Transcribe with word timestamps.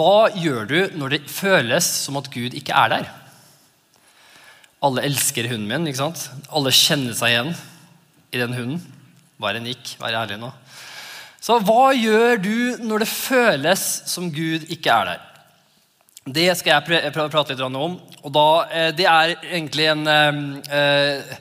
Hva 0.00 0.30
gjør 0.32 0.68
du 0.70 0.78
når 0.96 1.12
det 1.12 1.24
føles 1.28 1.84
som 2.06 2.16
at 2.16 2.30
Gud 2.32 2.56
ikke 2.56 2.72
er 2.72 2.92
der? 2.94 3.10
Alle 4.80 5.04
elsker 5.04 5.50
hunden 5.50 5.68
min. 5.68 5.88
ikke 5.90 6.00
sant? 6.00 6.22
Alle 6.48 6.72
kjenner 6.72 7.16
seg 7.16 7.34
igjen 7.34 7.50
i 8.32 8.40
den 8.40 8.56
hunden. 8.56 8.80
Bare 9.40 9.60
nikk, 9.60 9.96
vær 10.00 10.22
ærlig 10.22 10.38
nå. 10.40 10.48
Så 11.40 11.58
hva 11.64 11.90
gjør 11.96 12.40
du 12.40 12.56
når 12.84 13.04
det 13.04 13.10
føles 13.12 13.84
som 14.08 14.28
Gud 14.32 14.64
ikke 14.72 14.92
er 14.92 15.10
der? 15.10 15.26
Det 16.30 16.48
skal 16.56 16.78
jeg 16.78 17.12
prate 17.12 17.54
litt 17.54 17.62
om. 17.64 17.96
og 18.22 18.32
da, 18.32 18.48
eh, 18.70 18.90
Det 18.92 19.06
er 19.08 19.36
egentlig 19.52 19.86
en 19.88 20.06
eh, 20.08 21.36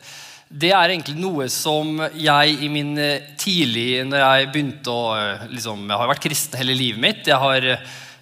det 0.50 0.72
er 0.74 0.90
egentlig 0.90 1.20
noe 1.20 1.46
som 1.48 2.00
jeg 2.18 2.56
i 2.64 2.68
min 2.74 2.98
eh, 2.98 3.22
tidlig 3.38 4.02
Når 4.08 4.18
jeg 4.18 4.48
begynte 4.50 4.90
å 4.90 5.04
liksom, 5.52 5.84
Jeg 5.86 6.00
har 6.00 6.10
vært 6.10 6.24
kristen 6.24 6.58
hele 6.58 6.74
livet 6.74 7.00
mitt. 7.00 7.28
Jeg 7.28 7.38
har 7.38 7.68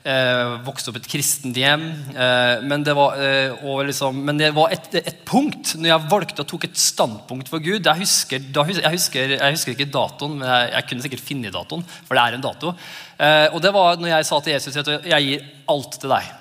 eh, 0.08 0.54
vokste 0.66 0.92
opp 0.92 0.98
i 1.00 1.02
et 1.02 1.10
kristent 1.12 1.58
hjem. 1.58 1.84
Eh, 2.14 2.64
men 2.68 2.86
det 2.86 2.96
var, 2.98 3.18
eh, 3.20 3.68
liksom, 3.88 4.21
men 4.28 4.39
det 4.39 4.54
var 4.56 4.74
et, 4.74 4.88
et, 4.96 5.21
punkt 5.28 5.75
når 5.75 5.89
jeg 5.92 6.10
valgte 6.14 6.43
og 6.43 6.50
tok 6.50 6.68
et 6.70 6.79
standpunkt 6.79 7.52
for 7.52 7.64
Gud. 7.64 7.84
Jeg 7.84 8.02
husker, 8.02 8.42
jeg 8.42 8.96
husker, 8.96 9.36
jeg 9.36 9.57
husker 9.57 9.75
ikke 9.75 9.92
datoen, 9.92 10.39
men 10.39 10.48
jeg, 10.48 10.71
jeg, 10.74 10.88
kunne 10.89 11.06
sikkert 11.06 11.28
finne 11.28 11.54
datoen. 11.54 11.86
For 12.07 12.18
det 12.18 12.24
er 12.24 12.38
en 12.38 12.46
dato. 12.48 12.74
Eh, 13.20 13.48
og 13.51 13.62
det 13.64 13.74
var 13.75 14.01
når 14.01 14.14
jeg 14.15 14.29
sa 14.29 14.42
til 14.42 14.56
Jesus 14.56 14.82
at 14.84 14.92
jeg 15.07 15.29
gir 15.29 15.48
alt 15.74 16.00
til 16.00 16.15
deg. 16.15 16.36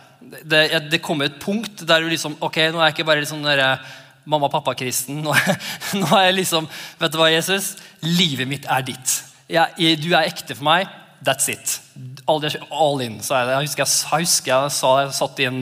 Det, 0.46 0.64
det 0.90 1.02
kom 1.04 1.22
et 1.22 1.38
punkt 1.38 1.84
der 1.86 2.02
du 2.02 2.08
liksom 2.10 2.38
Ok, 2.42 2.56
nå 2.72 2.80
er 2.80 2.88
jeg 2.88 2.96
ikke 2.96 3.06
bare 3.06 3.22
liksom 3.22 3.44
der, 3.46 3.62
mamma-pappa-kristen. 4.26 5.20
Nå, 5.26 5.34
nå, 6.00 6.06
er 6.18 6.28
jeg 6.30 6.38
liksom 6.40 6.66
Vet 6.98 7.14
du 7.14 7.18
hva, 7.20 7.30
Jesus? 7.30 7.76
Livet 8.02 8.50
mitt 8.50 8.66
er 8.66 8.86
ditt. 8.86 9.20
Jeg, 9.46 9.98
du 10.02 10.10
er 10.10 10.26
ekte 10.26 10.56
for 10.58 10.66
meg. 10.66 10.90
That's 11.22 11.46
it. 11.52 11.78
All, 12.26 12.42
all 12.74 13.02
in, 13.04 13.20
sa 13.22 13.38
jeg. 13.38 13.52
Jeg 13.52 13.68
husker 13.68 13.82
jeg, 13.84 13.92
jeg, 14.02 14.24
husker 14.26 14.50
jeg, 14.50 14.72
sa, 14.74 14.88
jeg, 14.98 15.12
satt 15.14 15.38
i 15.40 15.46
en, 15.46 15.60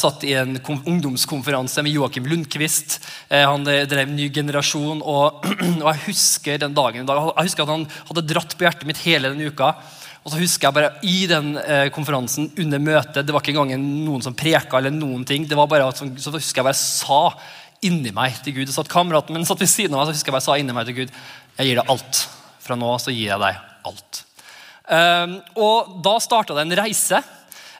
satt 0.00 0.24
i 0.24 0.32
en 0.40 0.56
ungdomskonferanse 0.56 1.84
med 1.84 1.92
Joakim 1.92 2.26
Lundqvist. 2.30 2.96
Eh, 3.28 3.44
han 3.44 3.66
drev 3.66 4.08
Ny 4.14 4.30
generasjon. 4.32 5.02
Og, 5.04 5.44
og, 5.84 5.88
jeg 5.90 6.04
husker 6.06 6.62
den 6.62 6.76
dagen 6.76 7.04
Jeg 7.04 7.48
husker 7.50 7.66
at 7.66 7.74
han 7.74 7.86
hadde 8.08 8.26
dratt 8.30 8.56
på 8.56 8.64
hjertet 8.64 8.88
mitt 8.88 9.02
hele 9.04 9.34
den 9.34 9.52
uka. 9.52 9.74
Og 10.24 10.32
så 10.32 10.40
husker 10.40 10.68
jeg 10.68 10.76
bare 10.76 10.94
I 11.08 11.18
den 11.30 11.54
eh, 11.60 11.86
konferansen, 11.94 12.50
under 12.58 12.82
møtet 12.82 13.24
Det 13.24 13.34
var 13.34 13.44
ikke 13.44 13.54
engang 13.54 13.84
noen 14.06 14.24
som 14.24 14.36
preka. 14.36 14.80
eller 14.80 14.94
noen 14.94 15.24
ting, 15.28 15.46
det 15.48 15.56
var 15.58 15.70
bare 15.70 15.90
at, 15.92 16.00
Så 16.00 16.34
husker 16.34 16.62
jeg 16.62 16.68
bare 16.70 16.78
sa 16.80 17.22
inni 17.84 18.10
meg 18.10 18.40
til 18.42 18.56
Gud. 18.56 18.66
Det 18.66 18.74
satt 18.74 18.90
Kameraten 18.90 19.36
min 19.36 19.46
satt 19.46 19.60
ved 19.62 19.70
siden 19.70 19.94
av 19.94 20.02
meg, 20.02 20.08
så 20.08 20.18
husker 20.18 20.32
jeg 20.32 20.38
bare 20.40 20.48
sa 20.48 20.58
inni 20.58 20.74
meg 20.74 20.88
til 20.88 21.02
Gud 21.02 21.12
Jeg 21.58 21.68
gir 21.68 21.82
deg 21.82 21.92
alt. 21.92 22.24
Fra 22.64 22.80
nå 22.80 22.96
så 23.00 23.14
gir 23.14 23.30
jeg 23.30 23.44
deg 23.44 23.60
alt. 23.88 24.24
Ehm, 24.88 25.40
og 25.58 25.98
da 26.04 26.16
starta 26.22 26.56
det 26.56 26.64
en 26.66 26.78
reise. 26.80 27.20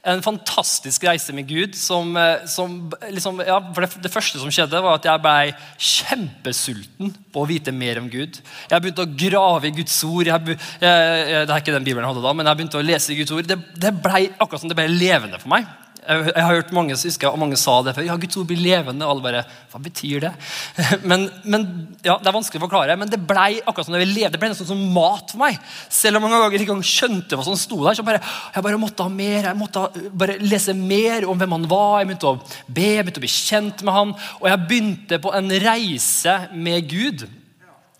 En 0.09 0.23
fantastisk 0.23 1.05
reise 1.09 1.35
med 1.35 1.49
Gud. 1.49 1.75
Som, 1.77 2.17
eh, 2.17 2.47
som 2.47 2.79
liksom, 3.11 3.43
ja, 3.47 3.59
det, 3.61 3.91
det, 4.05 4.13
første 4.13 4.41
som 4.41 4.53
skjedde, 4.53 4.83
var 4.85 5.01
at 5.01 5.09
jeg 5.09 5.25
ble 5.25 5.57
kjempesulten 5.77 7.13
på 7.33 7.43
å 7.43 7.49
vite 7.49 7.75
mer 7.75 8.01
om 8.03 8.09
Gud. 8.13 8.41
Jeg 8.71 8.85
begynte 8.85 9.05
å 9.05 9.17
grave 9.25 9.71
i 9.71 9.75
Guds 9.81 9.99
ord. 10.07 10.31
Jeg, 10.31 10.59
jeg, 10.85 11.43
det 11.43 11.49
er 11.49 11.59
ikke 11.59 11.77
den 11.77 11.89
Bibelen 11.89 12.07
jeg 12.07 12.15
hadde 12.15 12.27
da, 12.29 12.37
men 12.37 12.49
jeg 12.49 12.61
begynte 12.61 12.81
å 12.81 12.87
lese 12.87 13.13
i 13.15 13.21
Guds 13.21 13.35
ord. 13.35 13.49
Det, 13.49 13.59
det 13.77 13.95
ble 13.99 14.29
akkurat 14.39 14.63
som 14.63 14.71
det 14.71 14.79
ble 14.79 14.89
levende 14.93 15.41
for 15.43 15.57
meg. 15.57 15.69
Jeg, 16.09 16.41
har 16.41 16.55
hørt 16.57 16.71
mange, 16.73 16.97
husker, 16.97 17.29
og 17.29 17.41
mange 17.41 17.57
sa 17.61 17.75
det 17.85 17.93
før. 17.97 18.07
Ja, 18.07 18.15
Guds 18.17 18.39
ord 18.41 18.47
blir 18.49 18.61
levende. 18.63 19.05
Og 19.05 19.13
alle 19.13 19.25
bare 19.27 19.43
Hva 19.69 19.81
betyr 19.85 20.25
det? 20.25 20.31
Men, 21.11 21.27
men, 21.45 21.67
ja, 22.05 22.17
Det 22.17 22.31
er 22.31 22.37
vanskelig 22.37 22.63
å 22.63 22.65
forklare, 22.65 22.97
men 22.99 23.11
det 23.13 23.21
ble 23.29 23.61
akkurat 23.61 23.87
som 23.87 23.95
det 23.95 24.01
ble 24.01 24.09
levende. 24.11 24.33
Det 24.37 24.41
ble 24.43 24.51
nesten 24.53 24.69
som 24.71 24.81
mat 24.95 25.35
for 25.35 25.43
meg. 25.43 25.59
Selv 25.93 26.19
om 26.19 26.25
mange 26.25 26.41
ganger 26.41 26.65
ikke 26.65 26.73
engang 26.73 26.89
skjønte 26.89 27.39
hva 27.39 27.45
som 27.47 27.59
sto 27.61 27.81
der. 27.85 27.99
så 27.99 28.07
bare, 28.07 28.23
Jeg 28.55 28.65
bare 28.65 28.81
måtte 28.81 29.05
ha 29.05 29.13
mer. 29.13 29.51
Jeg 29.51 29.59
måtte 29.59 29.85
bare 30.25 30.39
lese 30.41 30.75
mer 30.77 31.29
om 31.29 31.39
hvem 31.39 31.57
han 31.59 31.69
var. 31.71 31.99
Jeg 32.01 32.11
begynte 32.11 32.33
å 32.33 32.39
be, 32.67 32.89
jeg 32.97 33.05
begynte 33.05 33.23
å 33.23 33.27
bli 33.27 33.35
kjent 33.35 33.85
med 33.85 33.99
han. 33.99 34.15
Og 34.41 34.49
jeg 34.49 34.65
begynte 34.71 35.21
på 35.23 35.35
en 35.37 35.53
reise 35.69 36.39
med 36.57 36.89
Gud. 36.89 37.29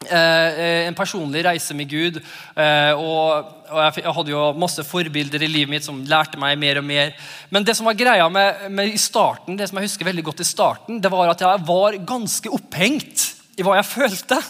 Eh, 0.07 0.87
en 0.87 0.95
personlig 0.95 1.43
reise 1.43 1.75
med 1.75 1.89
Gud. 1.91 2.21
Eh, 2.55 2.93
og, 2.95 3.49
jeg, 3.99 4.05
hadde 4.07 4.31
jo 4.31 4.45
masse 4.57 4.85
forbilder 4.87 5.43
i 5.43 5.51
livet 5.51 5.73
mitt 5.73 5.87
som 5.87 5.99
lærte 6.07 6.39
meg 6.39 6.55
mer 6.61 6.79
og 6.79 6.87
mer. 6.87 7.11
Men 7.51 7.67
det 7.67 7.75
som 7.77 7.89
var 7.89 7.99
greia 7.99 8.29
med, 8.31 8.69
med 8.71 8.95
i 8.95 9.01
starten, 9.01 9.59
det 9.59 9.69
som 9.69 9.81
jeg 9.81 9.91
husker 9.91 10.09
veldig 10.09 10.25
godt 10.31 10.45
i 10.45 10.47
starten, 10.47 11.03
det 11.03 11.11
var 11.13 11.33
at 11.33 11.43
jeg 11.43 11.67
var 11.67 11.99
ganske 12.07 12.55
opphengt 12.55 13.27
i 13.59 13.67
hva 13.67 13.77
jeg 13.81 13.91
følte. 13.91 14.41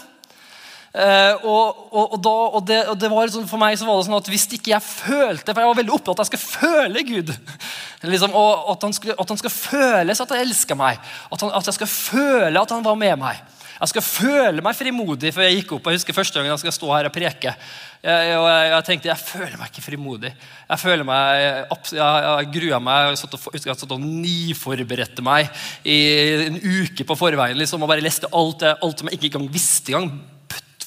Og, 0.89 1.83
og, 1.93 2.05
og, 2.15 2.15
da, 2.25 2.31
og, 2.57 2.63
det, 2.65 2.79
det, 2.97 3.09
var 3.13 3.29
sånn, 3.29 3.45
For 3.45 3.61
meg 3.61 3.75
så 3.77 3.85
var 3.85 3.99
det 3.99 4.07
sånn 4.07 4.15
at 4.17 4.29
hvis 4.33 4.47
ikke 4.57 4.71
jeg 4.71 4.81
følte 4.81 5.53
For 5.53 5.61
jeg 5.61 5.69
var 5.69 5.77
veldig 5.77 5.93
opptatt 5.93 6.17
av 6.17 6.25
at 6.25 6.33
jeg 6.33 6.41
skulle 6.41 6.71
føle 6.73 7.03
Gud. 7.05 7.29
liksom, 8.13 8.33
og 8.33 8.71
at 8.73 8.87
han, 8.87 8.95
skulle, 8.97 9.17
at 9.21 9.33
han 9.35 9.41
skal 9.41 9.53
føles 9.53 10.23
at 10.25 10.33
han 10.33 10.41
elsker 10.41 10.79
meg. 10.79 10.97
At, 11.29 11.45
han, 11.45 11.53
at 11.53 11.69
jeg 11.69 11.77
skal 11.77 11.91
føle 11.93 12.65
at 12.65 12.73
han 12.73 12.85
var 12.85 12.97
med 12.97 13.21
meg. 13.21 13.45
Jeg 13.79 13.91
skal 13.93 14.03
føle 14.03 14.63
meg 14.63 14.75
frimodig 14.75 15.31
før 15.35 15.45
jeg 15.47 15.61
gikk 15.61 15.77
opp. 15.77 15.85
Jeg 15.87 16.01
husker 16.01 16.17
første 16.17 16.35
gangen 16.35 16.51
jeg 16.51 16.63
skal 16.65 16.75
stå 16.75 16.89
her 16.91 17.07
og 17.07 17.13
preke. 17.15 17.53
Jeg, 18.03 18.31
jeg, 18.31 18.71
jeg, 18.73 18.85
tenkte 18.87 19.11
jeg 19.11 19.23
føler 19.23 19.55
meg 19.59 19.69
ikke 19.71 19.85
frimodig. 19.85 20.33
Jeg 20.67 20.81
føler 20.81 21.07
meg, 21.07 21.43
jeg, 21.43 21.99
jeg 21.99 22.49
grua 22.55 22.81
meg. 22.83 23.13
Jeg 23.13 23.29
og, 23.29 23.45
husker 23.53 23.71
jeg 23.71 23.79
satt 23.83 23.95
og 23.95 24.03
niforberedte 24.03 25.23
meg 25.25 25.47
i 25.87 25.99
en 26.49 26.59
uke 26.59 27.07
på 27.07 27.19
forveien 27.19 27.59
liksom, 27.59 27.85
og 27.85 27.91
bare 27.91 28.03
leste 28.03 28.31
alt, 28.35 28.67
alt 28.75 28.99
som 28.99 29.11
jeg 29.11 29.19
ikke 29.19 29.31
engang 29.31 29.49
visste 29.55 29.95
engang 29.95 30.11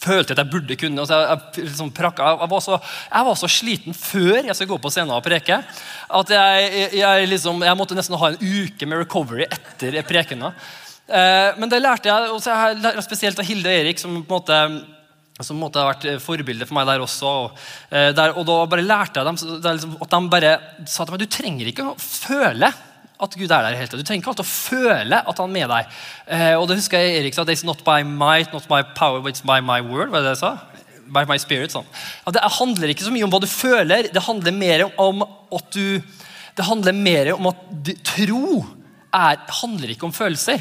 følte 0.02 0.34
at 0.34 0.42
jeg 0.42 0.50
burde 0.50 0.76
kunne. 0.78 1.06
Jeg, 1.06 1.26
jeg, 1.30 1.64
liksom 1.68 1.92
jeg, 1.94 2.50
var 2.50 2.62
så, 2.64 2.78
jeg, 3.06 3.26
var 3.28 3.38
så, 3.38 3.50
sliten 3.50 3.96
før 3.96 4.38
jeg 4.40 4.56
skulle 4.56 4.74
gå 4.74 4.80
på 4.82 4.92
scenen 4.92 5.14
og 5.14 5.24
preke 5.24 5.62
at 5.62 6.32
jeg, 6.34 7.28
liksom, 7.30 7.62
jeg 7.64 7.78
måtte 7.78 7.96
nesten 7.98 8.18
ha 8.18 8.32
en 8.32 8.40
uke 8.42 8.88
med 8.88 9.04
recovery 9.04 9.46
etter 9.48 10.00
prekena. 10.08 10.52
Eh, 11.08 11.58
men 11.58 11.70
det 11.70 11.82
lærte 11.82 12.10
jeg, 12.10 12.30
og 12.32 12.42
jeg 12.46 12.80
lærte 12.82 13.04
spesielt 13.04 13.38
av 13.38 13.48
Hilde 13.48 13.70
og 13.70 13.80
Erik, 13.82 14.02
som 14.02 14.20
på 14.22 14.22
en 14.22 14.36
måte 14.38 14.60
som 15.42 15.58
måtte 15.58 15.80
ha 15.80 15.88
vært 15.88 16.22
forbilde 16.22 16.66
for 16.68 16.76
meg 16.76 16.86
der 16.86 17.02
også. 17.02 17.26
Og, 17.26 17.60
eh, 17.90 18.10
der, 18.14 18.36
og 18.36 18.46
da 18.46 18.58
bare 18.70 18.84
lærte 18.84 19.20
jeg 19.20 19.26
dem 19.26 19.38
liksom, 19.64 19.96
at 20.04 20.14
de 20.14 20.32
bare 20.32 20.52
sa 20.86 21.04
til 21.04 21.14
meg 21.14 21.22
du 21.24 21.30
trenger 21.32 21.70
ikke 21.70 21.86
å 21.88 21.94
føle 21.98 22.70
at 23.22 23.36
Gud 23.38 23.50
er 23.50 23.62
der. 23.62 23.78
helt. 23.78 23.90
Du 23.94 24.02
trenger 24.02 24.22
ikke 24.22 24.32
alltid 24.32 24.44
å 24.44 24.50
føle 24.50 25.18
at 25.30 25.38
han 25.38 25.50
er 25.50 25.54
med 25.54 25.70
deg. 25.70 25.96
Eh, 26.26 26.54
og 26.58 26.66
det 26.68 26.78
husker 26.80 26.98
jeg 26.98 27.20
Erik 27.20 27.34
sa. 27.34 27.44
It's 27.44 27.64
not 27.64 27.84
by 27.86 28.02
might, 28.02 28.52
not 28.52 28.66
by 28.68 28.82
power, 28.82 29.20
but 29.20 29.34
it's 29.34 29.44
by 29.46 29.60
my 29.60 29.80
word. 29.80 30.10
var 30.10 30.22
det 30.22 30.32
det 30.32 30.36
jeg 30.36 30.42
sa? 30.42 30.58
By 31.12 31.24
my 31.28 31.38
spirit. 31.38 31.72
Sånn. 31.74 31.86
Ja, 32.26 32.32
det 32.34 32.42
handler 32.58 32.92
ikke 32.92 33.06
så 33.06 33.14
mye 33.14 33.24
om 33.24 33.32
hva 33.32 33.40
du 33.42 33.46
føler. 33.50 34.10
Det 34.12 34.22
handler 34.26 34.52
mer 34.52 34.86
om 34.98 35.22
at 35.22 35.72
du 35.72 36.02
Det 36.52 36.66
handler 36.66 36.92
mer 36.92 37.30
om 37.32 37.46
at 37.48 37.56
tro 38.04 38.66
er, 39.08 39.38
handler 39.48 39.88
ikke 39.88 40.04
om 40.04 40.12
følelser. 40.12 40.60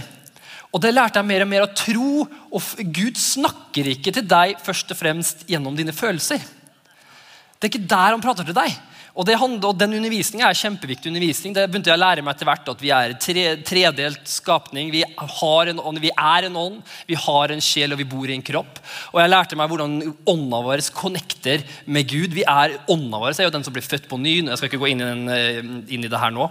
Og 0.72 0.80
det 0.84 0.94
lærte 0.96 1.20
jeg 1.20 1.28
mer 1.28 1.44
og 1.44 1.52
mer 1.52 1.66
å 1.66 1.74
tro. 1.76 2.26
Og 2.52 2.86
Gud 2.96 3.20
snakker 3.20 3.92
ikke 3.92 4.14
til 4.16 4.28
deg 4.28 4.56
først 4.64 4.94
og 4.94 5.00
fremst 5.00 5.44
gjennom 5.50 5.76
dine 5.78 5.96
følelser. 5.96 6.40
Det 6.42 7.68
er 7.68 7.74
ikke 7.74 7.92
der 7.92 8.16
han 8.16 8.24
prater 8.24 8.48
til 8.48 8.58
deg. 8.58 8.80
Og, 9.12 9.28
handler, 9.28 9.74
og 9.74 9.76
Den 9.76 9.98
undervisningen 9.98 10.48
er 10.48 10.56
kjempeviktig. 10.56 11.12
undervisning. 11.12 11.54
Det 11.54 11.66
begynte 11.68 11.92
jeg 11.92 12.00
å 12.00 12.02
lære 12.02 12.24
meg 12.24 12.36
etter 12.36 12.48
hvert 12.48 12.70
At 12.72 12.82
vi 12.82 12.92
er 12.96 13.14
tre, 13.20 13.44
tredelt 13.68 14.24
skapning. 14.24 14.92
Vi, 14.92 15.04
en 15.04 16.00
vi 16.00 16.12
er 16.16 16.48
en 16.48 16.56
ånd, 16.56 16.82
vi 17.08 17.16
har 17.16 17.52
en 17.52 17.62
sjel 17.62 17.92
og 17.92 18.00
vi 18.00 18.08
bor 18.08 18.30
i 18.30 18.38
en 18.38 18.42
kropp. 18.46 18.80
Og 19.12 19.20
jeg 19.20 19.30
lærte 19.34 19.60
meg 19.60 19.68
hvordan 19.68 20.16
ånda 20.26 20.62
vår 20.64 20.86
connecter 20.96 21.66
med 21.86 22.08
Gud. 22.08 22.32
Vi 22.32 22.48
er 22.48 22.80
Ånda 22.88 23.20
vår 23.20 23.36
er 23.36 23.50
jo 23.50 23.58
den 23.58 23.68
som 23.68 23.76
blir 23.76 23.84
født 23.84 24.08
på 24.08 24.18
ny. 24.18 24.48
Jeg 24.48 24.58
skal 24.58 24.72
ikke 24.72 24.80
gå 24.80 24.94
inn 24.94 25.04
i, 25.04 25.12
den, 25.12 25.28
eh, 25.30 25.60
inn 25.92 26.08
i 26.08 26.12
det 26.12 26.20
her 26.20 26.32
nå. 26.32 26.50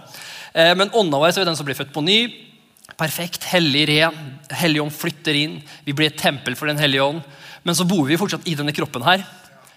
Eh, 0.53 0.75
men 0.75 0.93
ånda 0.93 1.17
vår 1.17 1.33
er 1.33 1.41
jo 1.41 1.49
den 1.49 1.57
som 1.57 1.65
blir 1.65 1.79
født 1.79 1.93
på 1.93 2.05
ny 2.05 2.50
perfekt, 3.01 3.49
hellig, 3.49 3.87
ren. 3.89 4.17
Helligånd 4.61 4.93
flytter 4.93 5.37
inn. 5.37 5.59
Vi 5.85 5.95
blir 5.97 6.11
et 6.11 6.21
tempel 6.21 6.57
for 6.59 6.69
Den 6.69 6.81
hellige 6.81 7.05
ånd. 7.05 7.21
Men 7.65 7.77
så 7.77 7.85
bor 7.87 8.05
vi 8.07 8.19
fortsatt 8.19 8.47
i 8.49 8.57
denne 8.57 8.73
kroppen 8.75 9.05
her. 9.05 9.25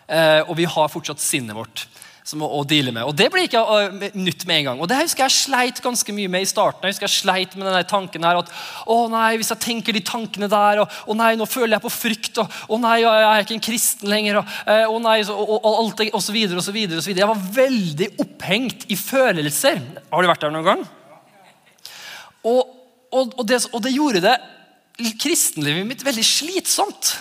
Eh, 0.07 0.41
og 0.45 0.57
vi 0.59 0.69
har 0.69 0.93
fortsatt 0.93 1.23
sinnet 1.23 1.57
vårt 1.57 1.87
som 2.25 2.41
å, 2.41 2.49
å 2.57 2.63
deale 2.65 2.93
med. 2.93 3.05
Og 3.05 3.13
det 3.17 3.27
blir 3.33 3.45
ikke 3.45 3.61
uh, 3.61 4.05
nytt 4.17 4.47
med 4.49 4.63
en 4.63 4.69
gang. 4.71 4.79
Og 4.81 4.89
det 4.89 4.97
husker 5.03 5.27
jeg 5.27 5.37
sleit 5.37 5.81
ganske 5.85 6.15
mye 6.17 6.31
med 6.33 6.47
i 6.47 6.49
starten. 6.49 6.87
Jeg 6.89 6.97
husker 6.97 7.05
jeg 7.05 7.19
sleit 7.19 7.57
med 7.59 7.69
denne 7.69 7.83
tanken 7.89 8.25
her 8.25 8.41
at 8.41 8.53
å 8.89 8.97
nei, 9.13 9.35
hvis 9.37 9.53
jeg 9.53 9.61
tenker 9.61 9.97
de 9.97 10.01
tankene 10.09 10.49
der, 10.49 10.81
og 10.81 11.13
å 11.13 11.17
nei, 11.21 11.35
nå 11.37 11.45
føler 11.49 11.77
jeg 11.77 11.85
på 11.85 11.93
frykt, 11.93 12.41
og 12.41 12.73
å 12.73 12.79
nei, 12.81 12.95
jeg 13.03 13.27
er 13.29 13.45
ikke 13.45 13.57
en 13.59 13.67
kristen 13.69 14.13
lenger, 14.13 14.41
og 14.41 14.55
uh, 14.65 14.87
å 14.95 15.03
nei, 15.05 15.19
så, 15.29 15.37
og, 15.37 15.53
og, 15.59 15.69
alt 15.83 16.05
og 16.07 16.25
så 16.25 16.37
videre 16.37 16.63
og 16.63 16.65
så 16.65 16.77
videre. 16.77 17.03
Og 17.03 17.05
så 17.05 17.13
videre. 17.13 17.27
Jeg 17.27 17.33
var 17.35 17.59
veldig 17.61 18.11
opphengt 18.25 18.89
i 18.89 18.99
følelser. 19.01 19.85
Har 20.09 20.25
du 20.25 20.33
vært 20.33 20.49
der 20.49 20.57
noen 20.57 20.71
gang? 20.71 20.89
Og 22.49 22.74
og, 23.15 23.35
og, 23.39 23.47
det, 23.49 23.63
og 23.73 23.83
det 23.85 23.95
gjorde 23.95 24.25
det 24.25 24.35
kristenlivet 25.21 25.87
mitt 25.87 26.05
veldig 26.07 26.25
slitsomt. 26.27 27.15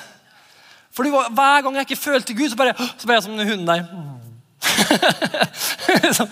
Fordi 0.93 1.09
Hver 1.09 1.61
gang 1.65 1.77
jeg 1.79 1.87
ikke 1.87 2.01
følte 2.01 2.35
Gud, 2.37 2.49
så 2.51 2.59
bare, 2.59 2.75
så 2.99 3.07
ble 3.07 3.17
jeg 3.17 3.25
som 3.25 3.37
hunden 3.39 3.69
der. 3.69 3.85
så, 6.17 6.27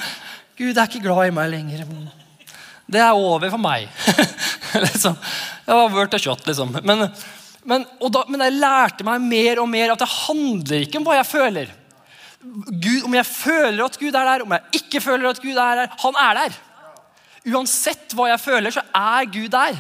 Gud 0.58 0.78
er 0.78 0.86
ikke 0.86 1.04
glad 1.04 1.28
i 1.28 1.36
meg 1.36 1.50
lenger. 1.52 1.86
Det 2.92 3.02
er 3.02 3.16
over 3.16 3.50
for 3.50 3.62
meg. 3.62 3.90
liksom. 4.86 5.18
Jeg 5.66 5.78
var 5.78 5.94
vørt 5.94 6.18
og 6.18 6.24
shot, 6.24 6.46
liksom. 6.48 6.76
Men, 6.86 7.08
men, 7.66 7.86
da, 8.14 8.26
men, 8.30 8.46
jeg 8.46 8.60
lærte 8.60 9.08
meg 9.08 9.24
mer 9.26 9.62
og 9.64 9.70
mer 9.72 9.94
at 9.94 10.04
det 10.04 10.10
handler 10.12 10.86
ikke 10.86 11.00
om 11.02 11.08
hva 11.08 11.18
jeg 11.22 11.30
føler. 11.32 11.78
Gud, 12.42 13.04
om 13.06 13.16
jeg 13.16 13.28
føler 13.28 13.84
at 13.86 13.98
Gud 14.02 14.14
er 14.18 14.28
der, 14.34 14.44
om 14.46 14.54
jeg 14.58 14.82
ikke 14.82 15.02
føler 15.04 15.30
at 15.30 15.42
Gud 15.42 15.56
er 15.56 15.82
der, 15.84 15.98
han 16.04 16.22
er 16.22 16.40
der. 16.42 16.62
Uansett 17.50 18.14
hva 18.14 18.28
jeg 18.30 18.42
føler, 18.44 18.74
så 18.74 18.84
er 18.94 19.30
Gud 19.32 19.50
der. 19.54 19.78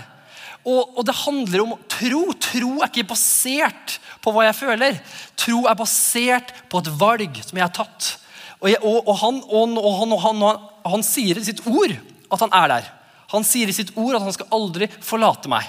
Og, 0.61 0.97
og, 0.97 1.03
det 1.05 1.17
handler 1.23 1.63
om 1.63 1.75
tro. 1.89 2.23
Tro 2.41 2.71
er 2.79 2.89
ikke 2.89 3.09
basert 3.13 3.97
på 4.21 4.33
hva 4.33 4.45
jeg 4.47 4.57
føler. 4.57 4.97
Tro 5.39 5.63
er 5.69 5.77
basert 5.77 6.53
på 6.69 6.81
et 6.81 6.89
valg 7.01 7.41
som 7.45 7.57
jeg 7.57 7.65
har 7.65 7.73
tatt. 7.75 8.15
Og, 8.61 8.69
jeg, 8.69 8.81
og, 8.85 9.07
og 9.09 9.15
han, 9.23 9.39
han, 9.49 10.17
han, 10.21 10.43
han, 10.85 11.05
sier 11.05 11.39
i 11.39 11.45
sitt 11.45 11.63
ord 11.65 11.95
at 12.31 12.43
han 12.45 12.53
er 12.61 12.73
der. 12.75 12.89
Han 13.33 13.45
sier 13.47 13.69
i 13.69 13.75
sitt 13.75 13.93
ord 13.97 14.17
at 14.17 14.25
han 14.25 14.35
skal 14.35 14.51
aldri 14.53 14.89
forlate 15.01 15.49
meg. 15.49 15.65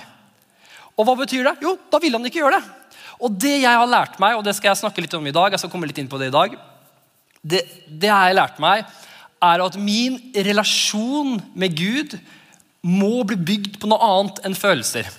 Og 0.93 1.09
hva 1.09 1.17
betyr 1.17 1.47
det? 1.47 1.56
Jo, 1.65 1.77
da 1.89 2.00
vil 2.03 2.19
han 2.19 2.29
ikke 2.29 2.43
gjøre 2.43 2.59
det. 2.59 2.65
Og 3.23 3.33
det 3.41 3.55
jeg 3.62 3.81
har 3.81 3.89
lært 3.89 4.19
meg, 4.21 4.37
og 4.37 4.44
det 4.44 4.55
skal 4.59 4.73
jeg 4.73 4.83
snakke 4.83 5.05
litt 5.05 5.15
om 5.17 5.27
i 5.29 5.35
dag, 5.35 5.55
jeg 5.55 5.62
skal 5.62 5.73
komme 5.73 5.89
litt 5.89 5.99
inn 6.03 6.11
på 6.11 6.19
det 6.21 6.29
i 6.29 6.35
dag, 6.35 6.56
det, 7.43 7.62
det 7.87 8.11
jeg 8.11 8.37
lært 8.37 8.61
meg, 8.62 8.85
er 9.43 9.65
at 9.65 9.79
min 9.81 10.21
relasjon 10.35 11.41
med 11.59 11.75
Gud 11.79 12.17
må 12.83 13.23
bli 13.27 13.39
bygd 13.39 13.81
på 13.83 13.91
noe 13.91 14.03
annet 14.03 14.41
enn 14.47 14.59
følelser. 14.59 15.11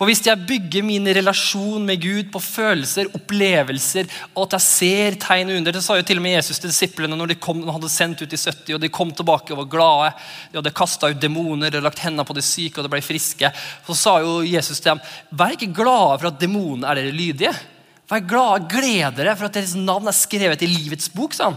For 0.00 0.08
hvis 0.08 0.22
jeg 0.24 0.46
bygger 0.48 0.84
min 0.86 1.04
relasjon 1.12 1.82
med 1.84 2.00
Gud 2.00 2.30
på 2.32 2.40
følelser, 2.40 3.10
opplevelser, 3.12 4.06
og 4.32 4.46
at 4.46 4.54
jeg 4.56 4.64
ser 4.64 5.18
tegn 5.20 5.50
under 5.58 5.76
Det 5.76 5.82
sa 5.84 5.98
jo 5.98 6.06
til 6.08 6.16
og 6.16 6.24
med 6.24 6.38
Jesus 6.38 6.56
til 6.56 6.72
disiplene 6.72 7.18
når 7.20 7.34
de 7.34 7.36
kom, 7.36 7.60
hadde 7.68 7.90
sendt 7.92 8.22
ut 8.22 8.32
i 8.32 8.40
70, 8.40 8.78
og 8.78 8.80
de 8.80 8.88
kom 8.88 9.12
tilbake 9.12 9.52
og 9.52 9.60
var 9.60 9.68
glade. 9.74 10.14
De 10.48 10.56
hadde 10.56 10.72
kasta 10.72 11.10
ut 11.12 11.20
demoner 11.20 11.76
og 11.76 11.84
lagt 11.84 12.00
hendene 12.00 12.24
på 12.24 12.38
de 12.38 12.46
syke, 12.46 12.80
og 12.80 12.88
de 12.88 12.92
ble 12.94 13.02
friske. 13.04 13.52
Så 13.90 13.98
sa 14.00 14.14
jo 14.24 14.38
Jesus 14.40 14.80
til 14.80 14.94
dem, 14.94 15.04
vær 15.36 15.52
ikke 15.58 15.68
glade 15.82 16.16
for 16.16 16.30
at 16.30 16.40
demonene 16.40 16.88
er 16.88 17.02
dere 17.02 17.12
lydige. 17.20 17.52
Vær 18.10 18.24
glad, 18.26 18.64
gled 18.66 19.14
dere 19.20 19.36
for 19.38 19.46
at 19.46 19.54
deres 19.54 19.76
navn 19.78 20.10
er 20.10 20.16
skrevet 20.16 20.64
i 20.66 20.68
livets 20.68 21.06
bok. 21.14 21.36
Sånn. 21.36 21.54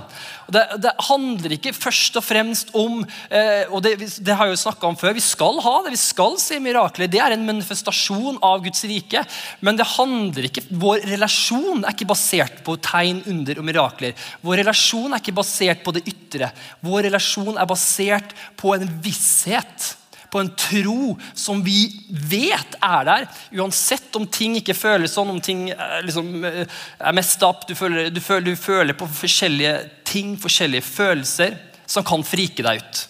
Det, 0.53 0.61
det, 0.83 0.91
handler 1.07 1.55
ikke 1.55 1.71
først 1.73 2.19
og 2.19 2.25
fremst 2.25 2.69
om 2.77 2.99
eh, 3.33 3.63
og 3.73 3.81
det, 3.81 3.95
det, 4.21 4.35
har 4.37 4.51
jeg 4.51 4.59
jo 4.59 4.73
om 4.85 4.97
før, 4.99 5.15
Vi 5.17 5.23
skal 5.23 5.57
ha 5.65 5.73
det, 5.81 5.95
vi 5.95 6.01
skal 6.01 6.37
se 6.37 6.59
mirakler. 6.61 7.09
Det 7.09 7.21
er 7.23 7.33
en 7.33 7.47
manifestasjon 7.47 8.37
av 8.45 8.61
Guds 8.67 8.85
rike. 8.85 9.23
Men 9.65 9.79
det 9.79 9.89
handler 9.95 10.49
ikke, 10.51 10.65
vår 10.69 11.07
relasjon 11.15 11.81
er 11.81 11.95
ikke 11.95 12.11
basert 12.13 12.61
på 12.67 12.77
tegn, 12.85 13.23
under 13.33 13.57
og 13.57 13.67
mirakler. 13.71 14.13
Vår 14.45 14.61
relasjon 14.61 15.09
er 15.09 15.23
ikke 15.23 15.39
basert 15.41 15.81
på 15.81 15.95
det 15.97 16.05
ytre. 16.05 16.53
Vår 16.85 17.09
relasjon 17.09 17.57
er 17.57 17.69
basert 17.69 18.37
på 18.61 18.75
en 18.77 18.85
visshet 19.01 19.95
på 20.33 20.41
en 20.41 20.49
tro 20.57 21.13
som 21.37 21.61
vi 21.61 21.85
vet 22.09 22.77
er 22.81 23.05
der. 23.05 23.27
Uansett 23.53 24.15
om 24.17 24.25
ting 24.25 24.57
ikke 24.57 24.73
føles 24.77 25.13
sånn, 25.13 25.29
om 25.29 25.41
ting 25.43 25.67
eh, 25.69 25.99
liksom, 26.07 26.31
eh, 26.49 26.63
er 26.97 27.15
mest 27.15 27.43
opp. 27.45 27.67
Du 27.69 27.75
føler, 27.77 28.09
du, 28.09 28.17
du 28.17 28.55
føler, 28.57 28.97
på 28.97 29.09
forskjellige 29.21 29.75
ting, 30.09 30.33
forskjellige 30.41 30.87
følelser, 30.87 31.59
som 31.85 32.05
kan 32.07 32.25
frike 32.25 32.65
deg 32.65 32.81
ut. 32.81 33.03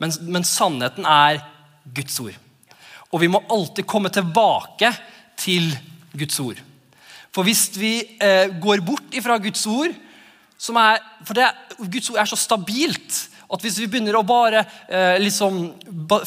Men, 0.00 0.14
men 0.24 0.48
sannheten 0.48 1.04
er 1.08 1.42
Guds 1.84 2.16
ord. 2.24 2.38
Og 3.12 3.20
vi 3.20 3.28
må 3.30 3.42
alltid 3.52 3.84
komme 3.86 4.10
tilbake 4.12 4.90
til 5.38 5.68
Guds 6.16 6.40
ord. 6.40 6.64
For 7.34 7.44
hvis 7.44 7.66
vi 7.76 7.98
eh, 8.22 8.48
går 8.62 8.80
bort 8.86 9.12
ifra 9.12 9.36
Guds 9.42 9.66
ord 9.68 9.92
er, 10.64 11.00
For 11.26 11.36
det, 11.36 11.50
Guds 11.92 12.08
ord 12.08 12.22
er 12.22 12.28
så 12.30 12.38
stabilt 12.40 13.16
at 13.52 13.64
hvis 13.64 13.76
vi 13.82 13.88
begynner 13.90 14.16
å 14.18 14.24
bare 14.26 14.64
eh, 14.88 15.16
liksom, 15.22 15.60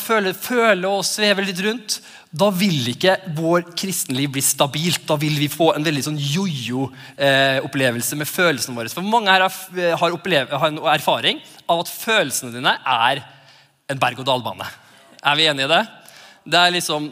føle, 0.01 0.33
føle, 0.37 0.87
og 0.89 1.05
sveve 1.07 1.45
litt 1.45 1.61
rundt, 1.65 1.99
da 2.37 2.49
vil 2.53 2.91
ikke 2.91 3.15
vår 3.37 3.69
kristenliv 3.77 4.33
bli 4.35 4.43
stabilt. 4.43 5.05
Da 5.09 5.17
vil 5.19 5.37
vi 5.39 5.49
få 5.51 5.71
en 5.73 5.85
veldig 5.87 6.03
sånn 6.09 6.19
jojo-opplevelse 6.19 8.13
eh, 8.15 8.21
med 8.21 8.29
følelsene 8.29 8.77
våre. 8.77 8.91
For 8.93 9.05
mange 9.05 9.33
her 9.33 9.45
har, 9.47 9.55
har, 10.01 10.17
har, 10.17 10.51
har 10.51 10.73
en 10.73 10.81
erfaring 10.93 11.41
av 11.67 11.85
at 11.85 11.93
følelsene 11.93 12.53
dine 12.55 12.75
er 12.77 13.23
en 13.87 14.01
berg-og-dal-bane. 14.01 14.67
Er 15.23 15.39
vi 15.39 15.47
enige 15.49 15.69
i 15.69 15.73
det? 15.73 15.83
Det 16.47 16.59
er 16.59 16.73
liksom, 16.73 17.07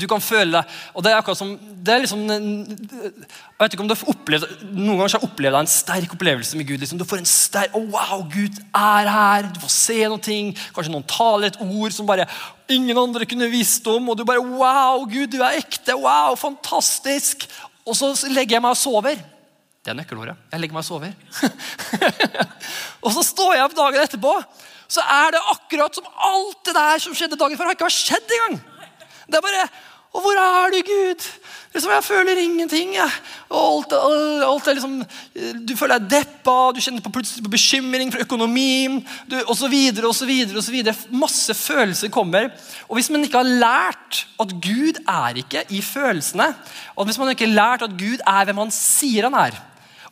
Du 0.00 0.06
kan 0.08 0.22
føle 0.24 0.54
deg 0.54 0.76
og 0.96 1.04
det 1.04 1.12
er 1.12 1.18
akkurat 1.18 1.38
som, 1.38 1.52
det 1.56 1.92
er 1.92 2.02
liksom, 2.04 2.22
Jeg 2.30 3.58
vet 3.60 3.74
ikke 3.74 3.84
om 3.84 3.90
du 3.90 3.94
har 3.94 4.12
opplevd 4.14 4.46
Noen 4.70 4.96
ganger 4.96 5.02
har 5.04 5.16
jeg 5.18 5.28
opplevd 5.28 5.58
en 5.58 5.70
sterk 5.70 6.14
opplevelse 6.16 6.58
med 6.58 6.68
Gud. 6.68 6.80
Liksom. 6.82 7.00
Du 7.00 7.06
får 7.08 7.22
en 7.22 7.28
sterk, 7.28 7.76
oh, 7.76 7.84
Wow, 7.92 8.24
Gud 8.32 8.56
er 8.78 9.10
her! 9.12 9.50
Du 9.52 9.60
får 9.62 9.74
se 9.74 9.98
ting. 10.24 10.52
Kanskje 10.74 10.94
noen 10.94 11.06
taler 11.08 11.50
et 11.50 11.60
ord 11.62 11.94
som 11.94 12.08
bare 12.08 12.26
ingen 12.72 12.98
andre 12.98 13.28
kunne 13.28 13.50
visst 13.52 13.86
om. 13.90 14.08
Og 14.12 14.18
du 14.18 14.24
bare 14.28 14.42
Wow, 14.42 15.04
Gud, 15.10 15.28
du 15.34 15.40
er 15.42 15.60
ekte! 15.60 15.96
Wow, 15.98 16.36
fantastisk! 16.40 17.48
Og 17.86 17.98
så 17.98 18.12
legger 18.30 18.58
jeg 18.58 18.64
meg 18.64 18.76
og 18.76 18.80
sover. 18.80 19.22
Det 19.82 19.90
er 19.90 19.98
nøkkelordet. 19.98 20.36
Jeg 20.52 20.62
legger 20.62 20.76
meg 20.76 20.84
og 20.84 20.90
sover. 20.90 21.14
og 23.04 23.16
så 23.16 23.24
står 23.26 23.56
jeg 23.56 23.66
opp 23.66 23.78
dagen 23.78 24.04
etterpå 24.04 24.36
så 24.92 25.04
er 25.08 25.32
det 25.32 25.46
akkurat 25.54 25.96
som 25.96 26.10
alt 26.28 26.60
det 26.68 26.76
der 26.76 27.00
som 27.00 27.16
skjedde 27.16 27.38
dagen 27.40 27.56
før, 27.56 27.70
har 27.70 27.78
ikke 27.78 27.88
skjedd 27.92 28.36
engang. 28.36 28.60
Det 29.26 29.38
er 29.38 29.48
bare 29.48 29.64
Og 30.12 30.20
hvor 30.20 30.36
er 30.36 30.68
du, 30.68 30.82
Gud? 30.84 31.22
Liksom, 31.72 31.92
jeg 31.94 32.04
føler 32.04 32.36
ingenting. 32.36 32.90
Jeg. 32.98 33.12
Alt, 33.48 33.94
alt, 33.96 34.66
er 34.68 34.76
liksom, 34.76 34.98
du 35.64 35.72
føler 35.72 36.02
deg 36.02 36.10
deppa, 36.18 36.56
du 36.76 36.82
kjenner 36.84 37.00
på 37.00 37.14
på 37.14 37.52
bekymring 37.54 38.12
for 38.12 38.20
økonomien 38.20 38.98
osv. 39.48 39.72
Masse 41.16 41.56
følelser 41.56 42.12
kommer. 42.12 42.50
Og 42.90 42.98
Hvis 42.98 43.08
man 43.08 43.24
ikke 43.24 43.40
har 43.40 43.56
lært 43.64 44.26
at 44.44 44.52
Gud 44.52 45.00
er 45.00 45.40
ikke 45.40 45.64
i 45.72 45.80
følelsene, 45.80 46.50
og 46.92 47.08
hvis 47.08 47.18
man 47.18 47.32
ikke 47.32 47.48
har 47.48 47.56
lært 47.56 47.88
at 47.88 47.96
Gud 47.96 48.20
er 48.20 48.44
hvem 48.44 48.66
han 48.66 48.76
sier 48.76 49.30
han 49.30 49.38
er, 49.46 49.56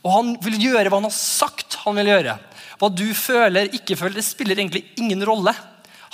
og 0.00 0.14
han 0.16 0.36
vil 0.40 0.56
gjøre 0.64 0.88
hva 0.88 0.96
han 0.96 1.10
har 1.10 1.18
sagt 1.18 1.76
han 1.84 2.00
vil 2.00 2.08
gjøre, 2.08 2.40
hva 2.80 2.88
du 2.88 3.10
føler, 3.16 3.68
ikke 3.76 3.98
føler, 3.98 4.16
det 4.16 4.24
spiller 4.24 4.56
egentlig 4.56 4.86
ingen 5.00 5.20
rolle. 5.28 5.52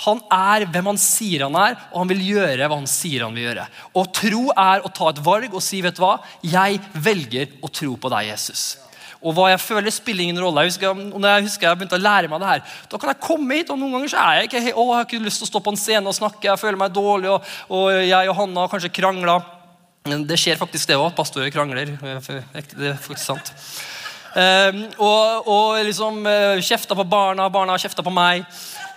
Han 0.03 0.19
er 0.29 0.67
hvem 0.69 0.91
han 0.91 0.99
sier 1.01 1.47
han 1.47 1.55
er, 1.57 1.77
og 1.89 2.03
han 2.03 2.09
vil 2.11 2.25
gjøre 2.35 2.67
hva 2.67 2.75
han 2.77 2.89
sier 2.91 3.23
han 3.25 3.37
vil 3.37 3.47
gjøre. 3.47 3.63
Og 3.97 4.11
tro 4.13 4.43
er 4.51 4.83
å 4.85 4.91
ta 4.93 5.07
et 5.09 5.21
valg 5.25 5.55
og 5.55 5.63
si, 5.63 5.79
vet 5.81 5.95
du 5.97 6.03
hva, 6.03 6.17
jeg 6.45 6.81
velger 6.93 7.55
å 7.65 7.71
tro 7.71 7.95
på 7.97 8.11
deg, 8.13 8.29
Jesus. 8.33 8.67
Og 9.17 9.33
hva 9.33 9.47
jeg 9.49 9.63
føler, 9.63 9.89
spiller 9.95 10.27
ingen 10.27 10.43
rolle. 10.43 10.67
Jeg 10.67 10.75
husker, 10.75 10.93
når 10.93 11.27
jeg 11.31 11.47
husker 11.47 11.69
jeg 11.69 11.79
begynte 11.79 11.97
å 11.97 12.03
lære 12.03 12.29
meg 12.29 12.43
det 12.43 12.51
her, 12.51 12.77
Da 12.91 12.99
kan 13.01 13.09
jeg 13.13 13.23
komme 13.23 13.57
hit, 13.57 13.71
og 13.73 13.79
noen 13.81 13.97
ganger 13.97 14.13
så 14.13 14.21
er 14.27 14.41
jeg 14.41 14.51
ikke 14.51 14.61
å, 14.75 14.85
jeg 14.91 14.99
har 14.99 15.07
ikke 15.07 15.25
lyst 15.25 15.41
til 15.41 15.47
å 15.47 15.53
stå 15.55 15.63
på 15.65 15.73
en 15.73 15.81
scene 15.87 16.11
og 16.11 16.19
snakke. 16.19 16.51
Jeg 16.51 16.61
føler 16.61 16.77
meg 16.83 16.93
dårlig, 16.93 17.31
og, 17.33 17.53
og 17.73 17.87
jeg 17.95 18.29
og 18.29 18.37
Hanna 18.43 18.67
har 18.67 18.73
kanskje 18.75 18.93
krangla. 18.93 19.39
Det 20.05 20.37
skjer 20.39 20.59
faktisk, 20.59 20.91
det 20.91 20.99
òg. 20.99 21.09
Pastorer 21.17 21.49
krangler. 21.51 21.95
Det 21.97 22.91
er 22.93 22.99
faktisk 23.01 23.25
sant. 23.25 23.55
Um, 24.37 24.83
og, 25.01 25.47
og, 25.49 25.79
liksom 25.87 26.19
uh, 26.27 26.59
kjefta 26.61 26.93
på 26.97 27.05
barna, 27.09 27.47
barna 27.49 27.77
kjefta 27.81 28.03
på 28.05 28.13
meg. 28.13 28.43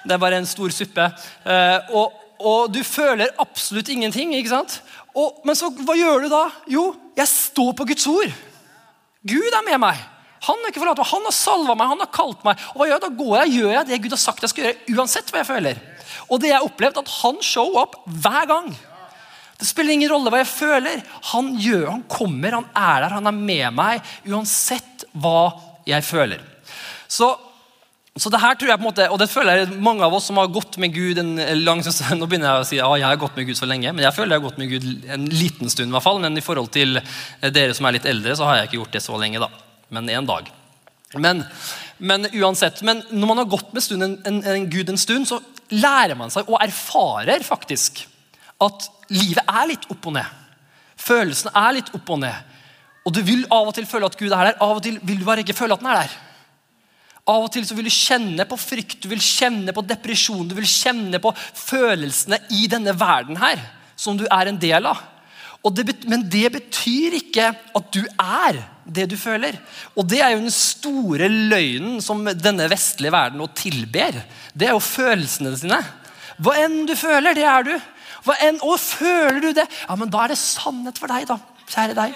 Det 0.05 0.13
er 0.13 0.21
bare 0.21 0.41
en 0.41 0.49
stor 0.49 0.73
suppe. 0.75 1.07
Uh, 1.47 1.95
og, 1.97 2.19
og, 2.37 2.69
du 2.75 2.83
føler 2.85 3.33
absolutt 3.41 3.89
ingenting. 3.89 4.35
ikke 4.37 4.53
sant? 4.53 4.81
Og, 5.17 5.41
men 5.49 5.57
så, 5.57 5.71
hva 5.73 5.97
gjør 5.97 6.27
du 6.27 6.29
da? 6.33 6.45
Jo, 6.69 6.91
jeg 7.17 7.33
står 7.33 7.73
på 7.79 7.89
Guds 7.89 8.07
ord. 8.11 8.37
Gud 9.25 9.57
er 9.57 9.65
med 9.65 9.81
meg. 9.81 10.05
Han 10.45 10.61
er 10.61 10.73
ikke 10.73 10.81
forlatt 10.81 11.01
meg, 11.01 11.09
han 11.11 11.27
har 11.29 11.35
salva 11.37 11.75
meg, 11.77 11.91
han 11.91 12.01
har 12.01 12.13
kalt 12.17 12.45
meg. 12.47 12.61
Og 12.73 12.81
hva 12.81 12.87
gjør 12.89 12.95
jeg? 12.95 13.05
Da 13.05 13.11
går 13.19 13.35
jeg 13.43 13.57
gjør 13.59 13.75
jeg 13.75 13.89
det 13.89 13.99
Gud 14.05 14.15
har 14.17 14.23
sagt 14.23 14.45
jeg 14.45 14.53
skal 14.53 14.67
gjøre, 14.67 14.79
uansett 14.97 15.33
hva 15.33 15.43
jeg 15.43 15.51
føler. 15.51 15.83
Og 16.29 16.41
det 16.41 16.49
jeg 16.49 16.57
har 16.57 16.69
opplevd, 16.69 17.01
at 17.03 17.13
han 17.19 17.43
show 17.45 17.77
up 17.81 17.99
hver 18.09 18.49
gang. 18.49 18.71
Det 19.61 19.69
spiller 19.69 19.93
ingen 19.93 20.11
rolle 20.13 20.33
hva 20.33 20.41
jeg 20.41 20.49
føler. 20.49 21.03
Han 21.35 21.53
gjør, 21.61 21.87
han 21.91 22.07
kommer, 22.09 22.57
han 22.57 22.69
er 22.73 23.05
der, 23.05 23.15
han 23.19 23.29
er 23.29 23.37
med 23.37 23.77
meg. 23.77 24.11
Uansett 24.31 25.05
hva 25.13 25.53
jeg 25.89 26.05
føler. 26.07 26.43
Så, 27.11 27.29
så 28.17 28.31
det 28.33 28.41
her 28.41 28.57
tror 28.57 28.73
jeg 28.73 28.81
på 28.81 28.87
en 28.87 28.89
måte, 28.89 29.09
og 29.13 29.19
det 29.21 29.29
føler 29.29 29.61
jeg 29.61 29.81
mange 29.83 30.07
av 30.07 30.15
oss 30.17 30.29
som 30.31 30.39
har 30.41 30.49
gått 30.53 30.79
med 30.81 30.95
Gud 30.95 31.19
en 31.21 31.35
lang 31.65 31.83
stund 31.85 32.17
Nå 32.23 32.29
begynner 32.31 32.53
jeg 32.53 32.63
å 32.63 32.69
si 32.69 32.79
ja, 32.79 32.89
jeg 33.03 33.09
har 33.09 33.21
gått 33.21 33.37
med 33.37 33.51
Gud 33.51 33.59
så 33.59 33.69
lenge, 33.69 33.93
men 33.93 34.07
jeg 34.07 34.17
føler 34.17 34.37
jeg 34.37 34.41
har 34.41 34.47
gått 34.47 34.63
med 34.63 34.73
Gud 34.73 35.11
en 35.17 35.27
liten 35.35 35.73
stund. 35.73 35.91
I 35.91 35.97
hvert 35.99 36.07
fall, 36.07 36.23
Men 36.23 36.39
i 36.39 36.45
forhold 36.47 36.73
til 36.73 37.03
dere 37.43 37.77
som 37.77 37.89
er 37.89 37.99
litt 37.99 38.09
eldre, 38.09 38.39
så 38.39 38.49
har 38.49 38.61
jeg 38.61 38.71
ikke 38.71 38.81
gjort 38.81 38.97
det 38.97 39.05
så 39.05 39.21
lenge. 39.21 39.43
da. 39.43 39.51
Men 39.91 40.09
en 40.09 40.31
dag. 40.31 40.49
Men, 41.19 41.43
men 41.99 42.29
uansett, 42.39 42.85
men 42.87 43.03
når 43.11 43.29
man 43.33 43.43
har 43.43 43.51
gått 43.51 43.75
med 43.75 44.07
en, 44.07 44.17
en, 44.25 44.41
en 44.47 44.71
Gud 44.71 44.93
en 44.93 45.01
stund, 45.01 45.27
så 45.27 45.41
lærer 45.75 46.17
man 46.19 46.31
seg 46.33 46.49
og 46.51 46.61
erfarer 46.63 47.43
faktisk 47.47 48.05
at 48.63 48.87
livet 49.11 49.43
er 49.45 49.69
litt 49.71 49.87
opp 49.91 50.09
og 50.11 50.17
ned. 50.17 50.39
Følelsene 51.01 51.53
er 51.57 51.77
litt 51.79 51.93
opp 51.97 52.15
og 52.15 52.23
ned. 52.23 52.57
Og 53.07 53.15
du 53.17 53.23
vil 53.25 53.47
av 53.53 53.71
og 53.71 53.77
til 53.77 53.89
føle 53.89 54.11
at 54.11 54.19
Gud 54.19 54.33
er 54.33 54.51
der, 54.51 54.59
av 54.61 54.77
og 54.77 54.83
til 54.85 54.99
vil 55.03 55.23
du 55.23 55.29
bare 55.29 55.45
ikke 55.45 55.57
føle 55.57 55.77
at 55.77 55.85
han 55.85 55.93
er 55.93 56.03
der. 56.03 56.19
Av 57.31 57.45
og 57.45 57.53
til 57.53 57.67
så 57.69 57.77
vil 57.77 57.87
du 57.87 57.95
kjenne 57.95 58.47
på 58.49 58.59
frykt, 58.59 58.99
du 59.03 59.11
vil 59.13 59.23
kjenne 59.23 59.75
på 59.77 59.85
depresjon, 59.87 60.49
du 60.49 60.57
vil 60.57 60.69
kjenne 60.69 61.21
på 61.23 61.33
følelsene 61.37 62.41
i 62.57 62.67
denne 62.71 62.95
verden 62.99 63.39
her, 63.41 63.61
som 63.97 64.19
du 64.19 64.27
er 64.27 64.51
en 64.51 64.61
del 64.61 64.89
av. 64.91 65.01
Det, 65.61 65.85
men 66.09 66.23
det 66.33 66.49
betyr 66.55 67.19
ikke 67.19 67.51
at 67.77 67.89
du 67.93 68.01
er 68.17 68.63
det 68.89 69.11
du 69.13 69.17
føler. 69.21 69.59
Og 69.93 70.07
det 70.09 70.23
er 70.25 70.33
jo 70.33 70.41
den 70.41 70.55
store 70.55 71.29
løgnen 71.29 71.99
som 72.05 72.25
denne 72.25 72.69
vestlige 72.73 73.13
verden 73.13 73.43
nå 73.43 73.51
tilber. 73.53 74.23
Det 74.57 74.71
er 74.71 74.73
jo 74.73 74.83
følelsene 74.83 75.53
sine. 75.61 75.81
Hva 76.41 76.57
enn 76.63 76.87
du 76.89 76.95
føler, 76.97 77.37
det 77.37 77.45
er 77.45 77.69
du. 77.69 77.75
Hva 78.27 78.37
enn, 78.45 78.61
å, 78.65 78.77
føler 78.81 79.41
du 79.45 79.51
det? 79.57 79.67
Ja, 79.87 79.97
men 79.99 80.13
Da 80.13 80.25
er 80.25 80.35
det 80.35 80.41
sannhet 80.41 81.01
for 81.01 81.13
deg. 81.13 81.29
da. 81.31 81.39
Kjære 81.71 81.95
deg. 81.95 82.15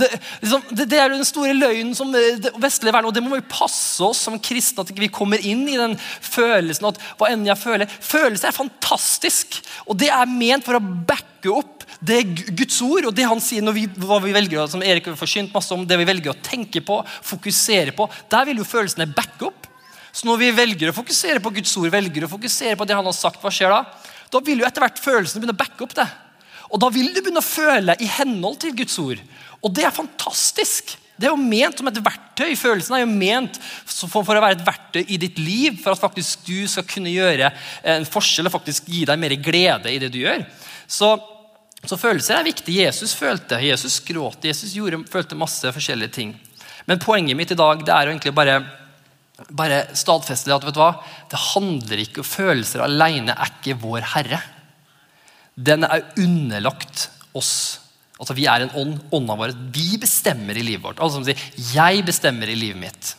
Det, 0.00 0.06
liksom, 0.40 0.62
det, 0.70 0.86
det 0.88 0.98
er 0.98 1.10
jo 1.10 1.18
den 1.18 1.28
store 1.28 1.52
løgnen 1.56 1.92
som 1.96 2.14
vestlige 2.62 2.94
verden, 2.94 3.10
og 3.10 3.14
det 3.16 3.22
må 3.24 3.34
vi 3.34 3.44
passe 3.50 4.00
oss 4.04 4.22
som 4.24 4.38
kristne 4.40 4.86
at 4.86 4.92
vi 4.96 5.10
kommer 5.12 5.42
inn 5.44 5.66
i 5.68 5.76
den 5.76 5.98
følelsen 6.00 6.88
at 6.88 7.00
hva 7.18 7.28
enn 7.32 7.44
jeg 7.44 7.60
føler 7.60 7.90
Følelser 7.92 8.48
er 8.48 8.56
fantastisk, 8.56 9.58
og 9.84 9.98
det 10.00 10.08
er 10.14 10.30
ment 10.30 10.64
for 10.64 10.78
å 10.78 10.80
backe 10.80 11.52
opp 11.52 11.84
det 12.00 12.22
Guds 12.56 12.78
ord 12.84 13.10
og 13.10 13.14
det 13.16 13.28
han 13.28 13.40
sier 13.42 13.64
når 13.64 13.76
vi, 13.76 13.84
hva 14.00 14.18
vi 14.24 14.34
velger 14.34 14.68
som 14.70 14.84
Erik 14.84 15.10
har 15.10 15.18
forsynt 15.18 15.54
masse 15.54 15.72
om, 15.76 15.84
det 15.88 16.00
vi 16.00 16.08
velger 16.08 16.32
å 16.32 16.40
tenke 16.44 16.82
på, 16.84 17.00
fokusere 17.24 17.92
på. 17.96 18.08
Der 18.32 18.48
vil 18.48 18.62
jo 18.62 18.68
følelsene 18.68 19.08
backe 19.12 19.50
opp. 19.50 19.68
Så 20.16 20.24
når 20.28 20.40
vi 20.40 20.52
velger 20.56 20.90
å 20.90 20.96
fokusere 20.96 21.42
på 21.44 21.52
Guds 21.58 21.74
ord, 21.76 21.90
velger 21.92 22.24
å 22.24 22.32
fokusere 22.32 22.78
på 22.80 22.88
det 22.88 22.96
han 22.96 23.04
har 23.04 23.16
sagt, 23.16 23.42
hva 23.42 23.52
skjer 23.52 23.74
da? 23.74 23.82
Da 24.32 24.42
vil 24.44 24.62
jo 24.62 24.68
etter 24.68 24.84
hvert 24.84 25.02
følelsene 25.02 25.42
begynne 25.42 25.56
å 25.56 25.62
backe 25.64 25.86
opp 25.86 25.96
det. 25.96 26.06
Og 26.72 26.80
da 26.82 26.90
vil 26.92 27.12
du 27.14 27.20
begynne 27.20 27.42
å 27.42 27.46
føle 27.46 27.94
i 28.02 28.08
henhold 28.18 28.60
til 28.62 28.74
Guds 28.76 28.96
ord. 29.02 29.20
Og 29.62 29.74
det 29.74 29.86
er 29.86 29.94
fantastisk. 29.94 30.96
Det 31.16 31.28
er 31.28 31.32
jo 31.32 31.40
ment 31.40 31.78
som 31.78 31.88
et 31.88 32.00
verktøy. 32.04 32.50
Følelsen 32.58 32.96
er 32.98 33.04
jo 33.04 33.12
ment 33.12 33.56
for, 33.88 34.20
å 34.20 34.42
være 34.42 34.58
et 34.58 34.66
verktøy 34.66 35.04
i 35.06 35.20
ditt 35.20 35.38
liv, 35.40 35.78
for 35.80 35.94
at 35.94 36.02
faktisk 36.02 36.44
du 36.48 36.66
skal 36.68 36.84
kunne 36.88 37.12
gjøre 37.12 37.52
en 37.94 38.04
forskjell 38.08 38.50
og 38.50 38.56
faktisk 38.58 38.90
gi 38.92 39.06
deg 39.08 39.20
mer 39.22 39.36
glede 39.40 39.92
i 39.94 40.00
det 40.02 40.10
du 40.12 40.20
gjør. 40.20 40.44
Så, 40.86 41.14
så 41.86 41.98
følelser 42.00 42.36
er 42.36 42.50
viktig. 42.50 42.76
Jesus 42.82 43.14
følte, 43.16 43.62
Jesus 43.64 44.00
gråt, 44.04 44.44
Jesus 44.44 44.74
gjorde, 44.76 45.00
følte 45.12 45.38
masse 45.38 45.72
forskjellige 45.72 46.16
ting. 46.18 46.34
Men 46.86 47.00
poenget 47.02 47.38
mitt 47.38 47.54
i 47.54 47.58
dag 47.58 47.80
det 47.86 47.94
er 47.94 48.06
jo 48.06 48.12
egentlig 48.14 48.34
bare, 48.36 48.60
bare 49.50 49.82
stadfeste 49.96 50.52
at 50.54 50.64
vet 50.64 50.76
du 50.76 50.80
hva? 50.80 50.92
det 51.30 51.40
handler 51.52 52.02
ikke 52.02 52.22
om 52.22 52.28
følelser 52.28 52.84
alene 52.84 53.34
er 53.36 53.50
ikke 53.52 53.76
vår 53.82 54.06
Herre. 54.14 54.40
Den 55.56 55.84
er 55.84 56.08
underlagt 56.20 57.10
oss 57.36 57.82
Altså 58.16 58.32
Vi 58.32 58.46
er 58.48 58.64
en 58.64 58.72
ånd. 58.80 58.94
Ånda 59.12 59.34
vår. 59.36 59.50
Vi 59.74 59.98
bestemmer 60.00 60.56
i 60.56 60.62
livet 60.64 60.84
vårt. 60.86 61.00
Altså 61.04 61.18
som 61.18 61.24
sier, 61.26 61.36
'Jeg 61.36 62.04
bestemmer 62.06 62.48
i 62.48 62.54
livet 62.56 62.80
mitt'. 62.80 63.14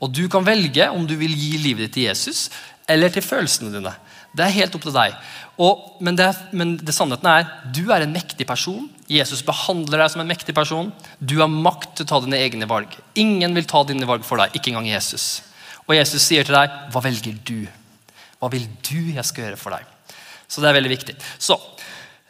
Og 0.00 0.12
du 0.14 0.28
kan 0.28 0.46
velge 0.46 0.88
om 0.90 1.06
du 1.06 1.16
vil 1.16 1.34
gi 1.34 1.58
livet 1.58 1.88
ditt 1.88 1.92
til 1.92 2.06
Jesus 2.08 2.50
eller 2.88 3.10
til 3.10 3.22
følelsene 3.22 3.72
dine. 3.74 3.92
Det 4.38 4.46
er 4.46 4.54
helt 4.54 4.78
opp 4.78 4.86
til 4.86 4.94
deg. 4.94 5.16
Og, 5.58 5.82
men, 6.04 6.16
det, 6.18 6.28
men 6.54 6.76
det 6.78 6.94
sannheten 6.94 7.26
er 7.30 7.48
du 7.74 7.88
er 7.90 8.04
en 8.04 8.14
mektig 8.14 8.46
person. 8.46 8.86
Jesus 9.10 9.42
behandler 9.46 10.04
deg 10.04 10.12
som 10.14 10.22
en 10.22 10.30
mektig 10.30 10.54
person. 10.54 10.92
Du 11.18 11.40
har 11.42 11.50
makt 11.50 11.98
til 11.98 12.06
å 12.06 12.12
ta 12.12 12.22
dine 12.22 12.38
egne 12.38 12.68
valg. 12.70 12.94
Ingen 13.18 13.56
vil 13.58 13.66
ta 13.68 13.82
dine 13.88 14.06
valg 14.08 14.26
for 14.26 14.40
deg, 14.40 14.54
ikke 14.54 14.70
engang 14.72 14.86
Jesus. 14.92 15.42
Og 15.88 15.96
Jesus 15.96 16.22
sier 16.22 16.46
til 16.46 16.54
deg, 16.54 16.70
'Hva 16.92 17.02
velger 17.02 17.36
du?' 17.44 17.68
Hva 18.38 18.46
vil 18.52 18.68
du 18.86 19.14
jeg 19.16 19.24
skal 19.26 19.48
gjøre 19.48 19.58
for 19.58 19.74
deg? 19.74 19.82
Så 20.46 20.62
det 20.62 20.68
er 20.70 20.78
veldig 20.78 20.94
viktig. 20.94 21.14
Så 21.42 21.58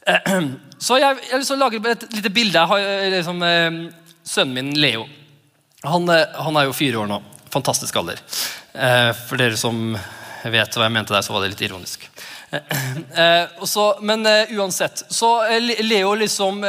Så 0.78 0.98
jeg, 1.00 1.18
jeg 1.30 1.40
liksom 1.40 1.60
lager 1.60 1.90
et 1.90 2.06
lite 2.14 2.30
bilde. 2.30 2.58
Jeg 2.58 2.70
har 2.70 2.84
eh, 2.84 3.08
liksom, 3.16 3.42
eh, 3.42 3.78
sønnen 4.24 4.54
min 4.54 4.78
Leo. 4.78 5.06
Han, 5.84 6.08
eh, 6.12 6.38
han, 6.38 6.56
er 6.56 6.68
jo 6.68 6.76
fire 6.76 7.02
år 7.02 7.10
nå. 7.10 7.18
Fantastisk 7.52 7.96
alder. 7.96 8.20
For 9.26 9.40
dere 9.40 9.56
som 9.58 9.96
vet 10.44 10.76
hva 10.76 10.86
jeg 10.86 10.94
mente 10.94 11.14
der, 11.14 11.24
så 11.26 11.34
var 11.34 11.44
det 11.44 11.52
litt 11.54 11.66
ironisk. 11.68 12.08
Så, 13.68 13.82
men 14.00 14.24
uansett. 14.56 15.02
Så 15.12 15.28
Leo 15.84 16.14
liksom 16.16 16.62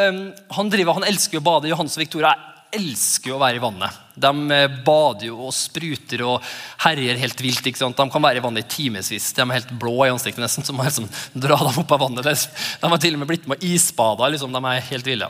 Han 0.52 0.72
driver, 0.74 0.98
han 0.98 1.08
elsker 1.08 1.40
å 1.40 1.46
bade. 1.46 1.70
Johannes 1.72 1.96
og 1.96 2.04
Victoria 2.04 2.34
elsker 2.76 3.34
å 3.34 3.40
være 3.42 3.58
i 3.58 3.62
vannet. 3.64 4.00
De 4.20 4.32
eh, 4.54 4.80
bader 4.86 5.30
jo 5.30 5.48
og 5.48 5.54
spruter 5.56 6.24
og 6.28 6.46
herjer 6.84 7.20
helt 7.22 7.42
vilt. 7.42 7.66
ikke 7.66 7.82
sant? 7.82 7.98
De 7.98 8.14
kan 8.14 8.24
være 8.24 8.42
i 8.42 8.44
vannet 8.44 8.66
i 8.66 8.76
timevis. 8.76 9.32
De 9.36 9.44
er 9.44 9.56
helt 9.58 9.76
blå 9.82 9.96
i 10.06 10.12
ansiktet, 10.14 10.42
nesten, 10.44 10.66
så 10.66 10.76
må 10.76 10.86
liksom 10.86 11.10
dra 11.34 11.58
dem 11.64 11.82
opp 11.84 11.96
av 11.96 12.04
vannet. 12.06 12.30
De 12.30 12.92
har 12.92 13.02
til 13.02 13.18
og 13.18 13.24
med 13.24 13.32
blitt 13.32 13.48
med 13.50 13.58
og 13.58 13.70
isbada. 13.70 14.30
Liksom. 14.34 14.54
De 14.54 14.64
er 14.74 14.90
helt 14.92 15.10
ville. 15.10 15.30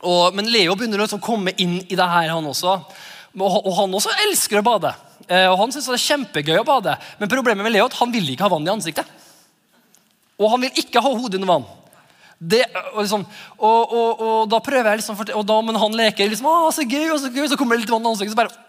Og, 0.00 0.36
men 0.36 0.50
Leo 0.52 0.76
begynner 0.78 1.00
å 1.00 1.06
liksom 1.08 1.22
komme 1.24 1.54
inn 1.58 1.80
i 1.88 1.98
det 1.98 2.10
her, 2.10 2.30
han 2.34 2.46
også. 2.46 2.76
Og, 3.40 3.72
han 3.78 3.96
også 3.96 4.12
elsker 4.26 4.60
å 4.60 4.66
bade. 4.66 4.92
Eh, 5.28 5.46
og 5.50 5.58
Han 5.60 5.74
syns 5.74 5.90
det 5.90 5.98
er 5.98 6.06
kjempegøy 6.06 6.60
å 6.60 6.66
bade. 6.68 6.96
Men 7.18 7.32
problemet 7.32 7.66
med 7.66 7.74
Leo 7.74 7.86
er 7.86 7.92
at 7.92 7.98
han 8.00 8.14
vil 8.14 8.32
ikke 8.32 8.46
ha 8.46 8.54
vann 8.54 8.66
i 8.68 8.72
ansiktet. 8.72 9.08
Og 10.40 10.48
han 10.54 10.64
vil 10.64 10.82
ikke 10.82 11.02
ha 11.04 11.12
hodet 11.12 11.40
under 11.40 11.52
vann. 11.52 11.68
Det, 12.40 12.62
og, 12.94 13.02
liksom, 13.02 13.26
og, 13.58 13.90
og, 13.92 14.20
og, 14.24 14.36
da 14.48 14.62
prøver 14.64 14.88
jeg 14.88 15.02
liksom, 15.02 15.18
og 15.36 15.42
da, 15.44 15.58
Men 15.60 15.76
han 15.76 15.96
leker 15.98 16.30
liksom, 16.30 16.48
å, 16.48 16.70
så 16.72 16.86
gøy, 16.88 17.10
så 17.20 17.28
gøy, 17.28 17.44
så 17.52 17.58
kommer 17.60 17.76
det 17.76 17.84
litt 17.84 17.92
vann 17.92 18.06
i 18.06 18.12
ansiktet, 18.14 18.32
så 18.32 18.40
bare 18.40 18.68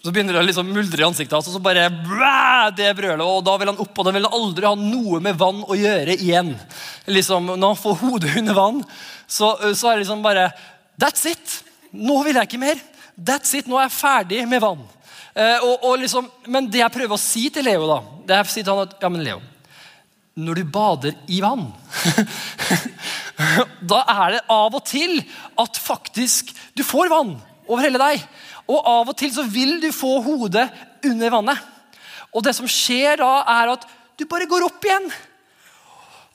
så 0.00 0.12
begynner 0.14 0.38
det 0.38 0.46
liksom 0.46 0.70
muldre 0.72 1.02
i 1.02 1.04
ansiktet 1.04 1.34
hans, 1.36 1.48
og 1.50 1.58
så 1.58 1.60
bare 1.60 1.90
det 2.72 2.94
brølet. 2.96 3.20
Og 3.20 3.42
da 3.44 3.56
vil 3.60 3.68
han 3.68 3.80
opp, 3.82 3.92
og 3.92 4.06
da 4.06 4.14
vil 4.16 4.24
han 4.24 4.36
aldri 4.38 4.64
ha 4.64 4.72
noe 4.78 5.20
med 5.20 5.36
vann 5.36 5.60
å 5.60 5.76
gjøre 5.76 6.16
igjen. 6.16 6.54
Liksom, 7.04 7.50
Når 7.52 7.74
han 7.74 7.80
får 7.82 7.98
hodet 8.00 8.30
under 8.40 8.56
vann, 8.56 8.78
så, 9.28 9.52
så 9.76 9.90
er 9.90 9.98
det 9.98 10.06
liksom 10.06 10.24
bare 10.24 10.48
That's 11.00 11.28
it! 11.28 11.58
Nå 11.92 12.16
vil 12.24 12.38
jeg 12.38 12.48
ikke 12.48 12.62
mer. 12.62 12.80
That's 13.20 13.52
it, 13.58 13.68
Nå 13.68 13.76
er 13.76 13.88
jeg 13.88 13.98
ferdig 13.98 14.40
med 14.48 14.62
vann. 14.64 14.82
Eh, 15.34 15.62
og, 15.62 15.84
og 15.86 15.98
liksom, 16.00 16.28
men 16.50 16.68
det 16.72 16.80
jeg 16.80 16.94
prøver 16.94 17.14
å 17.16 17.20
si 17.20 17.46
til 17.52 17.66
Leo, 17.68 17.86
da, 17.88 17.98
det 18.26 18.36
er 18.36 18.46
å 18.46 18.50
si 18.50 18.62
til 18.64 18.72
han 18.72 18.88
at 18.88 18.96
ja, 19.02 19.10
men 19.12 19.24
Leo, 19.26 19.42
når 20.40 20.60
du 20.60 20.72
bader 20.72 21.16
i 21.28 21.40
vann. 21.44 21.66
da 23.92 24.00
er 24.14 24.36
det 24.36 24.42
av 24.52 24.76
og 24.78 24.84
til 24.88 25.18
at 25.60 25.80
faktisk 25.80 26.54
du 26.76 26.82
får 26.86 27.12
vann 27.12 27.34
over 27.66 27.84
hele 27.84 28.00
deg. 28.00 28.24
Og 28.70 28.88
av 28.88 29.12
og 29.12 29.18
til 29.18 29.32
så 29.34 29.44
vil 29.46 29.78
du 29.82 29.90
få 29.94 30.16
hodet 30.24 30.66
under 31.06 31.34
vannet. 31.34 31.60
Og 32.30 32.44
det 32.46 32.54
som 32.56 32.68
skjer 32.70 33.20
da, 33.20 33.40
er 33.60 33.74
at 33.74 33.86
du 34.18 34.26
bare 34.30 34.48
går 34.48 34.66
opp 34.68 34.84
igjen 34.86 35.08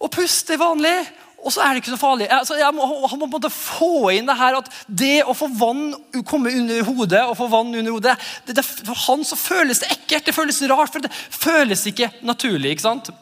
og 0.02 0.12
puster 0.14 0.60
vanlig. 0.60 0.98
Og 1.46 1.54
så 1.54 1.62
er 1.62 1.76
det 1.76 1.84
ikke 1.84 1.94
så 1.94 2.02
farlig. 2.02 2.26
Altså, 2.34 2.56
jeg 2.58 2.74
må, 2.74 2.88
han 3.06 3.20
må 3.22 3.28
på 3.30 3.50
få 3.54 4.10
inn 4.16 4.26
det 4.26 4.38
her 4.40 4.58
at 4.58 4.70
det 4.90 5.20
å 5.30 5.36
få 5.38 5.46
vann 5.54 5.92
komme 6.26 6.50
under 6.58 6.88
hodet 6.88 7.22
og 7.22 7.36
få 7.38 7.48
vann 7.52 7.70
under 7.70 7.92
hodet, 7.94 8.16
det, 8.48 8.56
det, 8.58 8.66
For 8.66 8.98
han 9.06 9.22
så 9.28 9.38
føles 9.38 9.84
det 9.84 9.92
ekkelt. 9.94 10.26
Det 10.26 10.34
føles 10.34 10.64
rart, 10.72 10.90
for 10.94 11.06
det 11.06 11.14
føles 11.14 11.86
ikke 11.92 12.10
naturlig. 12.26 12.74
ikke 12.74 12.88
sant? 12.88 13.14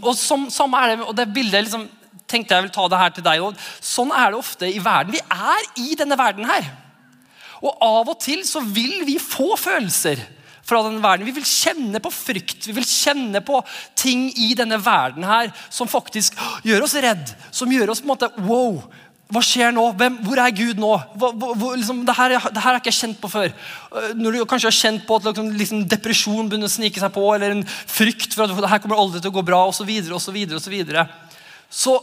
Og 0.00 0.14
som, 0.16 0.48
samme 0.52 0.80
er 0.80 0.94
det, 0.94 1.04
og 1.04 1.12
det 1.16 1.28
bildet 1.34 1.66
liksom, 1.66 1.84
tenkte 2.30 2.56
jeg 2.56 2.66
vil 2.66 2.72
ta 2.72 2.88
det 2.88 3.02
her 3.02 3.12
til 3.16 3.26
deg. 3.26 3.44
òg. 3.44 3.68
sånn 3.84 4.16
er 4.16 4.32
det 4.32 4.40
ofte 4.40 4.72
i 4.72 4.80
verden. 4.80 5.16
Vi 5.16 5.20
er 5.20 5.68
i 5.84 5.96
denne 6.00 6.18
verden 6.20 6.48
her. 6.48 6.72
Og 7.60 7.76
av 7.84 8.08
og 8.08 8.20
til 8.24 8.46
så 8.48 8.62
vil 8.64 9.02
vi 9.04 9.18
få 9.20 9.52
følelser 9.60 10.24
fra 10.70 10.84
den 10.86 11.00
verden. 11.02 11.26
Vi 11.28 11.34
vil 11.36 11.46
kjenne 11.46 12.00
på 12.02 12.12
frykt, 12.14 12.68
vi 12.68 12.76
vil 12.78 12.86
kjenne 12.86 13.42
på 13.44 13.60
ting 13.98 14.28
i 14.38 14.52
denne 14.58 14.78
verden 14.82 15.26
her 15.26 15.52
som 15.68 15.90
faktisk 15.90 16.38
gjør 16.66 16.86
oss 16.86 16.98
redd. 17.02 17.34
Som 17.50 17.72
gjør 17.74 17.92
oss 17.92 18.02
på 18.02 18.08
en 18.08 18.14
måte 18.14 18.30
wow, 18.46 18.78
hva 19.30 19.42
skjer 19.46 19.70
nå? 19.74 19.84
Hvem, 19.98 20.16
hvor 20.26 20.40
er 20.42 20.54
Gud 20.54 20.80
nå? 20.82 20.90
Hva, 21.20 21.30
hvor, 21.38 21.76
liksom, 21.78 22.02
det, 22.06 22.14
her, 22.18 22.34
det, 22.34 22.62
her, 22.64 22.76
jeg 22.76 22.82
ikke 22.82 22.96
kjent 22.96 23.20
på 23.22 23.30
før. 23.30 23.52
Øh, 23.94 24.08
når 24.18 24.34
du 24.34 24.46
kanskje 24.50 24.70
har 24.70 24.78
kjent 24.78 25.04
på 25.06 25.18
at 25.20 25.28
liksom, 25.28 25.50
liksom, 25.60 25.84
depresjon 25.90 26.48
begynner 26.50 26.70
å 26.70 26.72
snike 26.72 27.02
seg 27.02 27.12
på, 27.14 27.26
eller 27.36 27.54
en 27.54 27.66
frykt 27.68 28.34
for 28.34 28.46
at 28.46 28.54
det 28.58 28.72
her 28.72 28.82
kommer 28.82 28.98
aldri 28.98 29.22
til 29.22 29.30
å 29.30 29.36
gå 29.38 29.44
bra, 29.46 29.62
osv., 29.70 29.84
så, 29.84 29.86
videre, 29.86 30.16
og 30.18 30.24
så, 30.24 30.34
videre, 30.34 30.58
og 30.58 30.64
så, 30.72 31.06
så 31.70 31.94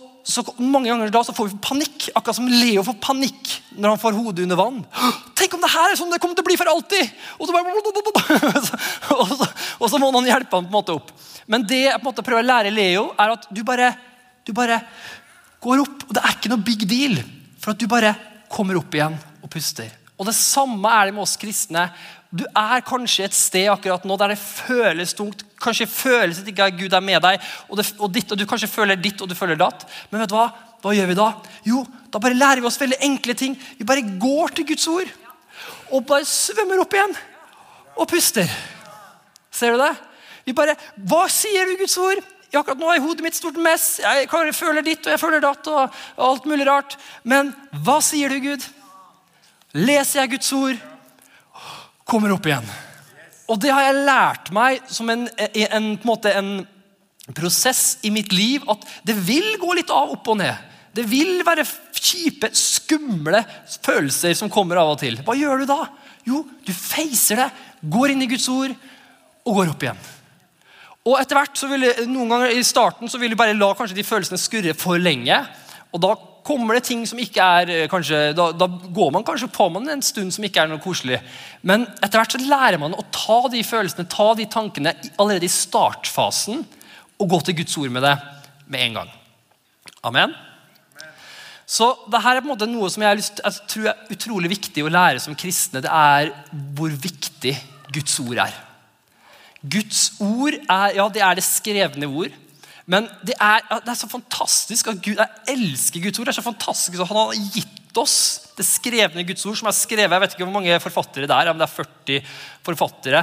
mange 0.60 0.90
ganger 0.90 1.12
da 1.14 1.22
så 1.24 1.34
får 1.36 1.52
vi 1.52 1.60
panikk. 1.64 2.10
Akkurat 2.12 2.36
som 2.36 2.50
Leo 2.52 2.84
får 2.84 2.98
panikk 3.04 3.54
når 3.78 3.94
han 3.94 4.02
får 4.02 4.18
hodet 4.18 4.44
under 4.44 4.60
vann. 4.60 4.82
Tenk 5.38 5.56
om 5.56 5.64
det 5.64 5.72
her 5.72 5.94
er 5.94 6.00
sånn 6.00 6.12
det 6.12 6.20
kommer 6.24 6.36
til 6.36 6.44
å 6.44 6.50
bli 6.50 6.58
for 6.60 6.72
alltid! 6.72 7.14
Og 7.38 7.48
så, 7.48 7.56
bare, 7.56 7.72
og 9.22 9.32
så, 9.32 9.48
og 9.80 9.92
så 9.92 10.02
må 10.02 10.12
noen 10.12 10.28
hjelpe 10.28 10.52
ham 10.52 10.68
på 10.68 10.74
en 10.74 10.76
måte 10.76 10.98
opp. 10.98 11.14
Men 11.48 11.64
det 11.68 11.86
jeg 11.86 11.96
på 11.96 12.04
en 12.04 12.10
måte 12.10 12.26
prøver 12.28 12.44
å 12.44 12.50
lære 12.50 12.74
Leo, 12.76 13.06
er 13.16 13.38
at 13.38 13.48
du 13.48 13.64
bare, 13.68 13.94
du 14.44 14.52
bare 14.58 14.82
går 15.64 15.86
opp. 15.86 16.04
og 16.10 16.14
Det 16.18 16.24
er 16.24 16.36
ikke 16.36 16.52
noe 16.52 16.68
big 16.68 16.84
deal, 16.90 17.18
for 17.64 17.72
at 17.72 17.80
du 17.80 17.88
bare 17.92 18.14
kommer 18.52 18.80
opp 18.82 19.00
igjen 19.00 19.16
og 19.40 19.52
puster. 19.54 19.94
Og 20.18 20.28
Det 20.28 20.36
samme 20.36 20.92
er 20.92 21.08
det 21.08 21.16
med 21.16 21.24
oss 21.24 21.38
kristne. 21.40 21.88
Du 22.28 22.44
er 22.52 22.84
kanskje 22.84 23.30
et 23.30 23.38
sted 23.38 23.72
akkurat 23.72 24.04
nå 24.04 24.20
der 24.20 24.36
det 24.36 24.42
føles 24.44 25.16
tungt. 25.16 25.47
Kanskje 25.68 25.90
føles 25.92 26.40
ikke 26.48 26.70
at 26.70 26.80
Gud 26.80 26.96
er 26.96 27.04
med 27.04 27.20
deg, 27.26 27.44
og, 27.68 27.76
det, 27.80 27.88
og, 28.00 28.12
ditt, 28.14 28.32
og 28.32 28.40
du 28.40 28.48
kanskje 28.50 28.72
føler 28.72 29.00
ditt 29.00 29.22
og 29.22 29.30
du 29.30 29.36
føler 29.38 29.60
datt. 29.60 29.84
Men 30.12 30.24
vet 30.24 30.32
du 30.32 30.38
hva? 30.38 30.48
Hva 30.84 30.94
gjør 30.94 31.10
vi 31.10 31.18
da? 31.18 31.28
Jo, 31.68 31.82
da 32.14 32.22
bare 32.22 32.38
lærer 32.38 32.62
vi 32.62 32.70
oss 32.70 32.80
veldig 32.80 33.00
enkle 33.08 33.36
ting. 33.38 33.58
Vi 33.80 33.88
bare 33.88 34.06
går 34.22 34.56
til 34.56 34.68
Guds 34.70 34.88
ord 34.92 35.12
og 35.88 36.04
bare 36.08 36.28
svømmer 36.28 36.84
opp 36.84 36.94
igjen 36.96 37.16
og 37.98 38.10
puster. 38.12 38.48
Ser 39.52 39.74
du 39.74 39.82
det? 39.82 39.94
Vi 40.48 40.56
bare, 40.56 40.78
Hva 41.10 41.26
sier 41.32 41.68
du, 41.68 41.76
Guds 41.80 41.98
ord? 42.00 42.22
Jeg 42.48 42.62
akkurat 42.62 42.80
nå 42.80 42.92
er 42.94 43.04
hodet 43.04 43.26
mitt 43.26 43.36
stort 43.36 43.58
mess. 43.60 43.98
Jeg 44.00 44.30
føler 44.56 44.86
ditt 44.86 45.04
og 45.04 45.12
jeg 45.12 45.20
føler 45.20 45.44
datt. 45.44 45.68
og, 45.68 45.96
alt 46.30 46.46
mulig 46.48 46.68
rart. 46.68 46.96
Men 47.28 47.52
hva 47.84 48.00
sier 48.06 48.32
du, 48.32 48.40
Gud? 48.40 48.64
Leser 49.76 50.24
jeg 50.24 50.38
Guds 50.38 50.54
ord, 50.56 50.78
kommer 52.08 52.32
opp 52.38 52.48
igjen. 52.48 52.70
Og 53.48 53.60
det 53.64 53.72
har 53.72 53.86
jeg 53.88 54.08
lært 54.08 54.50
meg 54.56 54.82
som 54.92 55.10
en, 55.12 55.28
en, 55.28 55.68
en, 55.80 55.92
en, 56.04 56.50
en 57.28 57.38
prosess 57.38 57.98
i 58.04 58.12
mitt 58.12 58.34
liv. 58.36 58.66
At 58.70 58.84
det 59.08 59.16
vil 59.28 59.56
gå 59.62 59.78
litt 59.78 59.94
av 59.94 60.12
opp 60.18 60.28
og 60.34 60.40
ned. 60.42 60.66
Det 60.98 61.06
vil 61.08 61.44
være 61.46 61.66
kjipe, 61.94 62.50
skumle 62.58 63.44
følelser 63.86 64.36
som 64.38 64.52
kommer 64.52 64.80
av 64.82 64.96
og 64.96 65.02
til. 65.02 65.20
Hva 65.26 65.36
gjør 65.38 65.64
du 65.64 65.70
da? 65.70 65.82
Jo, 66.28 66.44
du 66.66 66.74
feiser 66.74 67.44
det, 67.44 67.50
går 67.88 68.14
inn 68.14 68.24
i 68.26 68.30
Guds 68.30 68.48
ord 68.52 68.74
og 69.48 69.60
går 69.60 69.72
opp 69.72 69.86
igjen. 69.86 70.00
Og 71.08 71.16
etter 71.22 71.38
hvert 71.40 71.60
så 71.60 71.70
vil 71.72 71.86
noen 72.10 72.34
ganger 72.34 72.52
I 72.52 72.64
starten 72.68 73.08
så 73.08 73.20
vil 73.22 73.32
du 73.32 73.40
bare 73.40 73.56
la 73.56 73.70
kanskje 73.78 73.96
de 73.96 74.04
følelsene 74.04 74.42
skurre 74.42 74.74
for 74.76 75.00
lenge. 75.00 75.38
Og 75.96 76.02
da 76.04 76.16
kommer 76.48 76.78
det 76.78 76.86
ting 76.88 77.04
som 77.10 77.20
ikke 77.20 77.44
er 77.44 77.72
eh, 77.74 77.86
kanskje, 77.92 78.32
da, 78.38 78.50
da 78.56 78.68
går 78.68 79.12
man 79.16 79.26
kanskje 79.28 79.50
på 79.52 79.68
man 79.74 79.90
en 79.92 80.04
stund 80.06 80.32
som 80.36 80.46
ikke 80.48 80.64
er 80.64 80.72
noe 80.72 80.84
koselig. 80.84 81.20
Men 81.68 81.86
etter 82.00 82.22
hvert 82.22 82.36
så 82.36 82.42
lærer 82.42 82.80
man 82.82 82.96
å 82.96 83.06
ta 83.12 83.44
de 83.52 83.64
følelsene, 83.68 84.08
ta 84.12 84.32
de 84.40 84.48
tankene 84.52 84.96
allerede 85.18 85.48
i 85.48 85.52
startfasen 85.52 86.64
og 87.18 87.32
gå 87.34 87.42
til 87.44 87.60
Guds 87.62 87.78
ord 87.82 87.94
med 87.94 88.06
det 88.08 88.16
med 88.68 88.84
en 88.86 89.02
gang. 89.02 89.16
Amen. 90.08 90.36
Så 91.68 91.90
det 92.08 92.22
her 92.24 92.38
er 92.38 92.44
på 92.44 92.48
en 92.48 92.54
måte 92.54 92.70
noe 92.70 92.88
som 92.92 93.04
jeg, 93.04 93.20
lyst, 93.20 93.42
jeg 93.44 93.72
tror 93.74 93.90
er 93.92 94.14
utrolig 94.16 94.52
viktig 94.54 94.86
å 94.86 94.92
lære 94.94 95.20
som 95.20 95.36
kristne. 95.36 95.84
Det 95.84 95.92
er 95.92 96.32
hvor 96.78 96.94
viktig 96.94 97.58
Guds 97.92 98.16
ord 98.24 98.40
er. 98.46 98.56
Guds 99.68 100.04
ord 100.24 100.56
er, 100.56 100.96
ja, 100.96 101.08
det 101.12 101.24
er 101.26 101.36
det 101.36 101.44
skrevne 101.44 102.08
ord. 102.08 102.36
Men 102.88 103.08
det 103.28 103.36
er, 103.40 103.60
det 103.84 103.92
er 103.92 104.00
så 104.00 104.08
fantastisk 104.08 104.88
at 104.88 105.02
Gud, 105.04 105.20
jeg 105.20 105.28
elsker 105.52 106.02
Guds 106.04 106.20
ord. 106.20 106.30
Det 106.30 106.32
er 106.32 106.40
så 106.40 106.46
fantastisk 106.46 107.00
at 107.00 107.08
Han 107.08 107.20
har 107.20 107.36
gitt 107.56 107.74
oss 108.02 108.48
det 108.58 108.66
skrevne 108.66 109.22
Guds 109.28 109.46
ord, 109.46 109.58
som 109.60 109.68
er 109.70 109.76
skrevet 109.76 110.14
Jeg 110.16 110.22
vet 110.24 110.34
ikke 110.34 110.46
hvor 110.48 110.56
mange 110.56 110.78
forfattere 110.82 111.28
det 111.30 111.36
er, 111.36 111.50
om 111.52 111.60
det 111.60 111.68
er 111.68 111.74
40 111.76 112.30
forfattere 112.66 113.20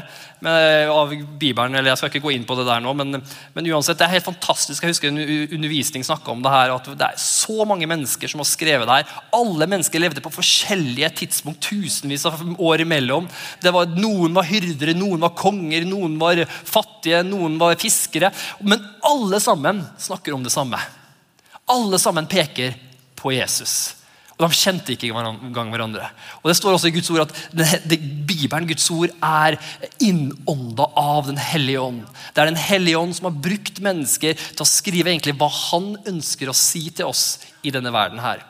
av 0.93 1.11
Bibelen. 1.41 1.75
eller 1.75 1.91
Jeg 1.91 1.99
skal 2.01 2.13
ikke 2.13 2.23
gå 2.25 2.35
inn 2.37 2.45
på 2.47 2.55
det 2.57 2.67
der 2.69 2.83
nå, 2.85 2.93
men, 2.97 3.19
men 3.57 3.71
uansett, 3.73 3.99
det 3.99 4.07
er 4.07 4.13
helt 4.15 4.29
fantastisk. 4.29 4.85
Jeg 4.85 4.95
husker 4.95 5.11
en 5.11 5.19
undervisning 5.57 6.07
snakka 6.07 6.31
om 6.33 6.45
det 6.45 6.53
her, 6.55 6.75
at 6.77 6.87
det 6.93 7.09
er 7.09 7.19
så 7.21 7.67
mange 7.69 7.89
mennesker 7.91 8.31
som 8.31 8.45
har 8.45 8.49
skrevet 8.49 8.87
det 8.89 9.01
her. 9.01 9.19
Alle 9.37 9.69
mennesker 9.73 10.03
levde 10.03 10.23
på 10.25 10.33
forskjellige 10.37 11.11
tidspunkt, 11.25 11.67
tusenvis 11.67 12.29
av 12.31 12.39
år 12.55 12.85
imellom. 12.87 13.27
Var, 13.65 13.91
noen 13.99 14.39
var 14.39 14.49
hyrdere, 14.49 14.95
noen 14.97 15.27
var 15.27 15.35
konger, 15.39 15.89
noen 15.89 16.15
var 16.23 16.45
fattige, 16.47 17.25
noen 17.27 17.59
var 17.61 17.75
fiskere. 17.81 18.31
Men 18.63 18.87
alle 19.03 19.43
sammen 19.43 19.83
snakker 19.99 20.39
om 20.39 20.47
det 20.47 20.55
samme. 20.55 20.79
Alle 21.75 21.99
sammen 21.99 22.31
peker 22.31 22.79
på 23.19 23.35
Jesus. 23.35 24.04
Og 24.35 24.49
De 24.49 24.57
kjente 24.59 24.95
ikke 24.95 25.13
engang 25.15 25.69
hverandre. 25.71 26.09
Og 26.43 26.49
Det 26.51 26.57
står 26.59 26.75
også 26.75 26.91
i 26.91 26.95
Guds 26.97 27.11
ord 27.15 27.23
at 27.29 27.35
det, 27.55 27.69
det, 27.87 27.99
Bibelen, 28.27 28.67
Guds 28.67 28.89
ord, 28.91 29.13
er 29.23 29.59
innånda 30.03 30.89
av 30.99 31.29
Den 31.29 31.39
hellige 31.39 31.81
ånd. 31.81 32.03
Det 32.35 32.43
er 32.43 32.51
Den 32.51 32.59
hellige 32.59 32.99
ånd 32.99 33.15
som 33.15 33.31
har 33.31 33.43
brukt 33.47 33.79
mennesker 33.85 34.35
til 34.35 34.65
å 34.65 34.69
skrive 34.69 35.13
egentlig 35.13 35.37
hva 35.39 35.51
han 35.71 35.95
ønsker 36.11 36.51
å 36.51 36.57
si 36.57 36.89
til 36.91 37.13
oss 37.13 37.45
i 37.63 37.71
denne 37.75 37.95
verden. 37.95 38.19
her. 38.19 38.43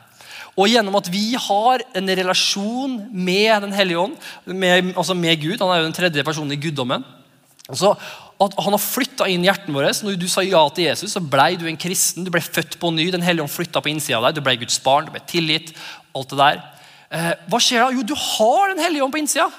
Og 0.55 0.71
gjennom 0.71 0.95
at 0.97 1.09
vi 1.11 1.35
har 1.35 1.83
en 1.93 2.09
relasjon 2.17 2.97
med 3.11 3.61
Den 3.61 3.73
hellige 3.75 3.99
ånd, 3.99 4.15
med, 4.45 4.93
altså 4.95 5.13
med 5.13 5.41
Gud 5.41 5.59
Han 5.59 5.69
er 5.69 5.81
jo 5.81 5.89
den 5.89 5.97
tredje 5.97 6.23
personen 6.23 6.55
i 6.55 6.61
guddommen. 6.61 7.03
Og 7.69 7.77
Så 7.77 7.95
at 8.41 8.55
han 8.59 8.75
har 8.75 8.81
flytta 8.81 9.27
inn 9.31 9.45
hjertet 9.47 9.71
vårt. 9.71 10.01
Når 10.03 10.17
du 10.19 10.27
sa 10.31 10.43
ja 10.43 10.61
til 10.75 10.89
Jesus, 10.89 11.13
så 11.15 11.21
ble 11.23 11.53
du 11.59 11.67
en 11.69 11.79
kristen. 11.79 12.25
Du 12.27 12.31
ble 12.33 12.43
født 12.43 12.75
på 12.81 12.91
ny. 12.91 13.07
Den 13.13 13.23
hellige 13.23 13.45
ånd 13.45 13.53
flytta 13.53 13.79
på 13.83 13.91
innsida 13.93 14.19
av 14.19 14.27
deg. 14.27 14.39
Du 14.39 14.45
ble 14.45 14.57
Guds 14.59 14.79
barn, 14.83 15.07
du 15.07 15.13
ble 15.15 15.23
tilgitt. 15.29 15.71
alt 16.15 16.31
det 16.31 16.39
der. 16.39 16.59
Eh, 17.11 17.31
hva 17.51 17.59
skjer 17.59 17.83
da? 17.83 17.91
Jo, 17.95 18.03
du 18.03 18.15
har 18.15 18.73
Den 18.73 18.83
hellige 18.83 19.03
ånd 19.03 19.13
på 19.13 19.21
innsida. 19.21 19.49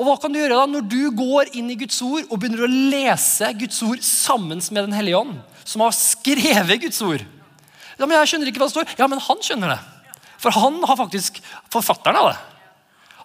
Og 0.00 0.06
hva 0.06 0.16
kan 0.16 0.32
du 0.32 0.38
gjøre 0.40 0.56
da 0.56 0.66
når 0.66 0.86
du 0.88 1.10
går 1.12 1.50
inn 1.60 1.70
i 1.70 1.76
Guds 1.76 1.98
ord 2.02 2.24
og 2.30 2.38
begynner 2.40 2.64
å 2.64 2.70
lese 2.70 3.50
Guds 3.58 3.82
ord 3.84 4.00
sammen 4.00 4.62
med 4.72 4.86
Den 4.86 4.96
hellige 4.96 5.18
ånd, 5.18 5.34
som 5.62 5.84
har 5.84 5.92
skrevet 5.92 6.80
Guds 6.86 7.02
ord? 7.04 7.24
Ja, 7.98 8.06
men 8.06 8.16
jeg 8.16 8.30
skjønner 8.30 8.48
ikke 8.48 8.62
hva 8.62 8.70
det 8.70 8.74
står. 8.78 8.94
Ja, 8.96 9.06
men 9.12 9.20
han 9.20 9.42
skjønner 9.44 9.74
det. 9.74 9.80
For 10.40 10.56
han 10.56 10.78
har 10.88 10.96
faktisk 10.96 11.42
forfatteren 11.68 12.16
av 12.16 12.30
det. 12.30 12.38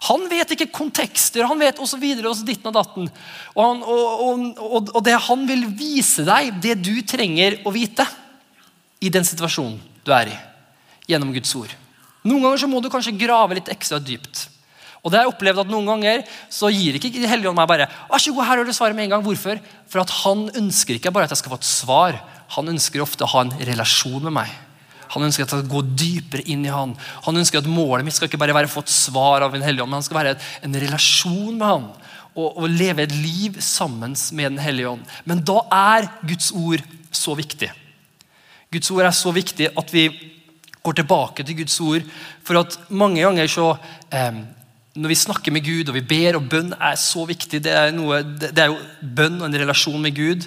Han 0.08 0.26
vet 0.28 0.52
ikke 0.52 0.68
kontekster, 0.74 1.46
han 1.48 1.60
vet. 1.60 1.80
Og 1.80 1.88
ditten 2.46 2.68
og 2.70 2.74
datten. 2.76 3.08
Og, 3.54 3.62
han, 3.62 3.82
og, 3.82 4.50
og, 4.60 4.90
og, 4.94 5.00
det 5.04 5.16
han 5.28 5.46
vil 5.48 5.66
vise 5.76 6.26
deg, 6.26 6.52
det 6.62 6.76
du 6.84 6.94
trenger 7.06 7.60
å 7.64 7.72
vite 7.74 8.06
i 9.00 9.12
den 9.12 9.24
situasjonen 9.26 9.80
du 10.06 10.12
er 10.14 10.30
i, 10.30 10.36
gjennom 11.10 11.32
Guds 11.34 11.54
ord. 11.58 11.72
Noen 12.26 12.44
ganger 12.44 12.62
så 12.62 12.68
må 12.70 12.82
du 12.82 12.90
kanskje 12.90 13.16
grave 13.18 13.58
litt 13.58 13.70
ekstra 13.72 13.98
dypt. 14.02 14.46
Og 15.06 15.12
det 15.12 15.20
har 15.20 15.26
jeg 15.28 15.34
opplevd 15.36 15.62
at 15.62 15.68
Noen 15.70 15.86
ganger 15.86 16.22
så 16.50 16.66
gir 16.72 16.96
ikke 16.98 17.12
De 17.14 17.28
hellige 17.30 17.46
ånd 17.46 17.54
meg 17.54 17.68
bare 17.70 17.84
Vær 18.08 18.18
så 18.18 18.32
god, 18.34 18.48
her 18.48 18.58
har 18.58 18.66
du 18.66 18.72
svaret 18.74 18.96
med 18.98 19.06
en 19.06 19.12
gang. 19.14 19.22
Hvorfor? 19.22 19.60
For 19.86 20.02
at 20.02 20.14
han 20.24 20.48
ønsker 20.58 20.98
ikke 20.98 21.12
bare 21.14 21.28
at 21.28 21.34
jeg 21.34 21.44
skal 21.44 21.54
få 21.54 21.60
et 21.60 21.68
svar. 21.68 22.18
Han 22.56 22.72
ønsker 22.74 23.04
ofte 23.04 23.22
å 23.22 23.30
ha 23.30 23.44
en 23.46 23.54
relasjon 23.68 24.26
med 24.26 24.34
meg. 24.40 24.50
Han 25.14 25.26
ønsker 25.26 25.44
at 25.44 25.54
jeg 25.54 25.62
skal 25.62 25.72
gå 25.72 25.82
dypere 25.98 26.46
inn 26.50 26.64
i 26.66 26.72
han. 26.72 26.94
Han 27.26 27.40
ønsker 27.40 27.62
at 27.62 27.70
Målet 27.70 28.06
mitt 28.06 28.16
skal 28.16 28.30
ikke 28.30 28.40
bare 28.40 28.56
være 28.56 28.70
å 28.70 28.74
få 28.74 28.84
et 28.84 28.92
svar 28.92 29.46
av 29.46 29.54
en 29.54 29.64
hellige 29.64 29.84
ånd, 29.84 29.92
men 29.92 30.00
han 30.00 30.06
skal 30.06 30.20
være 30.20 30.36
en 30.66 30.78
relasjon 30.86 31.56
med 31.56 31.66
han. 31.66 31.88
Og, 32.36 32.48
og, 32.50 32.66
leve 32.68 33.06
et 33.06 33.14
liv 33.16 33.56
sammen 33.64 34.12
med 34.36 34.50
Den 34.50 34.60
hellige 34.60 34.90
ånd. 34.92 35.04
Men 35.24 35.40
da 35.40 35.62
er 35.72 36.10
Guds 36.26 36.50
ord 36.52 36.82
så 37.14 37.32
viktig. 37.38 37.70
Guds 38.72 38.90
ord 38.92 39.06
er 39.06 39.14
så 39.16 39.32
viktig 39.32 39.70
at 39.72 39.94
vi 39.94 40.10
går 40.84 40.98
tilbake 41.00 41.46
til 41.46 41.56
Guds 41.62 41.78
ord. 41.80 42.04
For 42.44 42.60
at 42.60 42.76
mange 42.90 43.22
ganger 43.24 43.48
så 43.50 43.70
eh, 44.12 44.44
Når 44.96 45.08
vi 45.12 45.14
snakker 45.14 45.52
med 45.52 45.64
Gud 45.64 45.88
og 45.88 45.94
vi 45.94 46.04
ber, 46.08 46.36
og 46.38 46.48
bønn 46.48 46.72
er 46.72 46.94
så 46.96 47.26
viktig 47.28 47.60
Det 47.64 47.72
er, 47.72 47.90
noe, 47.92 48.22
det, 48.22 48.56
er 48.56 48.70
jo 48.72 48.78
bønn 49.16 49.40
og 49.42 49.48
en 49.48 49.58
relasjon 49.60 50.00
med 50.00 50.16
Gud 50.16 50.46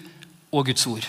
og 0.52 0.66
Guds 0.66 0.86
ord. 0.90 1.06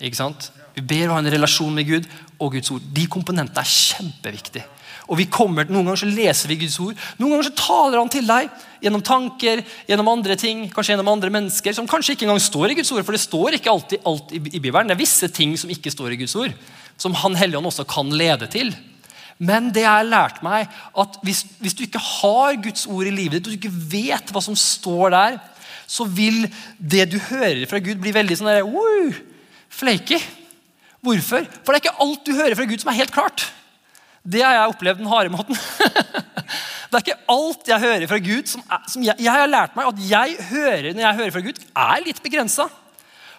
Ikke 0.00 0.18
sant? 0.18 0.50
Vi 0.76 0.84
ber 0.84 1.10
å 1.10 1.16
ha 1.16 1.22
en 1.22 1.32
relasjon 1.32 1.74
med 1.74 1.88
Gud 1.88 2.06
og 2.38 2.54
Guds 2.54 2.72
ord. 2.72 2.84
De 2.94 3.08
komponentene 3.10 3.60
er 3.60 3.72
kjempeviktige. 3.72 4.68
Og 5.10 5.18
vi 5.18 5.26
kommer, 5.30 5.66
Noen 5.66 5.88
ganger 5.88 6.00
så 6.04 6.08
leser 6.08 6.52
vi 6.52 6.60
Guds 6.62 6.78
ord. 6.80 6.98
Noen 7.18 7.34
ganger 7.34 7.48
så 7.48 7.56
taler 7.58 7.98
han 7.98 8.12
til 8.12 8.28
deg 8.28 8.48
gjennom 8.84 9.02
tanker, 9.04 9.62
gjennom 9.88 10.10
andre 10.12 10.36
ting, 10.38 10.62
kanskje 10.72 10.94
gjennom 10.94 11.10
andre 11.12 11.32
mennesker, 11.34 11.74
som 11.76 11.88
kanskje 11.90 12.14
ikke 12.14 12.28
engang 12.28 12.40
står 12.42 12.72
i 12.72 12.78
Guds 12.78 12.92
ord. 12.94 13.02
For 13.04 13.16
det 13.16 13.24
står 13.24 13.58
ikke 13.58 13.72
alltid 13.72 14.08
alt 14.08 14.32
i, 14.32 14.40
Bibelen. 14.40 14.88
Det 14.88 14.96
er 14.96 15.02
visse 15.02 15.28
ting 15.34 15.56
som 15.60 15.72
ikke 15.74 15.92
står 15.92 16.14
i 16.14 16.20
Guds 16.22 16.36
ord, 16.38 16.54
som 17.00 17.16
Han 17.20 17.36
Helligånd 17.38 17.68
også 17.72 17.86
kan 17.90 18.12
lede 18.14 18.48
til. 18.52 18.72
Men 19.42 19.72
det 19.74 19.82
jeg 19.82 19.90
har 19.90 20.06
lært 20.06 20.42
meg, 20.46 20.70
at 20.70 21.18
hvis, 21.26 21.42
hvis, 21.58 21.74
du 21.74 21.82
ikke 21.86 22.02
har 22.02 22.60
Guds 22.62 22.86
ord 22.86 23.08
i 23.08 23.14
livet 23.14 23.40
ditt, 23.40 23.48
og 23.48 23.52
du 23.52 23.58
ikke 23.58 23.80
vet 23.96 24.30
hva 24.30 24.42
som 24.44 24.56
står 24.58 25.16
der, 25.16 25.40
så 25.90 26.06
vil 26.06 26.46
det 26.78 27.08
du 27.10 27.18
hører 27.18 27.66
fra 27.68 27.82
Gud, 27.82 27.98
bli 28.00 28.14
veldig 28.14 28.38
sånn 28.38 28.52
der, 28.52 28.64
uh, 28.64 29.18
flaky. 29.72 30.20
Hvorfor? 31.02 31.46
For 31.64 31.72
det 31.72 31.78
er 31.78 31.82
ikke 31.82 32.00
alt 32.04 32.26
du 32.26 32.32
hører 32.36 32.58
fra 32.58 32.68
Gud 32.70 32.82
som 32.82 32.92
er 32.92 33.00
helt 33.00 33.14
klart. 33.14 33.48
Det 34.22 34.42
har 34.44 34.54
jeg 34.54 34.70
opplevd 34.70 35.00
den 35.00 35.10
harde 35.10 35.32
måten. 35.34 35.58
det 36.88 36.94
er 36.94 37.02
ikke 37.02 37.18
alt 37.34 37.70
jeg 37.72 37.82
hører 37.82 38.06
fra 38.10 38.20
Gud 38.22 38.46
som, 38.50 38.62
er, 38.70 38.84
som 38.92 39.02
jeg, 39.02 39.18
jeg, 39.18 39.32
har 39.34 39.50
lært 39.50 39.74
meg 39.78 39.90
at 39.90 40.04
jeg 40.06 40.36
hører 40.52 40.92
når 40.92 41.04
jeg 41.06 41.18
hører 41.18 41.34
fra 41.34 41.44
Gud, 41.48 41.58
er 41.88 42.06
litt 42.06 42.22
begrensa. 42.22 42.68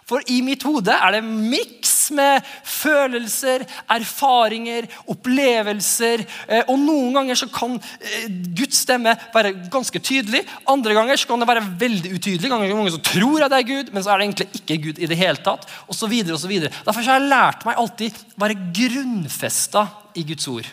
For 0.04 0.26
i 0.28 0.42
mitt 0.44 0.66
hode 0.68 0.92
er 0.92 1.16
det 1.16 1.24
miks 1.24 1.93
med 2.12 2.44
følelser, 2.68 3.64
erfaringer, 3.96 4.88
opplevelser. 5.14 6.26
Eh, 6.48 6.68
og 6.68 6.78
noen 6.82 7.16
ganger 7.18 7.40
så 7.40 7.50
kan 7.54 7.78
eh, 7.78 8.28
Guds 8.58 8.84
stemme 8.84 9.16
være 9.34 9.56
ganske 9.74 10.02
tydelig. 10.04 10.44
Andre 10.70 10.98
ganger 10.98 11.20
så 11.20 11.30
kan 11.30 11.44
det 11.44 11.50
være 11.50 11.66
veldig 11.86 12.14
utydelig. 12.18 12.52
Ganger 12.52 12.76
mange 12.76 12.96
som 12.96 13.04
tror 13.06 13.46
at 13.46 13.54
det 13.54 13.64
er 13.64 13.72
Gud, 13.72 13.92
men 13.94 14.06
så 14.06 14.14
er 14.14 14.20
det 14.20 14.30
egentlig 14.30 14.62
ikke 14.62 14.80
Gud 14.88 15.04
i 15.04 15.10
det 15.10 15.20
hele 15.20 15.44
tatt. 15.46 15.68
Og 15.88 15.98
så 15.98 16.10
videre, 16.12 16.38
og 16.38 16.44
så 16.44 16.52
videre. 16.52 16.74
Derfor 16.86 17.06
har 17.08 17.20
jeg 17.22 17.32
lært 17.32 17.68
meg 17.68 17.80
alltid 17.80 18.24
å 18.36 18.46
være 18.46 18.62
grunnfesta 18.80 19.88
i 20.20 20.26
Guds 20.28 20.50
ord. 20.52 20.72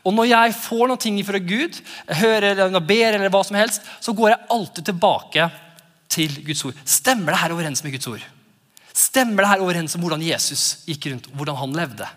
Og 0.00 0.14
når 0.16 0.30
jeg 0.30 0.56
får 0.56 0.86
noe 0.88 1.24
fra 1.28 1.40
Gud, 1.44 1.80
hører 2.22 2.54
eller 2.54 2.80
ber, 2.80 3.16
eller 3.18 3.32
hva 3.32 3.42
som 3.44 3.58
helst, 3.58 3.84
så 4.00 4.14
går 4.16 4.32
jeg 4.32 4.46
alltid 4.56 4.88
tilbake 4.88 5.50
til 6.10 6.40
Guds 6.46 6.64
ord. 6.64 6.84
Stemmer 6.88 7.34
det 7.34 7.42
her 7.42 7.54
overens 7.54 7.84
med 7.84 7.94
Guds 7.94 8.08
ord? 8.10 8.24
Stemmer 8.96 9.44
det 9.44 9.52
her 9.52 9.62
overens 9.64 9.94
med 9.96 10.04
hvordan 10.04 10.24
Jesus 10.24 10.64
gikk 10.88 11.10
rundt, 11.10 11.28
hvordan 11.36 11.58
han 11.60 11.76
levde? 11.78 12.08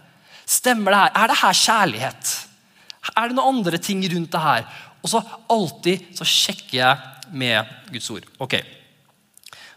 Stemmer 0.50 0.94
det 0.94 1.02
her? 1.02 1.12
Er 1.22 1.32
det 1.32 1.40
her 1.40 1.60
kjærlighet? 1.60 2.32
Er 3.14 3.30
det 3.30 3.38
noen 3.38 3.58
andre 3.58 3.80
ting 3.82 4.02
rundt 4.14 4.32
det 4.34 4.44
her? 4.44 4.70
Og 5.04 5.12
så 5.12 5.22
alltid 5.52 6.08
så 6.18 6.28
sjekker 6.28 6.78
jeg 6.80 7.34
med 7.36 7.74
Guds 7.92 8.10
ord. 8.14 8.26
Ok. 8.44 8.58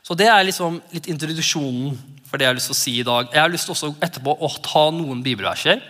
Så 0.06 0.14
Det 0.14 0.28
er 0.30 0.46
liksom 0.46 0.78
litt 0.92 1.08
introduksjonen 1.10 1.96
for 2.26 2.38
det 2.38 2.46
jeg 2.46 2.52
har 2.52 2.58
lyst 2.58 2.70
til 2.70 2.76
å 2.76 2.78
si 2.78 2.94
i 3.00 3.06
dag. 3.06 3.28
Jeg 3.32 3.42
har 3.42 3.50
lyst 3.50 3.68
til 3.68 3.74
også 3.74 3.92
etterpå 4.02 4.36
å 4.38 4.50
ta 4.62 4.86
noen 4.94 5.22
bibelverser 5.22 5.82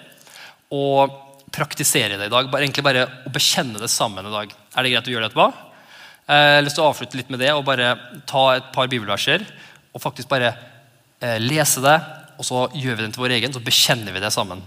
og 0.72 1.22
praktisere 1.52 2.16
det 2.18 2.28
i 2.28 2.32
dag. 2.32 2.48
Bare, 2.50 2.64
egentlig 2.64 2.84
bare 2.84 3.06
å 3.28 3.32
bekjenne 3.32 3.80
det 3.80 3.90
sammen 3.92 4.26
i 4.26 4.32
dag. 4.32 4.52
Er 4.74 4.82
det 4.82 4.92
greit 4.92 5.08
å 5.08 5.12
gjøre 5.14 5.28
det 5.28 5.32
etterpå? 5.32 5.48
Jeg 6.26 6.56
har 6.56 6.64
lyst 6.66 6.76
til 6.76 6.84
å 6.84 6.88
avslutte 6.90 7.20
litt 7.20 7.28
med 7.30 7.40
det 7.44 7.52
og 7.54 7.66
bare 7.68 7.92
ta 8.26 8.48
et 8.56 8.72
par 8.74 8.88
bibelverser 8.90 9.44
og 9.94 10.02
faktisk 10.02 10.28
bare 10.32 10.50
Eh, 10.52 10.75
lese 11.40 11.80
det, 11.80 11.96
og 12.36 12.44
så 12.44 12.66
gjør 12.76 12.98
vi 12.98 13.04
den 13.06 13.14
til 13.14 13.22
vår 13.24 13.34
egen, 13.38 13.54
så 13.54 13.62
bekjenner 13.64 14.12
vi 14.12 14.20
det 14.20 14.32
sammen. 14.34 14.60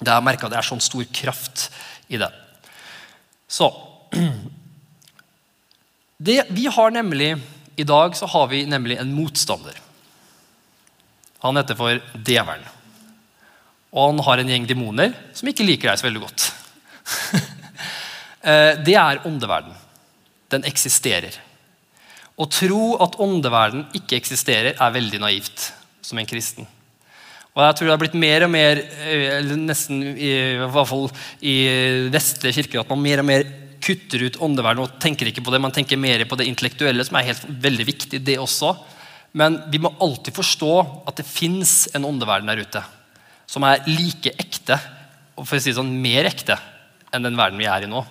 Det 0.00 0.12
har 0.12 0.24
merka 0.24 0.48
det 0.48 0.60
er 0.60 0.66
sånn 0.66 0.82
stor 0.82 1.04
kraft 1.12 1.68
i 2.08 2.20
det. 2.20 2.30
Så 3.50 3.68
det, 6.26 6.44
Vi 6.50 6.66
har 6.70 6.90
nemlig 6.94 7.34
I 7.76 7.84
dag 7.84 8.16
så 8.16 8.26
har 8.26 8.48
vi 8.50 8.64
nemlig 8.68 8.98
en 9.00 9.12
motstander. 9.14 9.76
Han 11.40 11.56
heter 11.56 11.78
for 11.78 12.00
Djevelen. 12.14 12.66
Og 13.90 14.12
han 14.12 14.20
har 14.26 14.40
en 14.40 14.50
gjeng 14.52 14.66
demoner 14.68 15.14
som 15.34 15.48
ikke 15.50 15.66
liker 15.66 15.90
deg 15.90 16.00
så 16.00 16.10
veldig 16.10 16.26
godt. 16.26 16.50
Eh, 18.40 18.78
det 18.80 18.94
er 18.96 19.18
åndeverden. 19.28 19.74
Den 20.48 20.62
eksisterer. 20.64 21.34
Å 22.40 22.46
tro 22.48 22.94
at 23.04 23.18
åndeverden 23.20 23.82
ikke 23.98 24.16
eksisterer, 24.16 24.72
er 24.80 24.94
veldig 24.94 25.20
naivt. 25.20 25.66
Som 26.10 26.20
en 26.20 26.28
kristen. 26.28 26.68
Og 27.50 27.64
jeg 27.64 27.76
tror 27.76 27.88
det 27.88 27.94
har 27.94 28.02
blitt 28.04 28.20
mer 28.20 28.46
og 28.46 28.52
mer, 28.52 28.78
eh, 29.06 29.50
nesten 29.58 30.04
i, 30.12 30.30
hvert 30.60 30.90
fall 30.90 31.08
i 31.42 31.56
vestlige 32.12 32.60
kirker, 32.60 32.84
at 32.84 32.92
man 32.92 33.02
mer 33.02 33.22
og 33.22 33.28
mer 33.30 33.48
kutter 33.80 34.22
ut 34.28 34.38
åndeverden 34.44 34.84
og 34.84 35.00
tenker 35.02 35.30
ikke 35.30 35.42
på 35.42 35.52
det. 35.54 35.62
Man 35.62 35.74
tenker 35.74 35.98
mer 35.98 36.22
på 36.28 36.38
det 36.38 36.46
intellektuelle, 36.50 37.04
som 37.06 37.18
er 37.18 37.30
helt 37.32 37.48
veldig 37.48 37.86
viktig, 37.88 38.22
det 38.22 38.38
også. 38.38 38.74
Men 39.32 39.58
vi 39.70 39.80
må 39.82 39.92
alltid 40.02 40.36
forstå 40.36 40.72
at 41.08 41.18
det 41.18 41.26
fins 41.26 41.88
en 41.94 42.06
åndeverden 42.06 42.50
der 42.50 42.62
ute 42.66 42.84
som 43.50 43.66
er 43.66 43.82
like 43.88 44.30
ekte, 44.38 44.76
og 45.34 45.42
for 45.42 45.58
å 45.58 45.62
si 45.62 45.72
det 45.72 45.78
sånn, 45.80 45.90
mer 46.02 46.28
ekte 46.28 46.54
enn 47.10 47.24
den 47.26 47.38
verden 47.38 47.58
vi 47.58 47.66
er 47.66 47.82
i 47.82 47.90
nå. 47.90 48.04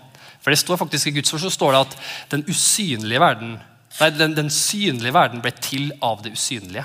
For 0.43 0.51
det 0.51 0.59
står 0.59 0.79
faktisk 0.81 1.07
I 1.07 1.13
Guds 1.15 1.31
ord 1.35 1.43
så 1.45 1.51
står 1.53 1.75
det 1.75 1.81
at 1.85 1.97
den 2.33 2.43
usynlige 2.49 3.21
verden, 3.23 3.53
nei, 3.99 4.09
den, 4.17 4.35
den 4.35 4.51
synlige 4.51 5.15
verden 5.15 5.43
ble 5.43 5.53
til 5.63 5.93
av 6.03 6.23
det 6.25 6.33
usynlige. 6.35 6.83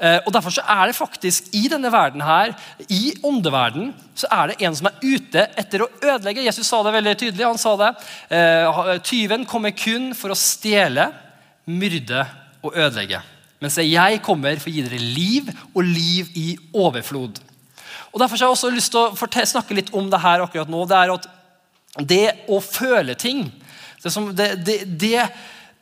Eh, 0.00 0.18
og 0.24 0.32
Derfor 0.32 0.54
så 0.54 0.64
er 0.64 0.88
det 0.88 0.96
faktisk 0.96 1.50
i 1.56 1.66
denne 1.68 1.90
verden 1.92 2.22
her, 2.24 2.54
i 2.88 3.12
åndeverden, 3.26 3.90
så 4.16 4.30
er 4.32 4.50
det 4.50 4.62
en 4.64 4.76
som 4.78 4.88
er 4.88 5.02
ute 5.02 5.44
etter 5.60 5.84
å 5.84 5.90
ødelegge. 6.00 6.46
Jesus 6.46 6.70
sa 6.70 6.80
det 6.84 6.94
veldig 6.94 7.16
tydelig. 7.20 7.44
han 7.44 7.60
sa 7.60 7.74
det. 7.76 7.90
Eh, 8.32 8.94
tyven 9.04 9.44
kommer 9.44 9.76
kun 9.76 10.14
for 10.16 10.32
å 10.32 10.38
stjele, 10.38 11.10
myrde 11.68 12.24
og 12.64 12.72
ødelegge. 12.72 13.20
Mens 13.60 13.76
jeg 13.76 14.22
kommer 14.24 14.56
for 14.56 14.70
å 14.70 14.72
gi 14.72 14.86
dere 14.86 15.00
liv, 15.00 15.50
og 15.74 15.84
liv 15.84 16.30
i 16.34 16.56
overflod. 16.72 17.42
Og 18.10 18.18
Derfor 18.18 18.36
har 18.36 18.48
jeg 18.48 18.56
også 18.56 18.72
lyst 18.72 18.94
til 18.94 19.04
å 19.04 19.46
snakke 19.52 19.76
litt 19.76 19.92
om 19.94 20.08
det 20.10 20.22
her 20.22 20.40
akkurat 20.40 20.70
nå. 20.70 20.86
Det 20.88 20.96
er 20.96 21.12
at 21.12 21.28
det 22.08 22.26
å 22.48 22.60
føle 22.64 23.14
ting 23.18 23.44
det, 24.02 24.10
som, 24.10 24.30
det, 24.34 24.54
det, 24.64 25.26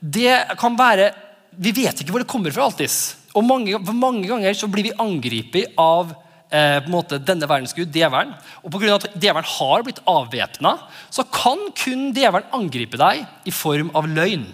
det 0.00 0.56
kan 0.58 0.74
være 0.74 1.12
Vi 1.60 1.70
vet 1.76 2.00
ikke 2.00 2.14
hvor 2.14 2.22
det 2.22 2.30
kommer 2.30 2.54
fra 2.54 2.64
alltid. 2.66 2.90
Og 3.38 3.44
mange, 3.46 3.78
mange 3.94 4.26
ganger 4.26 4.56
så 4.56 4.68
blir 4.70 4.88
vi 4.88 4.96
angrepet 4.98 5.76
av 5.78 6.10
eh, 6.50 6.78
på 6.82 6.88
en 6.88 6.94
måte, 6.94 7.20
denne 7.22 7.46
verdens 7.46 7.74
gud, 7.76 7.92
djevelen. 7.94 8.34
Og 8.64 8.72
pga. 8.74 8.96
at 8.96 9.10
djevelen 9.14 9.50
har 9.54 9.84
blitt 9.86 10.02
avvæpna, 10.08 10.74
så 11.14 11.24
kan 11.30 11.68
kun 11.78 12.08
djevelen 12.16 12.50
angripe 12.56 12.98
deg 12.98 13.22
i 13.46 13.54
form 13.54 13.92
av 13.98 14.10
løgn. 14.10 14.48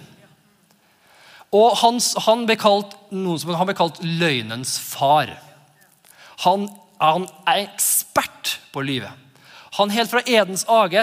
Og 1.55 1.77
han, 1.81 2.01
han, 2.27 2.47
ble 2.49 2.59
kalt, 2.59 2.97
som, 3.11 3.55
han 3.55 3.69
ble 3.71 3.77
kalt 3.79 4.01
løgnens 4.03 4.77
far. 4.83 5.31
Han, 6.45 6.67
han 6.99 7.29
er 7.47 7.69
ekspert 7.69 8.59
på 8.75 8.83
å 8.83 8.89
lyve. 8.89 9.13
Han 9.75 9.91
Helt 9.91 10.11
fra 10.11 10.23
Edens 10.31 10.63
age, 10.71 11.03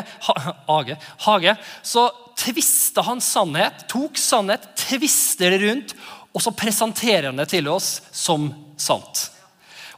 age, 0.72 0.96
hage 1.26 1.56
så 1.84 2.06
tvista 2.40 3.04
han 3.04 3.20
sannhet, 3.24 3.86
tok 3.92 4.20
sannhet, 4.20 4.70
tvister 4.80 5.52
det 5.52 5.60
rundt 5.66 5.96
og 6.32 6.44
så 6.44 6.54
presenterer 6.56 7.30
han 7.30 7.40
det 7.42 7.50
til 7.52 7.68
oss 7.72 8.00
som 8.16 8.50
sant. 8.80 9.28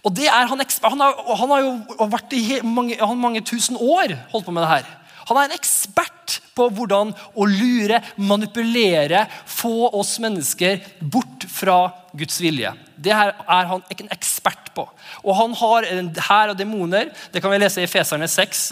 Og 0.04 0.12
det 0.12 0.28
er 0.28 0.50
Han 0.50 0.60
han 0.60 1.02
har, 1.02 1.16
han 1.38 1.50
har 1.50 1.62
jo 1.64 2.08
vært 2.12 2.34
i 2.36 2.60
mange, 2.64 2.98
mange, 3.16 3.42
tusen 3.42 3.78
år 3.78 4.18
holdt 4.32 4.46
på 4.46 4.52
med 4.52 4.64
det 4.64 4.70
her. 4.70 4.86
Han 5.30 5.38
er 5.38 5.48
en 5.48 5.56
ekspert 5.56 6.42
på 6.56 6.68
hvordan 6.76 7.14
å 7.40 7.46
lure, 7.48 8.02
manipulere, 8.18 9.26
få 9.46 9.88
oss 9.96 10.18
mennesker 10.20 10.82
bort 11.00 11.46
fra 11.48 11.94
Guds 12.12 12.42
vilje. 12.44 12.74
Det 13.00 13.16
her 13.16 13.32
er 13.32 13.70
han 13.70 13.86
en 13.88 14.12
ekspert 14.12 14.74
på. 14.76 14.84
Og 15.24 15.38
han 15.38 15.56
har 15.56 15.88
en 15.88 16.12
hær 16.28 16.52
av 16.52 16.58
demoner. 16.60 17.14
Det 17.32 17.42
kan 17.42 17.54
vi 17.54 17.62
lese 17.62 17.86
i 17.86 17.90
Feserne 17.90 18.28
6. 18.28 18.68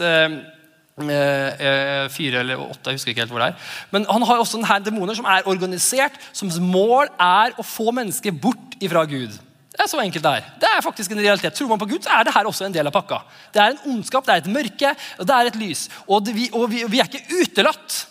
Eh, 1.00 1.62
eh, 1.68 2.10
fire 2.12 2.42
eller 2.44 2.60
åtte, 2.60 2.92
jeg 2.92 3.00
husker 3.00 3.14
ikke 3.14 3.24
helt 3.24 3.32
hvor 3.32 3.42
det 3.42 3.52
er. 3.54 3.70
Men 3.94 4.06
han 4.10 4.26
har 4.28 4.42
også 4.42 4.60
denne 4.60 4.80
demoner 4.84 5.16
som 5.16 5.26
er 5.26 5.48
organisert, 5.48 6.18
som 6.36 6.52
mål 6.68 7.08
er 7.16 7.56
å 7.56 7.66
få 7.66 7.94
mennesker 7.96 8.36
bort 8.36 8.76
ifra 8.84 9.06
Gud. 9.08 9.32
Det 9.72 9.86
er 9.86 9.88
så 9.88 10.02
enkelt 10.04 10.26
det 10.26 10.34
er. 10.36 10.50
Det 10.60 10.68
er 10.68 10.84
faktisk 10.84 11.14
en 11.14 11.22
realitet. 11.24 11.56
Tror 11.56 11.70
man 11.72 11.80
på 11.80 11.88
Gud, 11.94 12.04
så 12.04 12.12
er 12.12 12.28
det 12.28 12.34
her 12.36 12.46
også 12.50 12.68
en 12.68 12.76
del 12.76 12.90
av 12.90 12.94
pakka. 12.94 13.22
Det 13.56 13.62
er 13.64 13.72
en 13.72 13.94
ondskap, 13.94 14.28
det 14.28 14.34
er 14.34 14.44
et 14.44 14.52
mørke, 14.52 14.92
og 15.18 15.30
det 15.30 15.38
er 15.38 15.50
et 15.50 15.60
lys. 15.62 15.86
Og, 16.08 16.26
det, 16.28 16.36
vi, 16.36 16.50
og 16.52 16.68
vi, 16.70 16.84
vi, 16.92 17.00
er 17.00 17.08
ikke 17.08 17.40
utelatt 17.40 18.02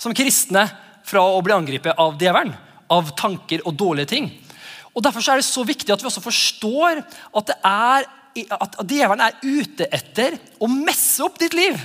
som 0.00 0.16
kristne 0.16 0.64
fra 1.04 1.22
å 1.36 1.42
bli 1.44 1.54
angrepet 1.54 2.00
av 2.00 2.16
djevelen. 2.18 2.56
Av 2.92 3.12
tanker 3.16 3.62
og 3.68 3.76
dårlige 3.76 4.08
ting. 4.16 4.32
Og 4.96 5.04
Derfor 5.04 5.24
er 5.28 5.40
det 5.40 5.46
så 5.46 5.62
viktig 5.68 5.92
at 5.92 6.00
vi 6.00 6.08
også 6.08 6.24
forstår 6.24 7.04
at, 7.04 7.52
det 7.52 7.58
er, 7.60 8.08
at 8.56 8.80
djevelen 8.80 9.22
er 9.24 9.36
ute 9.44 9.88
etter 9.92 10.40
å 10.58 10.68
messe 10.72 11.20
opp 11.24 11.38
ditt 11.40 11.54
liv. 11.56 11.76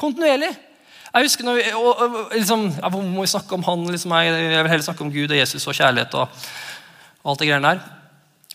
Kontinuerlig. 0.00 0.50
Jeg 1.10 1.26
husker 1.26 1.46
når 1.46 1.56
vi, 1.58 1.62
og, 1.74 1.88
og, 1.90 2.18
liksom, 2.32 2.68
jeg 2.70 2.90
må 2.94 3.24
vi 3.24 3.30
snakke 3.32 3.56
om 3.56 3.64
han? 3.66 3.86
Liksom, 3.90 4.12
jeg, 4.14 4.34
jeg, 4.54 4.62
vil 4.62 4.72
heller 4.72 4.86
snakke 4.86 5.06
om 5.06 5.10
Gud 5.12 5.32
og 5.32 5.40
Jesus 5.40 5.66
og 5.66 5.76
kjærlighet. 5.76 6.14
og, 6.14 6.44
og 7.20 7.32
alt 7.32 7.42
det 7.42 7.48
greiene 7.50 7.72
der. 7.74 7.80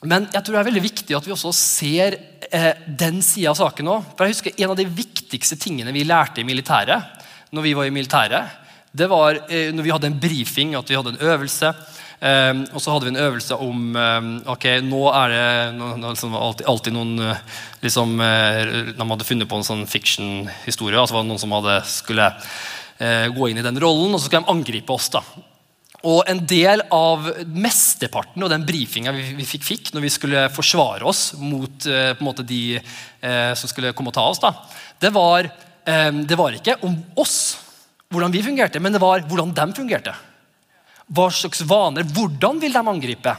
Men 0.06 0.28
jeg 0.32 0.44
tror 0.44 0.56
det 0.56 0.62
er 0.62 0.70
veldig 0.70 0.84
viktig 0.84 1.18
at 1.18 1.28
vi 1.28 1.34
også 1.34 1.52
ser 1.56 2.18
eh, 2.50 2.72
den 2.88 3.22
sida 3.26 3.52
av 3.52 3.60
saken 3.60 3.90
òg. 3.92 4.08
For 4.14 4.26
jeg 4.26 4.36
husker 4.36 4.58
En 4.58 4.74
av 4.74 4.80
de 4.80 4.88
viktigste 4.88 5.58
tingene 5.62 5.94
vi 5.96 6.06
lærte 6.08 6.42
i 6.42 6.48
militæret, 6.48 7.26
når 7.56 7.66
vi 7.66 7.74
var 7.78 7.88
i 7.88 7.94
militæret, 7.94 8.62
det 8.96 9.08
var 9.12 9.40
eh, 9.50 9.72
når 9.76 9.86
vi 9.86 9.94
hadde 9.94 10.10
en 10.12 10.20
brifing, 10.20 10.76
at 10.78 10.90
vi 10.90 10.98
hadde 10.98 11.16
en 11.16 11.24
øvelse. 11.32 11.72
Um, 12.16 12.62
og 12.72 12.80
så 12.80 12.94
hadde 12.94 13.10
vi 13.10 13.12
en 13.12 13.24
øvelse 13.26 13.58
om 13.60 13.80
um, 13.92 14.28
ok, 14.48 14.66
nå 14.88 15.00
er 15.12 15.34
det 15.34 15.48
liksom, 16.00 16.36
alltid, 16.40 16.68
alltid, 16.72 16.96
noen 16.96 17.18
uh, 17.20 17.58
liksom, 17.84 18.14
uh, 18.24 18.94
De 18.96 19.08
hadde 19.10 19.28
funnet 19.28 19.50
på 19.52 19.58
en 19.60 19.68
sånn 19.68 19.84
fiction-historie. 19.90 20.96
Altså 20.96 21.18
var 21.18 21.26
noen 21.28 21.42
som 21.42 21.52
hadde, 21.58 21.82
skulle 21.92 22.30
uh, 22.32 23.26
gå 23.36 23.50
inn 23.52 23.60
i 23.60 23.66
den 23.66 23.82
rollen, 23.84 24.16
og 24.16 24.22
så 24.22 24.30
skulle 24.30 24.46
de 24.46 24.54
angripe 24.54 24.96
oss. 24.96 25.10
da. 25.12 25.26
Og 26.08 26.22
en 26.32 26.40
del 26.48 26.86
av 26.94 27.28
mesteparten 27.52 28.46
og 28.46 28.52
den 28.54 28.64
brifinga 28.68 29.12
vi, 29.16 29.26
vi 29.42 29.48
fikk, 29.50 29.66
fikk, 29.68 29.92
når 29.92 30.06
vi 30.06 30.14
skulle 30.14 30.46
forsvare 30.54 31.04
oss 31.10 31.34
mot 31.42 31.76
på 31.82 32.14
en 32.14 32.28
måte 32.28 32.46
de 32.46 32.78
som 33.58 33.72
skulle 33.72 33.94
komme 33.98 34.12
og 34.14 34.16
ta 34.16 34.28
oss, 34.30 34.38
da, 34.44 34.52
det 35.02 35.10
var, 35.16 35.50
det 35.82 36.38
var 36.38 36.60
ikke 36.60 36.78
om 36.86 36.94
oss, 37.18 37.40
hvordan 38.14 38.36
vi 38.38 38.44
fungerte, 38.46 38.84
men 38.84 38.94
det 38.94 39.02
var 39.02 39.26
hvordan 39.26 39.56
de 39.58 39.66
fungerte. 39.82 40.14
Hva 41.06 41.28
slags 41.34 41.62
vaner? 41.68 42.08
Hvordan 42.16 42.62
vil 42.62 42.74
de 42.74 42.82
angripe? 42.82 43.36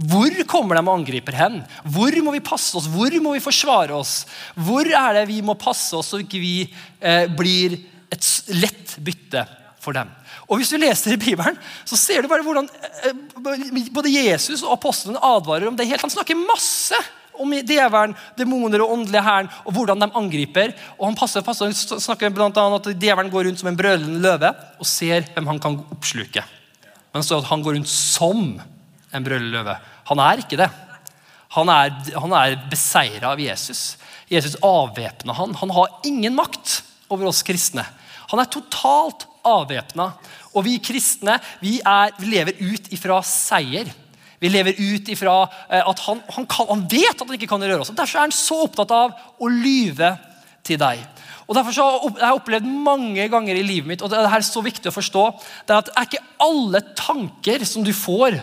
Hvor 0.00 0.32
kommer 0.48 0.78
de 0.78 0.84
og 0.86 0.94
angriper 0.94 1.36
hen? 1.36 1.58
Hvor 1.84 2.14
må 2.24 2.32
vi 2.32 2.42
passe 2.44 2.76
oss? 2.78 2.88
Hvor 2.88 3.12
må 3.20 3.34
vi 3.34 3.42
forsvare 3.44 3.96
oss? 3.96 4.24
Hvor 4.56 4.86
er 4.86 5.18
det 5.18 5.26
vi 5.28 5.40
må 5.44 5.58
passe 5.60 5.96
oss 5.98 6.12
så 6.14 6.22
ikke 6.22 6.40
vi 6.40 6.54
eh, 6.64 7.26
blir 7.28 7.76
et 8.10 8.28
lett 8.54 8.94
bytte 9.04 9.44
for 9.82 9.96
dem? 9.96 10.08
Og 10.48 10.58
Hvis 10.58 10.72
du 10.72 10.78
leser 10.80 11.14
i 11.14 11.20
Bibelen, 11.20 11.58
så 11.84 11.98
ser 12.00 12.22
du 12.22 12.30
bare 12.30 12.46
hvordan 12.46 12.70
eh, 13.04 13.90
både 13.92 14.14
Jesus 14.14 14.62
og 14.62 14.78
apostelen 14.78 15.20
advarer 15.20 15.68
om 15.68 15.76
det 15.76 15.88
helt. 15.90 16.06
Han 16.06 16.14
snakker 16.14 16.38
masse 16.38 16.96
om 17.40 17.52
djevelen, 17.56 18.14
demoner 18.36 18.84
og 18.84 18.94
åndelige 18.96 19.24
hæren, 19.24 19.50
og 19.64 19.76
hvordan 19.76 20.00
de 20.00 20.08
angriper. 20.16 20.72
Og 20.98 21.10
Han 21.10 21.18
passer, 21.18 21.44
passer, 21.44 21.72
snakker 21.74 22.30
annet 22.30 22.80
at 22.80 22.88
djevelen 22.94 23.32
går 23.32 23.48
rundt 23.48 23.60
som 23.60 23.68
en 23.68 23.78
brølende 23.78 24.22
løve 24.24 24.54
og 24.78 24.88
ser 24.88 25.28
hvem 25.34 25.52
han 25.52 25.60
kan 25.60 25.78
oppsluke. 25.92 26.44
Men 27.14 27.26
så 27.26 27.40
at 27.40 27.48
han 27.50 27.62
går 27.64 27.78
rundt 27.78 27.90
som 27.90 28.44
en 29.10 29.26
brølleløve. 29.26 29.76
Han 30.10 30.22
er 30.22 30.42
ikke 30.42 30.58
det. 30.60 30.68
Han 31.56 31.70
er, 31.72 31.90
han 32.14 32.34
er 32.38 32.58
beseira 32.70 33.32
av 33.32 33.40
Jesus. 33.42 33.96
Jesus 34.30 34.54
avvæpna 34.62 35.34
han. 35.34 35.56
Han 35.58 35.72
har 35.74 35.96
ingen 36.06 36.36
makt 36.38 36.80
over 37.10 37.26
oss 37.30 37.42
kristne. 37.46 37.82
Han 38.30 38.38
er 38.38 38.50
totalt 38.50 39.26
avvæpna. 39.46 40.12
Og 40.54 40.66
vi 40.66 40.76
kristne 40.82 41.38
vi, 41.62 41.78
er, 41.82 42.14
vi 42.20 42.30
lever 42.30 42.62
ut 42.62 42.92
ifra 42.94 43.18
seier. 43.26 43.90
Vi 44.40 44.48
lever 44.48 44.78
ut 44.78 45.10
ifra 45.12 45.42
eh, 45.68 45.82
at 45.82 46.04
han, 46.06 46.22
han, 46.36 46.46
kan, 46.48 46.70
han 46.70 46.86
vet 46.88 47.12
at 47.12 47.26
han 47.26 47.36
ikke 47.36 47.50
kan 47.50 47.66
røre 47.66 47.82
oss. 47.82 47.90
Derfor 47.92 48.20
er 48.20 48.28
han 48.28 48.34
så 48.34 48.62
opptatt 48.64 48.94
av 48.94 49.18
å 49.42 49.50
lyve 49.50 50.14
til 50.66 50.78
deg. 50.80 51.02
Og 51.50 51.56
Derfor 51.58 51.74
så 51.74 51.84
har 51.90 52.20
jeg 52.22 52.38
opplevd 52.38 52.66
mange 52.86 53.24
ganger 53.26 53.58
i 53.58 53.66
livet 53.66 53.90
mitt, 53.90 54.02
og 54.06 54.12
det 54.12 54.20
er 54.22 54.44
så 54.46 54.62
viktig 54.62 54.86
å 54.86 54.94
forstå, 54.94 55.22
det 55.66 55.74
er 55.74 55.80
at 55.80 55.88
det 55.88 55.94
er 55.98 56.06
ikke 56.06 56.26
alle 56.46 56.80
tanker 56.94 57.64
som 57.66 57.82
du 57.82 57.90
får, 57.90 58.36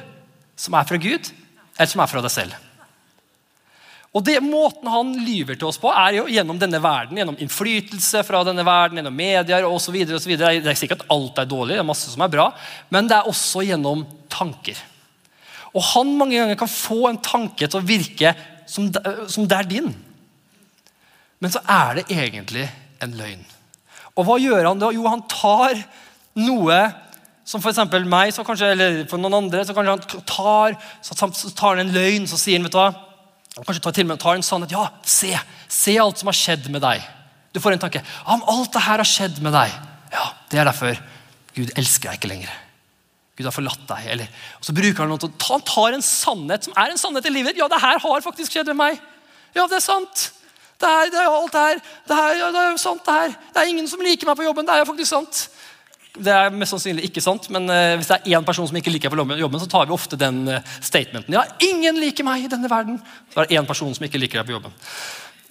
som 0.60 0.76
er 0.76 0.88
fra 0.90 1.00
Gud, 1.00 1.30
eller 1.78 1.88
som 1.88 2.02
er 2.04 2.10
fra 2.12 2.24
deg 2.26 2.34
selv. 2.34 2.58
Og 4.12 4.26
det 4.28 4.42
Måten 4.44 4.90
han 4.92 5.14
lyver 5.24 5.56
til 5.56 5.70
oss 5.70 5.80
på, 5.80 5.88
er 5.88 6.18
jo 6.18 6.26
gjennom 6.32 6.60
denne 6.60 6.82
verden, 6.84 7.20
gjennom 7.22 7.38
innflytelse 7.44 8.26
fra 8.28 8.42
denne 8.48 8.66
verden, 8.68 9.00
gjennom 9.00 9.16
medier 9.16 9.68
osv. 9.68 9.96
Det 10.04 10.50
er 10.50 10.80
sikkert 10.80 11.06
at 11.06 11.14
alt 11.14 11.40
er 11.40 11.48
dårlig, 11.48 11.78
det 11.78 11.84
er 11.84 11.88
masse 11.88 12.12
som 12.12 12.26
er 12.26 12.34
bra, 12.34 12.50
men 12.92 13.08
det 13.08 13.16
er 13.16 13.30
også 13.32 13.64
gjennom 13.70 14.02
tanker. 14.34 14.82
Og 15.72 15.86
han 15.94 16.12
mange 16.20 16.36
ganger 16.36 16.60
kan 16.60 16.72
få 16.72 17.06
en 17.08 17.22
tanke 17.24 17.70
til 17.70 17.80
å 17.80 17.88
virke 17.88 18.34
som 18.68 18.92
det 18.92 19.62
er 19.62 19.72
din. 19.72 19.94
Men 21.40 21.54
så 21.54 21.62
er 21.64 22.02
det 22.02 22.06
egentlig 22.12 22.66
en 23.04 23.18
løgn. 23.18 23.44
Og 24.18 24.26
hva 24.26 24.38
gjør 24.42 24.66
han 24.66 24.82
da? 24.82 24.92
Jo, 24.96 25.06
han 25.12 25.26
tar 25.30 25.78
noe 26.38 26.80
som 27.48 27.64
f.eks. 27.64 27.80
meg, 28.10 28.34
kanskje, 28.36 28.72
eller 28.74 29.04
for 29.10 29.22
noen 29.22 29.38
andre. 29.44 29.64
Så 29.66 29.76
kanskje 29.76 29.94
han 29.94 30.24
tar, 30.28 30.78
så 31.06 31.52
tar 31.56 31.78
han 31.78 31.86
en 31.86 31.94
løgn 31.96 32.28
så 32.30 32.40
sier 32.40 32.60
han, 32.60 32.68
vet 32.68 32.76
du 32.76 32.80
hva, 32.82 32.90
kanskje 33.62 33.84
tar 33.86 33.96
til 33.96 34.08
og 34.08 34.12
med 34.12 34.22
tar 34.22 34.38
en 34.38 34.46
sannhet. 34.46 34.76
Ja, 34.76 34.90
se, 35.08 35.32
se 35.72 35.96
alt 36.02 36.20
som 36.20 36.32
har 36.32 36.38
skjedd 36.38 36.68
med 36.74 36.84
deg. 36.84 37.06
Du 37.56 37.62
får 37.64 37.78
en 37.78 37.84
tanke. 37.86 38.04
Ja, 38.04 38.36
om 38.36 38.46
alt 38.52 38.74
det 38.76 38.84
her 38.86 39.02
har 39.02 39.08
skjedd 39.08 39.40
med 39.46 39.56
deg. 39.56 39.76
Ja, 40.14 40.32
Det 40.52 40.60
er 40.60 40.68
derfor 40.70 41.00
Gud 41.58 41.72
elsker 41.80 42.12
deg 42.12 42.20
ikke 42.20 42.30
lenger. 42.32 42.52
Gud 43.38 43.48
har 43.48 43.54
forlatt 43.56 43.86
deg. 43.90 44.10
Eller, 44.14 44.34
og 44.60 44.66
så 44.66 44.76
bruker 44.78 45.04
Han 45.04 45.14
noe 45.14 45.22
til, 45.22 45.32
han 45.50 45.66
tar 45.66 45.96
en 45.96 46.06
sannhet 46.06 46.68
som 46.68 46.78
er 46.78 46.94
en 46.94 47.02
sannhet 47.02 47.30
i 47.30 47.34
livet. 47.34 47.58
Ja, 47.58 47.70
det 47.70 47.82
her 47.82 48.02
har 48.02 48.26
faktisk 48.26 48.54
skjedd 48.54 48.70
med 48.74 48.80
meg. 48.82 49.02
Ja, 49.56 49.66
det 49.66 49.80
er 49.80 49.86
sant. 49.86 50.28
Det 50.78 50.90
er, 50.90 51.12
det 51.14 51.22
er 51.22 51.30
alt 51.34 51.54
det 51.54 51.62
her. 51.68 51.80
Det, 52.08 52.18
er, 52.18 52.42
det 52.54 52.62
er 52.62 52.72
jo 52.72 52.82
sant, 52.82 53.06
det 53.06 53.14
her. 53.14 53.38
Det 53.54 53.62
er 53.62 53.72
ingen 53.72 53.88
som 53.90 54.04
liker 54.06 54.30
meg 54.30 54.38
på 54.38 54.46
jobben. 54.46 54.68
Det 54.68 54.76
er 54.76 54.84
jo 54.84 54.90
faktisk 54.92 55.10
sant. 55.10 55.40
Det 56.18 56.34
er 56.34 56.54
mest 56.54 56.74
sannsynlig 56.74 57.06
ikke 57.12 57.22
sant, 57.22 57.46
men 57.54 57.70
uh, 57.70 57.94
hvis 57.98 58.10
det 58.10 58.18
er 58.18 58.38
én 58.40 58.46
person 58.46 58.66
som 58.70 58.78
ikke 58.80 58.94
liker 58.94 59.14
på 59.14 59.22
jobben, 59.38 59.62
så 59.62 59.70
tar 59.70 59.86
vi 59.86 59.94
ofte 59.94 60.18
den 60.18 60.48
uh, 60.50 60.76
statementen. 60.82 61.36
Ja, 61.36 61.44
ingen 61.66 62.00
liker 62.02 62.26
meg 62.26 62.46
i 62.46 62.50
denne 62.52 62.70
verden. 62.72 62.98
Så 63.34 63.42
er 63.42 63.50
det 63.50 63.60
én 63.60 63.70
person 63.70 63.94
som 63.94 64.06
ikke 64.08 64.22
liker 64.22 64.42
deg 64.42 64.50
på 64.50 64.56
jobben. 64.58 64.74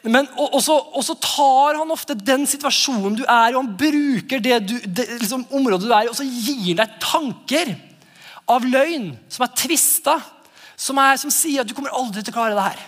Men, 0.07 0.29
og, 0.39 0.55
og, 0.55 0.61
så, 0.62 0.77
og, 0.79 1.03
så, 1.03 1.17
tar 1.19 1.81
han 1.81 1.91
ofte 1.91 2.15
den 2.19 2.47
situasjonen 2.47 3.19
du 3.19 3.25
er 3.25 3.51
i, 3.51 3.55
og 3.55 3.65
han 3.65 3.73
bruker 3.79 4.43
det, 4.43 4.61
du, 4.69 4.77
det 4.87 5.07
liksom, 5.23 5.47
området 5.55 5.89
du 5.89 5.95
er 5.95 6.07
i, 6.07 6.11
og 6.11 6.19
så 6.19 6.27
gir 6.27 6.77
han 6.77 6.83
deg 6.85 6.99
tanker 7.03 7.73
av 8.55 8.67
løgn 8.67 9.11
som 9.33 9.47
er 9.47 9.57
tvista, 9.59 10.21
som, 10.79 11.01
som 11.19 11.33
sier 11.35 11.62
at 11.62 11.71
du 11.71 11.75
kommer 11.75 11.95
aldri 11.95 12.23
til 12.23 12.35
å 12.35 12.39
klare 12.39 12.59
det 12.59 12.69
her. 12.69 12.85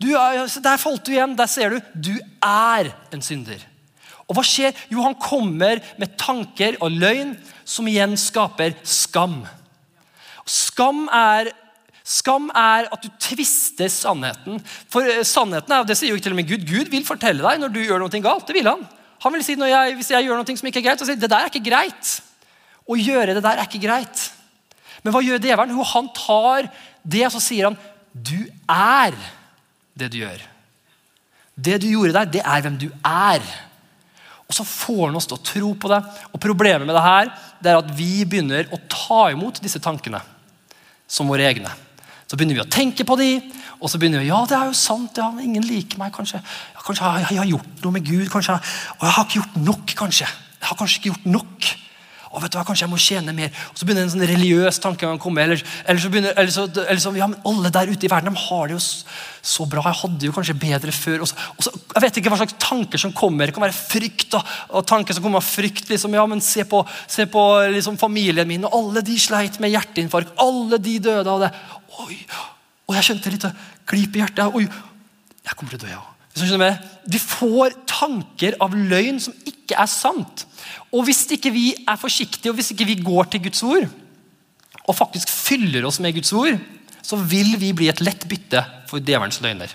Du, 0.00 0.08
der 0.12 0.80
falt 0.80 1.04
du 1.04 1.12
igjen. 1.12 1.36
Der 1.36 1.50
ser 1.50 1.74
du. 1.74 1.80
Du 1.94 2.14
er 2.42 2.90
en 3.12 3.22
synder. 3.24 3.60
Og 4.30 4.36
hva 4.38 4.44
skjer? 4.46 4.76
Jo, 4.92 5.02
han 5.04 5.18
kommer 5.18 5.80
med 5.98 6.14
tanker 6.20 6.78
og 6.80 6.94
løgn 6.94 7.34
som 7.66 7.88
igjen 7.90 8.14
skaper 8.18 8.76
skam. 8.86 9.42
Skam 10.46 11.08
er 11.12 11.52
Skam 12.10 12.48
er 12.56 12.88
at 12.90 13.04
du 13.04 13.10
tvister 13.22 13.86
sannheten. 13.92 14.56
For 14.90 15.06
eh, 15.06 15.20
sannheten 15.26 15.70
er, 15.70 15.84
og 15.84 15.86
det 15.86 15.94
sier 15.98 16.10
jo 16.10 16.16
ikke 16.18 16.24
til 16.26 16.34
og 16.34 16.40
med 16.40 16.48
Gud. 16.48 16.64
Gud 16.66 16.88
vil 16.90 17.04
fortelle 17.06 17.44
deg 17.44 17.60
når 17.62 17.70
du 17.70 17.78
gjør 17.84 18.02
noe 18.02 18.22
galt. 18.24 18.48
Det 18.48 18.56
vil 18.56 18.66
han. 18.66 18.82
Han 19.22 19.34
vil 19.36 19.44
si 19.46 19.54
når 19.54 19.70
jeg, 19.70 19.94
Hvis 20.00 20.10
jeg 20.10 20.26
gjør 20.26 20.40
noe 20.40 20.56
som 20.58 20.70
ikke 20.70 20.80
er 20.80 20.86
greit, 20.88 20.98
så 20.98 21.06
sier 21.06 21.14
han 21.14 21.22
det 21.22 21.30
der 21.30 21.44
er 21.44 21.52
ikke 21.52 21.68
greit. 21.68 22.14
Å 22.82 22.98
gjøre 22.98 23.36
det 23.36 23.44
der 23.44 23.60
er 23.60 23.68
ikke 23.68 23.82
greit. 23.84 24.24
Men 25.04 25.14
hva 25.14 25.22
gjør 25.22 25.44
djevelen? 25.44 25.76
Jo, 25.76 25.86
han 25.92 26.10
tar 26.16 26.70
det, 27.04 27.22
og 27.28 27.34
så 27.36 27.44
sier 27.44 27.70
han 27.70 27.78
du 28.10 28.40
er 28.66 29.14
det 30.00 30.10
du 30.12 30.20
gjør. 30.22 30.40
Det 31.60 31.80
du 31.82 31.90
gjorde 31.90 32.16
der, 32.16 32.30
det 32.38 32.42
er 32.44 32.64
hvem 32.64 32.78
du 32.80 32.88
er. 33.04 33.44
Og 34.50 34.56
så 34.56 34.66
får 34.66 35.04
han 35.06 35.18
oss 35.20 35.28
til 35.30 35.36
å 35.36 35.44
tro 35.46 35.70
på 35.78 35.90
det. 35.92 36.00
Og 36.32 36.42
Problemet 36.42 36.88
med 36.88 36.96
det 36.96 37.04
her 37.04 37.30
det 37.60 37.70
er 37.70 37.78
at 37.78 37.92
vi 37.94 38.24
begynner 38.24 38.70
å 38.72 38.80
ta 38.90 39.28
imot 39.34 39.60
disse 39.62 39.82
tankene 39.82 40.22
som 41.10 41.28
våre 41.30 41.46
egne. 41.46 41.70
Så 42.30 42.38
begynner 42.38 42.56
vi 42.56 42.62
å 42.62 42.70
tenke 42.70 43.04
på 43.06 43.16
de, 43.18 43.30
og 43.82 43.90
så 43.90 43.98
begynner 43.98 44.22
vi 44.22 44.30
ja, 44.30 44.38
det 44.46 44.54
er 44.54 44.70
jo 44.70 44.76
sant, 44.78 45.18
ja, 45.18 45.28
ingen 45.42 45.64
liker 45.66 45.98
meg. 45.98 46.12
Kanskje 46.14 46.38
ja, 46.38 46.82
kanskje 46.84 47.06
jeg, 47.06 47.26
jeg, 47.26 47.40
har 47.42 47.50
gjort 47.50 47.84
noe 47.84 47.96
med 47.96 48.06
Gud. 48.06 48.26
kanskje, 48.30 48.58
Og 48.98 49.06
jeg 49.06 49.14
har 49.16 49.26
ikke 49.26 49.40
gjort 49.40 49.56
nok, 49.66 49.94
kanskje. 49.98 50.28
Jeg 50.60 50.68
har 50.68 50.78
kanskje 50.78 51.00
ikke 51.00 51.10
gjort 51.10 51.30
nok. 51.34 51.70
Og 52.30 52.42
vet 52.44 52.52
du 52.52 52.58
hva, 52.60 52.64
Kanskje 52.66 52.84
jeg 52.84 52.92
må 52.92 52.98
tjene 53.00 53.34
mer. 53.34 53.50
Og 53.72 53.78
Så 53.78 53.86
begynner 53.86 54.04
en 54.06 54.12
sånn 54.12 54.22
religiøs 54.28 54.78
tanke 54.82 55.08
å 55.08 55.18
komme. 55.22 55.42
Eller, 55.42 55.62
eller, 55.82 56.02
så 56.02 56.10
begynner, 56.12 56.34
eller, 56.38 56.52
så, 56.54 56.66
eller 56.70 57.02
så, 57.02 57.12
ja, 57.18 57.26
men 57.30 57.40
Alle 57.48 57.72
der 57.74 57.90
ute 57.90 58.06
i 58.06 58.10
verden 58.12 58.30
de 58.30 58.42
har 58.44 58.70
det 58.70 58.76
jo 58.76 58.82
så 58.84 59.66
bra. 59.70 59.82
Jeg 59.88 60.00
hadde 60.02 60.28
jo 60.28 60.34
kanskje 60.36 60.56
bedre 60.62 60.94
før. 60.94 61.24
Og 61.24 61.30
så, 61.30 61.38
og 61.56 61.66
så, 61.66 61.72
jeg 61.96 62.04
vet 62.04 62.20
ikke 62.20 62.32
hva 62.34 62.38
slags 62.42 62.54
tanker 62.62 63.02
som 63.02 63.14
kommer. 63.16 63.50
Det 63.50 63.56
kan 63.56 63.66
være 63.66 63.78
frykt. 63.78 64.28
Da, 64.36 64.44
og 64.70 64.86
tanker 64.86 65.16
som 65.16 65.26
kommer 65.26 65.42
av 65.42 65.48
frykt. 65.48 65.90
liksom, 65.90 66.14
ja, 66.14 66.26
men 66.30 66.44
Se 66.50 66.64
på, 66.68 66.84
se 67.10 67.26
på 67.30 67.44
liksom, 67.74 67.98
familien 67.98 68.48
min. 68.48 68.68
og 68.68 68.78
Alle 68.78 69.02
de 69.06 69.18
sleit 69.18 69.58
med 69.62 69.74
hjerteinfarkt. 69.74 70.36
Alle 70.38 70.78
de 70.78 70.98
døde 71.02 71.34
av 71.34 71.44
det. 71.46 71.50
Oi, 72.04 72.22
og 72.86 72.96
jeg 72.98 73.10
kjente 73.10 73.34
litt 73.34 73.50
glip 73.90 74.14
i 74.14 74.22
hjertet. 74.22 74.54
Oi, 74.54 74.66
jeg 74.66 75.56
kommer 75.56 75.74
til 75.74 75.82
å 75.82 75.86
dø, 75.86 75.92
jeg 75.96 76.00
òg. 76.00 76.19
Vi 76.36 77.18
får 77.20 77.74
tanker 77.90 78.56
av 78.62 78.74
løgn 78.74 79.18
som 79.22 79.34
ikke 79.48 79.78
er 79.78 79.90
sant. 79.90 80.46
Og 80.94 81.04
hvis 81.06 81.24
ikke 81.34 81.52
vi 81.54 81.72
er 81.82 81.98
forsiktige 82.00 82.52
og 82.52 82.58
hvis 82.58 82.72
ikke 82.74 82.88
vi 82.88 83.00
går 83.02 83.30
til 83.32 83.44
Guds 83.48 83.62
ord 83.66 83.88
og 84.86 84.96
faktisk 84.96 85.30
fyller 85.30 85.84
oss 85.86 86.00
med 86.02 86.16
Guds 86.16 86.32
ord, 86.34 86.56
så 87.02 87.18
vil 87.18 87.54
vi 87.60 87.72
bli 87.76 87.90
et 87.90 88.00
lett 88.02 88.24
bytte 88.30 88.62
for 88.90 89.02
djevelens 89.02 89.40
løgner. 89.42 89.70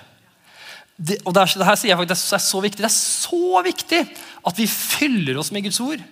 Det, 0.95 1.19
og 1.27 1.35
det 1.35 1.43
her 1.43 1.75
sier 1.75 1.91
jeg 1.91 1.99
faktisk, 1.99 2.29
det 2.31 2.37
er 2.37 2.43
så 2.43 2.61
viktig. 2.63 2.81
Det 2.81 2.89
er 2.89 2.95
så 2.95 3.61
viktig 3.63 4.01
at 4.47 4.59
vi 4.59 4.67
fyller 4.71 5.39
oss 5.39 5.51
med 5.55 5.67
Guds 5.67 5.79
ord 5.83 6.03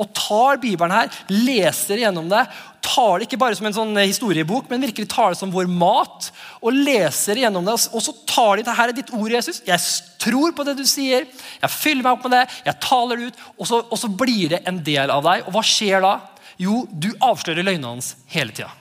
og 0.00 0.10
tar 0.16 0.58
Bibelen 0.62 0.94
her, 0.94 1.10
leser 1.30 2.00
gjennom 2.02 2.26
det. 2.30 2.42
Tar 2.84 3.20
det 3.20 3.28
ikke 3.28 3.38
bare 3.40 3.56
som 3.56 3.68
en 3.68 3.76
sånn 3.76 4.00
historiebok, 4.02 4.66
men 4.70 4.82
virkelig 4.82 5.06
tar 5.12 5.32
det 5.32 5.38
som 5.38 5.52
vår 5.54 5.70
mat. 5.70 6.30
Og 6.60 6.74
leser 6.74 7.38
gjennom 7.44 7.66
det, 7.66 7.76
og 7.94 8.02
så 8.02 8.14
tar 8.28 8.58
de 8.58 8.66
det 8.66 8.76
her 8.76 8.90
er 8.90 8.96
ditt 8.96 9.12
ord, 9.14 9.30
Jesus. 9.30 9.62
Jeg 9.66 9.80
tror 10.22 10.54
på 10.56 10.66
det 10.66 10.76
du 10.80 10.84
sier. 10.88 11.28
Jeg 11.62 11.72
fyller 11.72 12.02
meg 12.02 12.16
opp 12.16 12.26
med 12.26 12.36
det. 12.36 12.44
Jeg 12.66 12.80
taler 12.82 13.20
det 13.20 13.30
ut. 13.30 13.42
Og 13.56 13.70
så, 13.70 13.82
og 13.86 14.00
så 14.00 14.10
blir 14.10 14.56
det 14.56 14.64
en 14.68 14.82
del 14.84 15.14
av 15.14 15.22
deg. 15.26 15.46
Og 15.46 15.54
hva 15.54 15.64
skjer 15.66 16.02
da? 16.04 16.16
Jo, 16.60 16.84
du 16.90 17.12
avslører 17.22 17.66
løgnene 17.66 17.94
hans 17.94 18.14
hele 18.34 18.54
tida. 18.54 18.72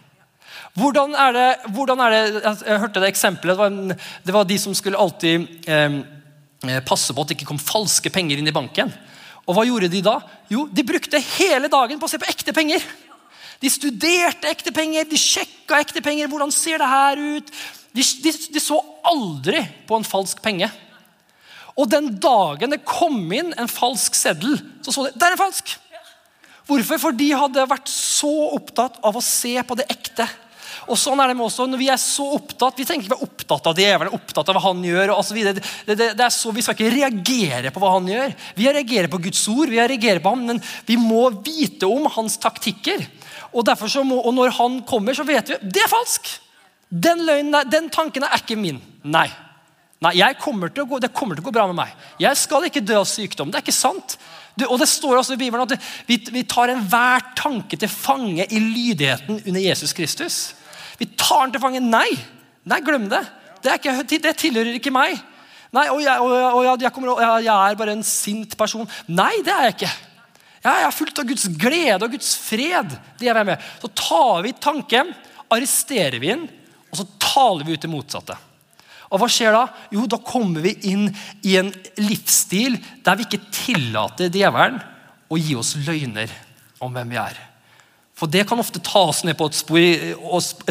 Hvordan 0.74 1.14
er, 1.14 1.36
det, 1.38 1.50
hvordan 1.76 2.00
er 2.02 2.14
det, 2.14 2.22
Jeg 2.42 2.82
hørte 2.82 3.02
det 3.02 3.14
eksempelet. 3.14 3.54
Det 3.54 3.62
var, 3.62 3.70
en, 3.70 3.98
det 4.26 4.34
var 4.34 4.50
de 4.50 4.58
som 4.58 4.74
skulle 4.74 4.98
alltid 4.98 5.70
eh, 5.70 6.00
passe 6.88 7.14
på 7.14 7.22
at 7.22 7.30
det 7.30 7.38
ikke 7.38 7.52
kom 7.54 7.62
falske 7.62 8.10
penger 8.14 8.42
inn 8.42 8.50
i 8.50 8.56
banken. 8.56 8.90
Og 9.44 9.58
hva 9.58 9.66
gjorde 9.68 9.92
de 9.92 10.02
da? 10.04 10.18
Jo, 10.52 10.68
De 10.72 10.86
brukte 10.88 11.20
hele 11.36 11.70
dagen 11.72 12.00
på 12.00 12.08
å 12.08 12.12
se 12.12 12.20
på 12.22 12.30
ekte 12.32 12.56
penger. 12.56 12.84
De 13.64 13.72
studerte 13.72 14.50
ekte 14.52 14.74
penger, 14.76 15.08
de 15.08 15.20
sjekka 15.20 15.80
ekte 15.84 16.04
penger. 16.04 16.28
Hvordan 16.32 16.52
ser 16.52 16.82
det 16.82 16.90
her 16.90 17.20
ut? 17.20 17.52
De, 17.94 18.04
de, 18.24 18.34
de, 18.56 18.62
så 18.64 18.80
aldri 19.06 19.62
på 19.88 20.00
en 20.00 20.08
falsk 20.08 20.42
penge. 20.44 20.68
Og 21.80 21.88
den 21.90 22.12
dagen 22.22 22.74
det 22.74 22.84
kom 22.86 23.22
inn 23.34 23.54
en 23.58 23.72
falsk 23.72 24.18
seddel, 24.18 24.60
så 24.86 24.94
så 24.94 25.08
de 25.08 25.14
det 25.16 25.28
er 25.28 25.36
en 25.36 25.42
falsk. 25.42 25.76
Hvorfor? 26.68 27.00
For 27.02 27.16
de 27.18 27.30
hadde 27.36 27.66
vært 27.68 27.90
så 27.92 28.32
opptatt 28.56 29.00
av 29.04 29.18
å 29.18 29.24
se 29.24 29.56
på 29.68 29.78
det 29.80 29.88
ekte. 29.92 30.28
Og 30.88 31.00
sånn 31.00 31.22
er 31.24 31.32
det 31.32 31.38
med 31.38 31.46
også, 31.48 31.68
Når 31.70 31.80
vi 31.80 31.90
er 31.92 32.00
så 32.02 32.26
opptatt 32.36 32.80
vi 32.80 32.86
tenker 32.88 33.08
ikke 33.08 33.18
er 33.18 33.26
opptatt 33.28 33.70
av 33.72 33.80
djevelen, 33.80 34.16
opptatt 34.16 34.50
av 34.50 34.58
hva 34.58 34.64
han 34.68 34.84
gjør. 34.84 35.14
og 35.16 35.24
så 35.26 35.38
det, 35.38 35.64
det, 35.88 35.98
det, 36.00 36.24
er 36.26 36.34
så, 36.34 36.52
Vi 36.52 36.64
skal 36.66 36.78
ikke 36.78 36.94
reagere 36.96 37.74
på 37.74 37.84
hva 37.84 37.96
han 37.98 38.10
gjør. 38.10 38.36
Vi 38.58 38.70
reagerer 38.70 39.12
på 39.12 39.22
Guds 39.24 39.44
ord, 39.52 39.72
vi 39.72 39.82
reagerer 39.82 40.24
på 40.24 40.34
ham, 40.34 40.46
men 40.52 40.64
vi 40.88 40.98
må 41.00 41.30
vite 41.44 41.90
om 41.90 42.10
hans 42.18 42.38
taktikker. 42.42 43.06
Og, 43.54 43.64
derfor 43.66 43.92
så 43.92 44.04
må, 44.08 44.18
og 44.20 44.34
når 44.34 44.56
han 44.58 44.82
kommer, 44.88 45.16
så 45.16 45.26
vet 45.28 45.54
vi 45.54 45.60
det 45.64 45.86
er 45.86 45.92
falsk. 45.92 46.30
Den, 46.90 47.24
løgnen, 47.26 47.64
den 47.70 47.90
tanken 47.94 48.26
er 48.26 48.38
ikke 48.42 48.58
min. 48.60 48.82
Nei. 49.04 49.30
Nei, 50.04 50.34
kommer 50.36 50.68
gå, 50.68 51.00
Det 51.00 51.14
kommer 51.16 51.38
til 51.38 51.46
å 51.46 51.48
gå 51.48 51.54
bra 51.56 51.68
med 51.70 51.78
meg. 51.80 51.94
Jeg 52.20 52.38
skal 52.38 52.66
ikke 52.68 52.84
dø 52.84 53.00
av 53.00 53.08
sykdom. 53.08 53.52
Det 53.52 53.60
er 53.60 53.66
ikke 53.66 53.76
sant. 53.76 54.18
Du, 54.56 54.66
og 54.68 54.78
Det 54.82 54.90
står 54.90 55.18
også 55.18 55.38
i 55.38 55.40
Bibelen 55.42 55.64
at 55.64 55.78
vi, 56.08 56.20
vi 56.34 56.44
tar 56.44 56.74
enhver 56.74 57.24
tanke 57.40 57.80
til 57.80 57.90
fange 57.90 58.46
i 58.46 58.60
lydigheten 58.60 59.42
under 59.46 59.62
Jesus 59.64 59.96
Kristus. 59.96 60.42
Vi 61.00 61.10
tar 61.18 61.46
den 61.46 61.56
til 61.56 61.64
fange. 61.64 61.82
Nei, 61.84 62.10
nei 62.70 62.80
glem 62.86 63.10
det. 63.12 63.24
Det, 63.64 63.78
ikke, 63.80 64.20
det 64.26 64.36
tilhører 64.40 64.78
ikke 64.78 64.94
meg. 64.94 65.20
Nei, 65.74 65.88
og 65.90 66.02
jeg, 66.04 66.22
og, 66.22 66.34
og 66.60 66.66
jeg, 66.84 66.92
kommer, 66.94 67.22
jeg, 67.42 67.50
er 67.50 67.78
bare 67.80 67.96
en 67.96 68.06
sint 68.06 68.58
person. 68.60 68.90
Nei, 69.10 69.34
det 69.46 69.54
er 69.54 69.70
jeg 69.70 69.78
ikke. 69.78 69.94
Jeg 70.64 70.86
er 70.86 70.96
fullt 70.96 71.20
av 71.20 71.28
Guds 71.28 71.46
glede 71.60 72.06
og 72.06 72.14
Guds 72.14 72.34
fred. 72.40 72.94
det 73.20 73.28
er 73.28 73.40
jeg 73.42 73.50
med. 73.50 73.70
Så 73.82 73.90
tar 74.00 74.44
vi 74.46 74.54
tanken, 74.64 75.12
arresterer 75.52 76.20
vi 76.22 76.30
den, 76.32 76.46
og 76.92 77.00
så 77.02 77.08
taler 77.20 77.66
vi 77.68 77.76
ut 77.76 77.84
det 77.84 77.92
motsatte. 77.92 78.38
Og 79.14 79.22
hva 79.22 79.30
skjer 79.30 79.54
da? 79.54 79.66
Jo, 79.94 80.06
da 80.10 80.18
kommer 80.26 80.64
vi 80.64 80.74
inn 80.90 81.10
i 81.46 81.58
en 81.60 81.70
livsstil 82.02 82.80
der 83.06 83.18
vi 83.20 83.28
ikke 83.28 83.44
tillater 83.54 84.32
djevelen 84.34 84.80
å 85.30 85.38
gi 85.38 85.58
oss 85.58 85.76
løgner 85.86 86.32
om 86.82 86.94
hvem 86.94 87.14
vi 87.14 87.20
er. 87.22 87.38
For 88.24 88.32
det 88.32 88.46
kan 88.48 88.60
ofte 88.62 88.80
ta 88.80 89.02
oss 89.10 89.26
ned 89.28 89.36
på 89.36 89.50
et 89.50 89.58
spor, 89.58 89.80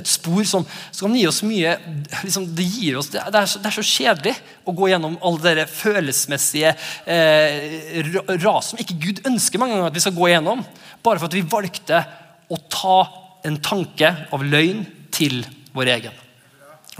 et 0.00 0.08
spor 0.08 0.46
som, 0.48 0.62
som 0.88 1.10
kan 1.10 1.16
gi 1.18 1.26
oss 1.28 1.42
mye 1.44 1.74
liksom, 2.22 2.46
det, 2.56 2.64
gir 2.64 2.96
oss, 2.96 3.10
det, 3.12 3.20
er 3.20 3.44
så, 3.44 3.60
det, 3.60 3.68
er 3.68 3.76
så, 3.76 3.84
kjedelig 3.84 4.32
å 4.64 4.72
gå 4.78 4.88
gjennom 4.88 5.18
alle 5.20 5.52
de 5.58 5.66
følelsesmessige 5.68 6.70
eh, 7.12 8.08
ras 8.40 8.70
som 8.72 8.80
ikke 8.80 8.96
Gud 9.02 9.20
ønsker 9.28 9.60
mange 9.60 9.76
ganger 9.76 9.90
at 9.90 9.98
vi 9.98 10.04
skal 10.06 10.16
gå 10.16 10.30
gjennom. 10.32 10.64
Bare 11.04 11.20
for 11.20 11.28
at 11.28 11.36
vi 11.36 11.44
valgte 11.44 12.00
å 12.48 12.60
ta 12.72 12.96
en 13.44 13.60
tanke 13.60 14.14
av 14.32 14.48
løgn 14.48 14.86
til 15.12 15.42
vår 15.76 15.92
egen. 15.98 16.16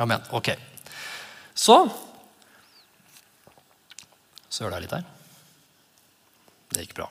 Amen. 0.04 0.20
Ok. 0.36 0.52
Så 1.56 1.80
Søla 4.52 4.84
litt 4.84 4.92
her. 4.92 5.08
Det 6.76 6.84
gikk 6.84 6.96
bra. 7.00 7.08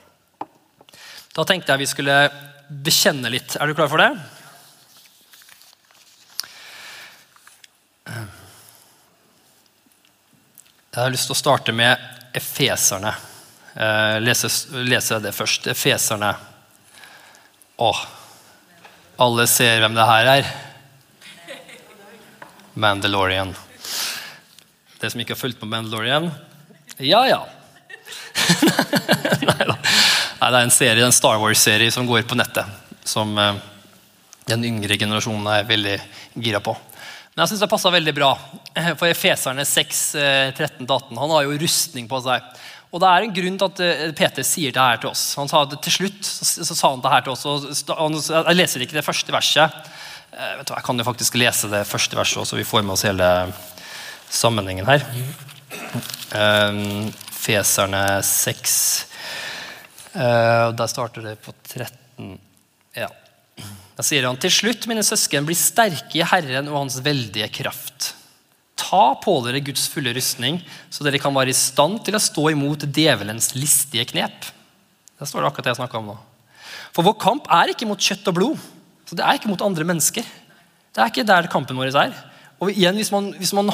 Da 1.34 1.42
tenkte 1.48 1.74
jeg 1.74 1.82
vi 1.82 1.90
skulle 1.90 2.22
bekjenne 2.72 3.30
litt. 3.32 3.56
Er 3.60 3.68
du 3.68 3.74
klar 3.76 3.90
for 3.92 4.00
det? 4.00 4.12
Jeg 10.92 11.00
har 11.00 11.12
lyst 11.12 11.30
til 11.30 11.36
å 11.36 11.40
starte 11.40 11.72
med 11.72 12.00
efeserne. 12.36 13.14
Eh, 13.72 14.18
lese, 14.20 14.50
lese 14.84 15.20
det 15.24 15.32
først. 15.32 15.70
Efeserne. 15.72 16.34
Å, 17.80 17.90
alle 19.24 19.46
ser 19.48 19.80
hvem 19.80 19.96
det 19.96 20.08
her 20.08 20.30
er. 20.34 20.52
Mandalorian. 22.74 23.54
Det 25.00 25.10
som 25.12 25.20
ikke 25.24 25.34
har 25.34 25.40
fulgt 25.40 25.60
på 25.60 25.68
Mandalorian? 25.68 26.28
Ja, 27.00 27.24
ja. 27.28 27.40
Nei 29.48 29.64
da. 29.64 29.76
Nei, 30.42 30.48
det 30.50 30.58
er 30.58 30.66
en 30.66 30.72
serie, 30.74 31.02
en 31.06 31.14
Star 31.14 31.36
Wars-serie 31.38 31.92
som 31.94 32.06
går 32.08 32.24
på 32.26 32.34
nettet. 32.34 32.66
Som, 33.06 33.36
eh, 33.38 33.60
den 34.50 34.64
yngre 34.66 34.96
generasjonen 34.98 35.46
er 35.46 35.68
veldig 35.68 36.00
gira 36.34 36.58
på. 36.58 36.74
Men 37.30 37.44
jeg 37.44 37.52
synes 37.52 37.60
det 37.60 37.68
passa 37.70 37.92
veldig 37.94 38.14
bra. 38.16 38.32
For 38.98 39.06
Efeserne 39.06 39.62
6, 39.62 40.00
13-18 40.58 41.16
han 41.16 41.30
har 41.30 41.44
jo 41.46 41.58
rustning 41.62 42.08
på 42.10 42.18
seg. 42.24 42.42
Og 42.90 43.00
det 43.00 43.08
er 43.08 43.22
en 43.22 43.36
grunn 43.36 43.60
til 43.60 43.68
at 43.70 43.82
eh, 43.86 44.10
Peter 44.18 44.42
sier 44.42 44.74
det 44.74 44.82
her 44.82 44.98
til 44.98 45.12
oss. 45.12 45.22
Han 45.38 45.46
sa 45.46 45.62
det 45.64 45.78
Til 45.86 45.94
slutt 45.94 46.26
så, 46.26 46.74
sa 46.74 46.90
han 46.90 47.04
det 47.06 47.14
her 47.14 47.22
til 47.22 47.36
oss. 47.36 47.46
og 47.46 47.70
Jeg 48.50 48.58
leser 48.58 48.82
ikke 48.82 48.98
det 48.98 49.06
første 49.06 49.30
verset. 49.30 49.78
Eh, 50.34 50.56
vet 50.58 50.66
du, 50.66 50.74
jeg 50.74 50.86
kan 50.90 50.98
jo 50.98 51.06
faktisk 51.06 51.38
lese 51.38 51.70
det 51.70 51.86
første 51.86 52.18
verset, 52.18 52.50
så 52.50 52.58
vi 52.58 52.66
får 52.66 52.82
med 52.82 52.96
oss 52.98 53.06
hele 53.06 53.30
sammenhengen 54.26 54.90
her. 54.90 55.06
Feserne 57.30 58.04
6. 58.26 59.11
Uh, 60.12 60.72
der 60.76 60.88
starter 60.90 61.24
det 61.24 61.38
på 61.44 61.54
13. 61.68 62.34
Ja. 62.96 63.08
Da 63.96 64.04
sier 64.04 64.26
han 64.28 64.40
til 64.40 64.52
slutt, 64.52 64.88
mine 64.90 65.04
søsken, 65.04 65.46
bli 65.48 65.56
sterke 65.56 66.18
i 66.18 66.26
Herren 66.26 66.68
og 66.70 66.82
Hans 66.82 66.98
veldige 67.04 67.48
kraft. 67.52 68.12
Ta 68.80 69.14
på 69.20 69.38
dere 69.46 69.62
Guds 69.64 69.86
fulle 69.92 70.12
rustning, 70.16 70.58
så 70.92 71.04
dere 71.06 71.20
kan 71.22 71.34
være 71.36 71.52
i 71.52 71.56
stand 71.56 72.02
til 72.06 72.16
å 72.16 72.22
stå 72.22 72.50
imot 72.52 72.88
djevelens 72.88 73.52
listige 73.56 74.04
knep. 74.10 74.48
Der 75.20 75.28
står 75.28 75.44
det 75.44 75.50
akkurat 75.52 75.68
det 75.68 75.74
jeg 75.74 75.80
snakka 75.82 76.00
om 76.00 76.12
nå. 76.12 76.18
For 76.92 77.06
vår 77.06 77.16
kamp 77.20 77.48
er 77.52 77.72
ikke 77.72 77.88
mot 77.88 78.00
kjøtt 78.00 78.28
og 78.28 78.36
blod. 78.36 78.68
Så 79.08 79.16
Det 79.16 79.24
er 79.24 79.36
ikke 79.36 79.50
mot 79.52 79.64
andre 79.64 79.84
mennesker. 79.84 80.24
Det 80.92 81.00
er 81.00 81.10
ikke 81.10 81.28
der 81.28 81.48
kampen 81.52 81.76
vår 81.76 81.92
er. 81.92 82.12
Og 82.60 82.70
igjen, 82.70 82.94
Hvis 82.96 83.10
man, 83.12 83.32
hvis 83.36 83.52
man, 83.52 83.70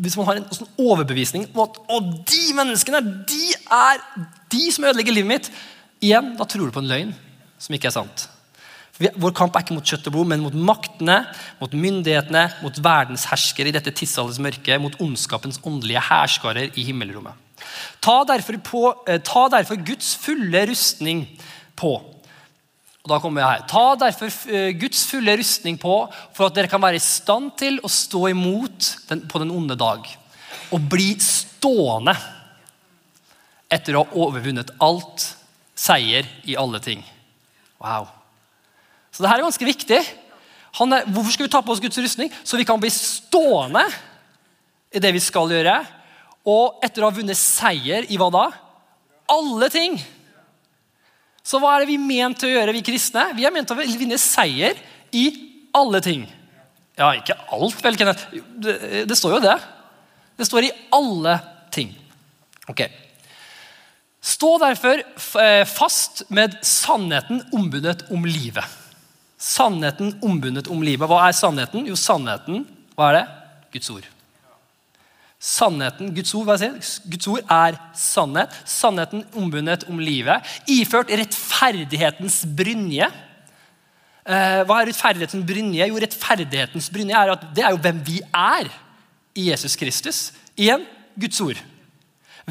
hvis 0.00 0.16
man 0.16 0.26
har 0.26 0.36
en 0.40 0.46
sånn 0.50 0.70
overbevisning 0.78 1.48
om 1.54 1.66
at 1.66 1.76
å, 1.86 2.00
de 2.00 2.54
menneskene 2.56 3.02
de 3.28 3.54
er 3.54 4.00
de 4.50 4.70
som 4.72 4.84
ødelegger 4.84 5.14
livet 5.14 5.28
mitt, 5.28 5.50
igjen, 6.00 6.34
da 6.38 6.46
tror 6.48 6.68
du 6.68 6.74
på 6.74 6.82
en 6.82 6.90
løgn 6.90 7.14
som 7.60 7.76
ikke 7.76 7.90
er 7.90 7.96
sant. 7.96 8.28
Vår 9.00 9.32
kamp 9.32 9.54
er 9.56 9.64
ikke 9.64 9.76
mot 9.78 9.86
kjøtt 9.86 10.10
og 10.10 10.12
blod, 10.12 10.28
men 10.28 10.42
mot 10.44 10.56
maktene, 10.56 11.22
mot 11.60 11.72
myndighetene, 11.72 12.42
mot 12.60 12.80
verdensherskere 12.84 13.70
i 13.70 13.76
dette 13.76 13.94
tidsalders 13.96 14.40
mørke, 14.42 14.76
mot 14.82 14.98
ondskapens 15.00 15.60
åndelige 15.64 16.02
hærskarer 16.04 16.76
i 16.76 16.84
himmelrommet. 16.84 17.32
Ta 18.04 18.18
derfor, 18.28 18.58
på, 18.64 18.82
eh, 19.08 19.20
ta 19.24 19.48
derfor 19.48 19.80
Guds 19.80 20.14
fulle 20.20 20.66
rustning 20.68 21.24
på. 21.76 21.94
Og 23.00 23.08
da 23.08 23.18
kommer 23.18 23.40
jeg 23.40 23.50
her. 23.50 23.66
Ta 23.68 23.84
derfor 23.96 24.28
eh, 24.52 24.72
Guds 24.76 25.06
fulle 25.08 25.36
rustning 25.40 25.78
på 25.80 25.96
for 26.36 26.48
at 26.48 26.56
dere 26.56 26.68
kan 26.68 26.82
være 26.82 27.00
i 27.00 27.04
stand 27.04 27.54
til 27.56 27.80
å 27.80 27.88
stå 27.88 28.26
imot 28.34 28.90
den, 29.08 29.24
på 29.28 29.40
den 29.40 29.52
onde 29.54 29.78
dag. 29.80 30.04
Og 30.76 30.88
bli 30.92 31.14
stående 31.24 32.16
etter 33.70 33.96
å 33.96 34.04
ha 34.04 34.24
overvunnet 34.26 34.74
alt, 34.82 35.30
seier 35.80 36.28
i 36.44 36.56
alle 36.60 36.80
ting. 36.84 37.02
Wow. 37.80 38.08
Så 39.10 39.24
det 39.24 39.30
her 39.30 39.40
er 39.40 39.46
ganske 39.48 39.68
viktig. 39.68 40.00
Er, 40.00 41.06
hvorfor 41.10 41.32
skal 41.34 41.46
vi 41.46 41.52
ta 41.52 41.62
på 41.64 41.72
oss 41.74 41.82
Guds 41.82 41.98
rustning? 41.98 42.30
Så 42.44 42.60
vi 42.60 42.66
kan 42.68 42.80
bli 42.80 42.92
stående 42.92 43.86
i 44.92 45.02
det 45.02 45.12
vi 45.16 45.22
skal 45.22 45.50
gjøre. 45.50 45.78
Og 46.48 46.80
etter 46.84 47.02
å 47.02 47.10
ha 47.10 47.16
vunnet 47.16 47.38
seier 47.38 48.06
i 48.08 48.18
hva 48.20 48.30
da? 48.34 48.46
Alle 49.30 49.70
ting. 49.72 49.98
Så 51.46 51.58
hva 51.60 51.74
er 51.74 51.82
det 51.82 51.90
vi 51.90 51.98
er 51.98 52.04
ment 52.06 52.38
til 52.40 52.50
å 52.50 52.54
gjøre, 52.54 52.76
vi 52.76 52.84
kristne? 52.86 53.30
Vi 53.36 53.46
er 53.48 53.54
ment 53.54 53.70
til 53.70 53.78
å 53.78 53.98
vinne 53.98 54.20
seier 54.20 54.78
i 55.16 55.26
alle 55.76 56.02
ting. 56.04 56.26
Ja, 57.00 57.14
ikke 57.16 57.38
alt, 57.56 57.78
vel, 57.82 57.96
Kenneth. 57.96 58.26
Det, 58.30 59.06
det 59.08 59.16
står 59.16 59.38
jo 59.38 59.44
det. 59.44 59.56
Det 60.36 60.46
står 60.48 60.68
i 60.68 60.74
alle 60.94 61.38
ting. 61.72 61.94
Ok. 62.68 62.84
Stå 64.20 64.58
derfor 64.60 65.00
eh, 65.40 65.64
fast 65.64 66.26
med 66.28 66.58
sannheten 66.66 67.40
ombundet 67.56 68.04
om 68.12 68.24
livet. 68.28 68.64
Sannheten 69.40 70.18
ombundet 70.20 70.68
om 70.68 70.82
livet. 70.84 71.08
Hva 71.08 71.22
er 71.26 71.36
sannheten? 71.36 71.86
Jo, 71.88 71.96
sannheten 71.96 72.66
hva 72.98 73.08
er 73.08 73.16
det? 73.16 73.26
Guds 73.72 73.88
ord. 73.94 74.08
Sannheten, 75.40 76.10
Guds 76.12 76.34
ord, 76.36 76.44
hva 76.44 76.58
sier? 76.60 76.74
Guds 77.08 77.28
ord 77.32 77.46
er 77.48 77.78
sannhet. 77.96 78.58
Sannheten 78.68 79.24
ombundet 79.40 79.86
om 79.88 80.02
livet. 80.04 80.44
Iført 80.68 81.08
rettferdighetens 81.16 82.42
brynje. 82.44 83.08
Eh, 84.28 84.60
hva 84.68 84.82
er 84.82 84.90
rettferdighetens 84.90 85.48
brynje? 85.48 85.88
Jo, 85.88 85.96
rettferdighetens 86.04 86.90
brynje 86.92 87.16
er 87.16 87.32
at 87.38 87.48
det 87.56 87.64
er 87.64 87.72
jo 87.72 87.80
hvem 87.80 88.04
vi 88.04 88.20
er 88.28 88.68
i 89.32 89.48
Jesus 89.48 89.80
Kristus. 89.80 90.26
Igjen 90.60 90.84
Guds 91.16 91.40
ord 91.40 91.64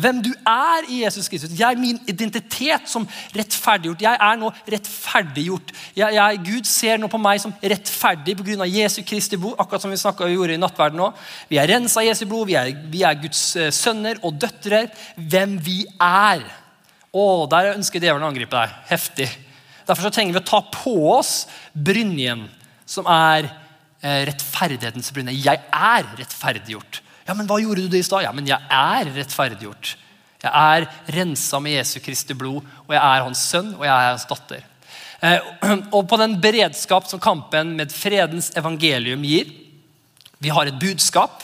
hvem 0.02 0.22
du 0.24 0.30
er 0.48 0.88
i 0.90 1.02
Jesus 1.04 1.28
Kristus. 1.32 1.54
Jeg 1.58 1.76
er 1.76 1.80
min 1.80 2.00
identitet 2.10 2.90
som 2.90 3.06
rettferdiggjort. 3.36 4.04
Jeg 4.04 4.20
er 4.26 4.40
nå 4.40 4.52
rettferdiggjort. 4.74 5.74
Jeg, 5.98 6.16
jeg, 6.18 6.40
Gud 6.48 6.70
ser 6.70 7.02
nå 7.02 7.10
på 7.12 7.20
meg 7.22 7.42
som 7.44 7.54
rettferdig 7.62 8.38
pga. 8.40 8.68
Jesu 8.70 9.02
Kristi 9.08 9.40
blod. 9.40 9.58
akkurat 9.60 9.84
som 9.84 9.92
Vi 9.92 10.00
snakket 10.02 10.28
og 10.28 10.36
gjorde 10.36 10.56
i 10.56 10.62
nattverden 10.62 11.02
nå. 11.02 11.12
Vi 11.50 11.60
er 11.62 11.70
rensa 11.70 12.02
av 12.02 12.08
Jesu 12.10 12.26
blod, 12.30 12.48
vi 12.50 12.58
er, 12.60 12.72
vi 12.92 13.04
er 13.08 13.20
Guds 13.22 13.44
uh, 13.60 13.70
sønner 13.74 14.22
og 14.24 14.40
døtre. 14.42 14.86
Hvem 15.16 15.58
vi 15.64 15.84
er. 15.96 16.46
Å, 17.10 17.26
der 17.50 17.74
ønsker 17.76 18.02
djevelen 18.02 18.28
å 18.28 18.32
angripe 18.32 18.56
deg. 18.56 18.80
Heftig. 18.92 19.30
Derfor 19.90 20.06
så 20.06 20.14
trenger 20.14 20.38
vi 20.38 20.44
å 20.44 20.50
ta 20.50 20.62
på 20.70 20.96
oss 21.16 21.34
brynjen, 21.74 22.46
som 22.86 23.08
er 23.10 23.50
uh, 23.50 24.22
rettferdighetens 24.30 25.12
brynje. 25.16 25.40
Jeg 25.42 25.64
er 25.74 26.12
rettferdiggjort. 26.20 27.02
Ja, 27.30 27.36
men 27.38 27.46
hva 27.46 27.60
gjorde 27.62 27.84
du 27.86 27.92
det 27.94 28.00
i 28.02 28.06
stad? 28.08 28.24
Ja, 28.26 28.32
men 28.34 28.48
jeg 28.50 28.58
er 28.58 29.12
rettferdiggjort. 29.14 29.92
Jeg 30.42 30.50
er 30.50 30.88
rensa 31.14 31.60
med 31.62 31.76
Jesu 31.76 32.00
Kristi 32.02 32.34
blod, 32.34 32.66
og 32.88 32.96
jeg 32.96 33.02
er 33.04 33.26
hans 33.26 33.44
sønn 33.52 33.76
og 33.76 33.84
jeg 33.86 33.94
er 33.94 34.10
hans 34.16 34.26
datter. 34.26 34.64
Eh, 35.22 35.50
og 35.96 36.08
på 36.10 36.18
den 36.18 36.40
beredskap 36.42 37.06
som 37.06 37.22
kampen 37.22 37.76
med 37.78 37.94
fredens 37.94 38.50
evangelium 38.58 39.22
gir 39.28 39.52
Vi 40.40 40.50
har 40.56 40.66
et 40.66 40.80
budskap. 40.80 41.44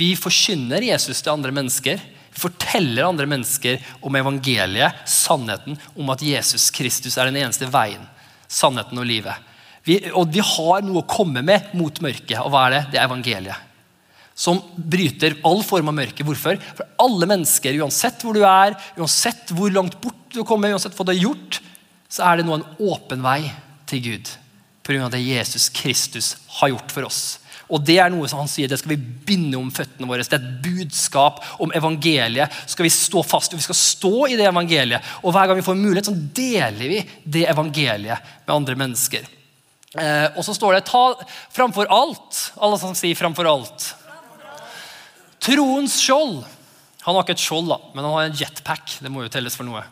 Vi 0.00 0.14
forkynner 0.16 0.82
Jesus 0.82 1.20
til 1.22 1.34
andre 1.36 1.52
mennesker. 1.54 2.02
Vi 2.32 2.40
forteller 2.40 3.04
andre 3.04 3.26
mennesker 3.28 3.78
om 4.00 4.16
evangeliet, 4.16 5.04
sannheten 5.06 5.76
om 5.94 6.10
at 6.10 6.24
Jesus 6.24 6.70
Kristus 6.72 7.18
er 7.18 7.28
den 7.28 7.36
eneste 7.44 7.68
veien, 7.68 8.08
sannheten 8.48 8.98
og 8.98 9.06
livet. 9.06 9.36
Vi, 9.84 10.00
og 10.16 10.32
vi 10.32 10.40
har 10.40 10.80
noe 10.82 11.04
å 11.04 11.10
komme 11.10 11.44
med 11.44 11.76
mot 11.76 12.00
mørket. 12.00 12.40
Og 12.40 12.50
hva 12.50 12.64
er 12.66 12.74
det? 12.78 12.88
Det 12.94 12.98
er 13.02 13.06
evangeliet 13.10 13.68
som 14.34 14.60
bryter 14.76 15.36
all 15.46 15.62
form 15.66 15.90
av 15.92 15.96
mørke. 15.98 16.24
Hvorfor? 16.26 16.60
For 16.76 16.88
alle 17.04 17.28
mennesker, 17.30 17.76
uansett 17.82 18.24
hvor 18.24 18.36
du 18.36 18.44
er, 18.46 18.76
uansett 18.96 19.52
hvor 19.56 19.72
langt 19.74 19.98
bort 20.02 20.32
du 20.32 20.42
kommer, 20.48 20.72
uansett 20.72 20.96
hva 20.96 21.06
du 21.06 21.12
har 21.14 21.20
gjort, 21.20 21.60
så 22.12 22.24
er 22.28 22.40
det 22.40 22.48
nå 22.48 22.56
en 22.58 22.70
åpen 22.92 23.22
vei 23.24 23.40
til 23.88 24.02
Gud. 24.04 24.32
Pga. 24.82 25.06
det 25.12 25.22
Jesus 25.22 25.68
Kristus 25.70 26.34
har 26.58 26.72
gjort 26.72 26.90
for 26.90 27.06
oss. 27.06 27.22
Og 27.72 27.80
Det 27.80 27.96
er 28.02 28.10
noe 28.12 28.28
som 28.28 28.42
han 28.42 28.50
sier, 28.50 28.68
det 28.68 28.76
skal 28.80 28.92
vi 28.92 29.12
binde 29.26 29.56
om 29.56 29.70
føttene 29.72 30.08
våre. 30.08 30.24
Det 30.26 30.36
er 30.36 30.42
et 30.42 30.64
budskap 30.64 31.40
om 31.62 31.72
evangeliet. 31.72 32.52
skal 32.66 32.84
vi 32.84 32.90
stå 32.92 33.22
fast, 33.24 33.54
Vi 33.54 33.64
skal 33.64 33.78
stå 33.78 34.26
i 34.28 34.36
det 34.36 34.48
evangeliet. 34.48 35.00
Og 35.22 35.32
Hver 35.32 35.46
gang 35.46 35.56
vi 35.56 35.62
får 35.62 35.78
mulighet, 35.78 36.10
så 36.10 36.12
deler 36.34 36.88
vi 36.88 37.00
det 37.24 37.48
evangeliet 37.48 38.18
med 38.46 38.54
andre 38.54 38.74
mennesker. 38.76 39.24
Eh, 39.92 40.28
og 40.36 40.44
så 40.44 40.54
står 40.56 40.74
det 40.74 40.84
ta 40.88 41.14
framfor 41.52 41.88
alt. 41.88 42.52
Alle 42.60 42.78
som 42.78 42.94
sier 42.94 43.14
'framfor 43.14 43.44
alt'. 43.44 44.01
Troens 45.42 45.94
skjold. 45.98 46.42
Han 47.02 47.16
har 47.16 47.24
ikke 47.24 47.34
et 47.34 47.42
skjold, 47.42 47.66
da, 47.72 47.78
men 47.96 48.04
han 48.06 48.14
har 48.14 48.28
en 48.28 48.36
jetpack. 48.38 48.98
Det 49.02 49.10
må 49.10 49.24
jo 49.24 49.30
telles 49.32 49.56
for 49.58 49.66
noe. 49.66 49.82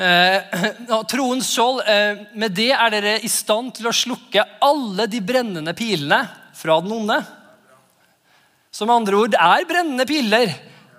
Eh, 0.00 0.62
troens 1.12 1.48
skjold, 1.52 1.82
eh, 1.88 2.22
Med 2.36 2.54
det 2.56 2.70
er 2.72 2.92
dere 2.92 3.16
i 3.24 3.30
stand 3.32 3.74
til 3.76 3.88
å 3.88 3.96
slukke 3.96 4.44
alle 4.64 5.08
de 5.12 5.20
brennende 5.24 5.76
pilene 5.76 6.22
fra 6.56 6.78
den 6.80 6.94
onde. 6.96 7.18
Som 8.72 8.92
andre 8.92 9.20
ord, 9.20 9.34
det 9.36 9.40
er 9.40 9.68
brennende 9.68 10.08
piler. 10.08 10.54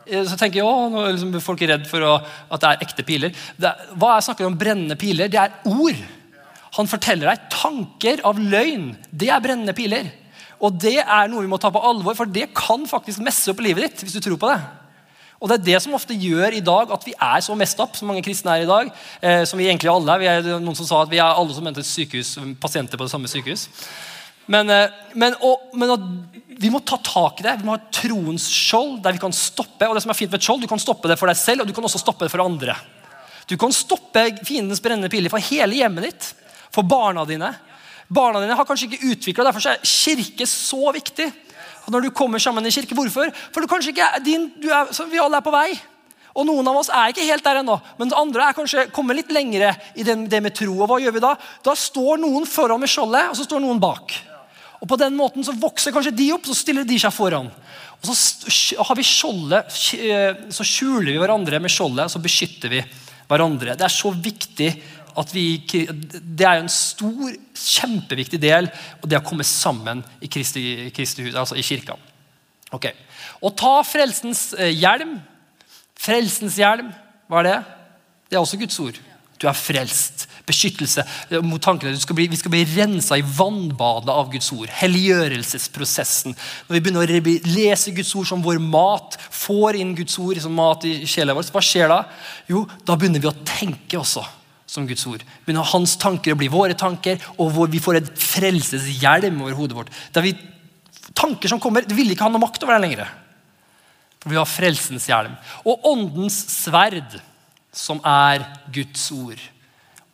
Eh, 0.05 0.23
så 0.29 0.37
tenker 0.37 0.61
jeg, 0.61 0.67
å, 0.69 0.91
nå 0.93 1.01
er 1.03 1.17
liksom 1.17 1.33
folk 1.41 1.65
er 1.65 1.73
redd 1.73 1.89
for 1.89 2.05
å, 2.05 2.13
at 2.53 2.61
det 2.61 2.69
er 2.69 2.85
ekte 2.85 3.07
piler. 3.07 3.41
Det 3.57 3.73
hva 3.97 4.13
er 4.13 4.27
snakker 4.29 4.45
om 4.45 4.57
brennende 4.61 4.97
piler? 4.99 5.33
Det 5.33 5.41
er 5.41 5.57
ord. 5.73 6.05
Han 6.77 6.89
forteller 6.89 7.31
deg 7.31 7.49
tanker 7.53 8.21
av 8.29 8.37
løgn. 8.37 8.91
Det 9.09 9.33
er 9.33 9.41
brennende 9.41 9.73
piler. 9.77 10.13
Og 10.63 10.73
det 10.81 10.97
er 11.03 11.29
noe 11.29 11.43
vi 11.45 11.51
må 11.51 11.59
ta 11.61 11.69
på 11.73 11.81
alvor, 11.85 12.15
for 12.17 12.29
det 12.29 12.49
kan 12.57 12.85
faktisk 12.89 13.21
messe 13.25 13.51
opp 13.51 13.61
livet 13.61 13.85
ditt. 13.85 14.03
hvis 14.05 14.17
du 14.17 14.21
tror 14.23 14.39
på 14.41 14.49
det. 14.49 14.59
Og 15.37 15.49
Det 15.49 15.59
er 15.59 15.65
det 15.65 15.81
som 15.83 15.93
ofte 15.93 16.17
gjør 16.17 16.55
i 16.57 16.65
dag 16.65 16.91
at 16.91 17.03
vi 17.05 17.13
er 17.13 17.41
så 17.45 17.53
mest 17.55 17.79
opp 17.79 17.95
som 17.95 18.09
mange 18.09 18.23
kristne 18.25 18.55
er 18.55 18.65
i 18.65 18.69
dag. 18.69 18.89
Eh, 19.21 19.43
som 19.45 19.59
vi 19.59 19.67
egentlig 19.67 19.91
alle 19.91 20.15
er. 20.15 20.19
Vi 20.19 20.29
er 20.31 20.59
noen 20.59 20.75
som 20.75 20.87
sa 20.87 21.03
at 21.03 21.11
vi 21.11 21.21
er 21.21 21.29
alle 21.29 21.53
som 21.53 21.63
mente 21.63 21.85
sykehus, 21.85 22.37
pasienter 22.59 22.97
på 22.97 23.05
det 23.05 23.13
samme 23.13 23.29
sykehus. 23.29 23.67
Men, 24.47 24.69
eh, 24.69 24.89
men, 25.13 25.35
og, 25.45 25.69
men 25.77 25.93
vi 26.57 26.71
må 26.73 26.81
ta 26.81 26.97
tak 26.97 27.39
i 27.39 27.45
det. 27.45 27.59
Vi 27.59 27.67
må 27.67 27.75
ha 27.75 27.81
et 27.81 27.93
troens 27.93 28.49
skjold 28.49 28.97
der 29.05 29.13
vi 29.13 29.21
kan 29.21 29.35
stoppe. 29.35 29.85
og 29.85 29.93
det 29.93 30.01
som 30.01 30.15
er 30.15 30.17
fint 30.17 30.31
ved 30.31 30.39
et 30.39 30.49
skjold, 30.49 30.61
Du 30.61 30.67
kan 30.67 30.81
stoppe 30.81 31.07
det 31.07 31.19
for 31.19 31.29
deg 31.29 31.37
selv, 31.37 31.61
og 31.61 31.67
du 31.67 31.73
kan 31.73 31.85
også 31.85 32.01
stoppe 32.01 32.25
det 32.25 32.33
for 32.33 32.41
andre. 32.41 32.75
Du 33.47 33.55
kan 33.57 33.71
stoppe 33.71 34.25
fiendens 34.43 34.81
brennende 34.81 35.09
piler 35.09 35.29
for 35.29 35.39
hele 35.39 35.77
hjemmet 35.77 36.03
ditt, 36.09 36.33
for 36.73 36.83
barna 36.83 37.23
dine, 37.25 37.53
Barna 38.07 38.39
dine 38.39 38.55
har 38.55 38.67
kanskje 38.67 38.87
ikke 38.87 39.11
utvikla, 39.11 39.49
derfor 39.49 39.67
er 39.73 39.83
kirke 39.83 40.47
så 40.47 40.93
viktig. 40.95 41.27
Og 41.87 41.93
når 41.95 42.07
du 42.07 42.15
kommer 42.15 42.39
sammen 42.39 42.65
i 42.67 42.71
kirke, 42.71 42.95
Hvorfor? 42.95 43.31
For 43.51 43.63
du 43.63 43.67
kanskje 43.67 43.93
ikke 43.93 44.23
din, 44.23 44.49
du 44.59 44.69
er, 44.71 44.87
Vi 45.11 45.19
alle 45.19 45.37
er 45.37 45.45
på 45.45 45.51
vei. 45.51 45.71
Og 46.37 46.45
Noen 46.45 46.67
av 46.69 46.77
oss 46.77 46.91
er 46.93 47.09
ikke 47.09 47.25
helt 47.25 47.43
der 47.43 47.63
ennå, 47.63 47.79
men 47.97 48.13
andre 48.13 48.45
er 48.45 48.53
kanskje 48.53 48.89
kommet 48.93 49.17
litt 49.17 49.31
lengre 49.33 49.71
i 49.97 50.03
det, 50.05 50.15
det 50.29 50.41
med 50.43 50.53
tro. 50.53 50.75
Og 50.75 50.89
hva 50.89 50.99
gjør 51.01 51.15
vi 51.15 51.23
Da 51.23 51.33
Da 51.65 51.73
står 51.73 52.19
noen 52.21 52.45
foran 52.45 52.79
med 52.79 52.91
skjoldet, 52.91 53.31
og 53.31 53.39
så 53.39 53.47
står 53.47 53.63
noen 53.63 53.81
bak. 53.81 54.13
Og 54.77 54.87
På 54.87 54.99
den 54.99 55.15
måten 55.17 55.43
så 55.43 55.55
vokser 55.57 55.91
kanskje 55.91 56.13
de 56.13 56.31
opp, 56.35 56.45
så 56.45 56.53
stiller 56.53 56.85
de 56.85 56.99
seg 57.01 57.13
foran. 57.13 57.49
Og 57.49 58.13
Så 58.13 58.77
har 58.77 58.95
vi 58.95 59.03
skjoldet, 59.03 59.65
eh, 59.97 60.33
så 60.53 60.63
skjuler 60.63 61.11
vi 61.11 61.17
hverandre 61.17 61.59
med 61.59 61.71
skjoldet, 61.71 62.05
og 62.05 62.11
så 62.11 62.21
beskytter 62.21 62.69
vi 62.69 62.83
hverandre. 63.27 63.75
Det 63.75 63.83
er 63.83 63.91
så 63.91 64.11
viktig 64.13 64.69
vi, 65.33 65.45
Det 65.65 66.45
er 66.45 66.59
jo 66.59 66.65
en 66.65 66.73
stor, 66.73 67.31
kjempeviktig 67.57 68.39
del 68.41 68.69
og 69.01 69.09
det 69.09 69.17
å 69.17 69.25
komme 69.25 69.45
sammen 69.47 70.03
i 70.21 70.29
Kristi, 70.29 70.91
Kristi 70.93 71.25
hus, 71.25 71.35
altså 71.35 71.57
i 71.57 71.65
kirka. 71.65 71.97
Ok. 72.75 72.91
Å 73.41 73.49
ta 73.57 73.79
frelsens 73.87 74.51
eh, 74.57 74.75
hjelm 74.75 75.17
Frelsens 75.97 76.57
hjelm, 76.61 76.91
hva 77.27 77.41
er 77.41 77.47
det? 77.47 77.57
Det 78.29 78.37
er 78.37 78.43
også 78.43 78.59
Guds 78.61 78.77
ord. 78.83 78.99
Du 79.41 79.47
er 79.49 79.57
frelst. 79.57 80.25
Beskyttelse 80.47 81.03
mot 81.43 81.61
tankene. 81.61 81.97
Skal 81.99 82.15
bli, 82.17 82.27
vi 82.31 82.39
skal 82.39 82.53
bli 82.53 82.63
rensa 82.69 83.17
i 83.19 83.25
vannbadet 83.25 84.13
av 84.13 84.29
Guds 84.31 84.47
ord. 84.55 84.69
Helliggjørelsesprosessen. 84.79 86.37
Når 86.67 86.77
vi 86.77 86.83
begynner 86.85 87.03
å 87.03 87.51
lese 87.51 87.93
Guds 87.97 88.13
ord 88.17 88.29
som 88.29 88.45
vår 88.45 88.61
mat, 88.63 89.17
får 89.33 89.81
inn 89.81 89.95
Guds 89.97 90.17
ord 90.21 90.39
som 90.43 90.55
mat 90.57 90.85
i 90.87 90.99
sjela 91.09 91.35
vår, 91.37 91.49
hva 91.53 91.63
skjer 91.65 91.91
da? 91.91 92.01
Jo, 92.49 92.63
da 92.87 92.95
begynner 92.95 93.23
vi 93.23 93.31
å 93.31 93.39
tenke 93.57 93.99
også 93.99 94.23
som 94.67 94.87
Guds 94.87 95.05
ord. 95.07 95.23
Begynner 95.45 95.67
hans 95.71 95.95
tanker 95.99 96.35
å 96.35 96.39
bli 96.39 96.49
våre 96.51 96.75
tanker, 96.77 97.21
og 97.39 97.55
vi 97.71 97.81
får 97.81 98.01
et 98.01 98.11
frelseshjelm 98.19 99.39
over 99.45 99.55
hodet 99.55 99.77
vårt. 99.77 99.93
Der 100.13 100.25
vi, 100.25 100.33
tanker 101.15 101.49
som 101.49 101.61
kommer, 101.63 101.87
det 101.87 101.95
vil 101.95 102.11
ikke 102.11 102.27
ha 102.27 102.33
noe 102.33 102.43
makt 102.43 102.65
over 102.65 102.75
deg 102.75 102.83
lenger. 102.83 103.13
For 104.19 104.33
vi 104.33 104.39
har 104.39 104.49
frelsens 104.49 105.07
hjelm. 105.07 105.37
Og 105.63 105.87
åndens 105.87 106.41
sverd, 106.51 107.15
som 107.71 108.01
er 108.03 108.43
Guds 108.73 109.05
ord. 109.15 109.39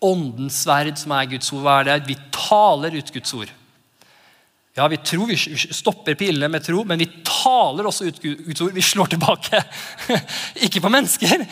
Åndens 0.04 0.62
sverd, 0.66 1.00
som 1.02 1.16
er 1.16 1.32
Guds 1.32 1.50
ord, 1.54 1.64
hva 1.66 1.80
er 1.82 1.90
det? 1.90 2.00
Vi 2.12 2.20
taler 2.36 3.00
ut 3.00 3.14
Guds 3.16 3.34
ord. 3.40 3.52
Ja, 4.74 4.88
Vi 4.88 4.98
tror 4.98 5.28
vi 5.30 5.38
stopper 5.38 6.16
pilene 6.18 6.48
med 6.50 6.64
tro, 6.66 6.82
men 6.84 6.98
vi 6.98 7.06
taler 7.22 7.86
også 7.86 8.08
ut 8.10 8.22
Guds 8.24 8.62
ord. 8.66 8.74
Vi 8.74 8.82
slår 8.82 9.12
tilbake. 9.12 9.60
Ikke 10.66 10.82
på 10.82 10.90
mennesker, 10.90 11.44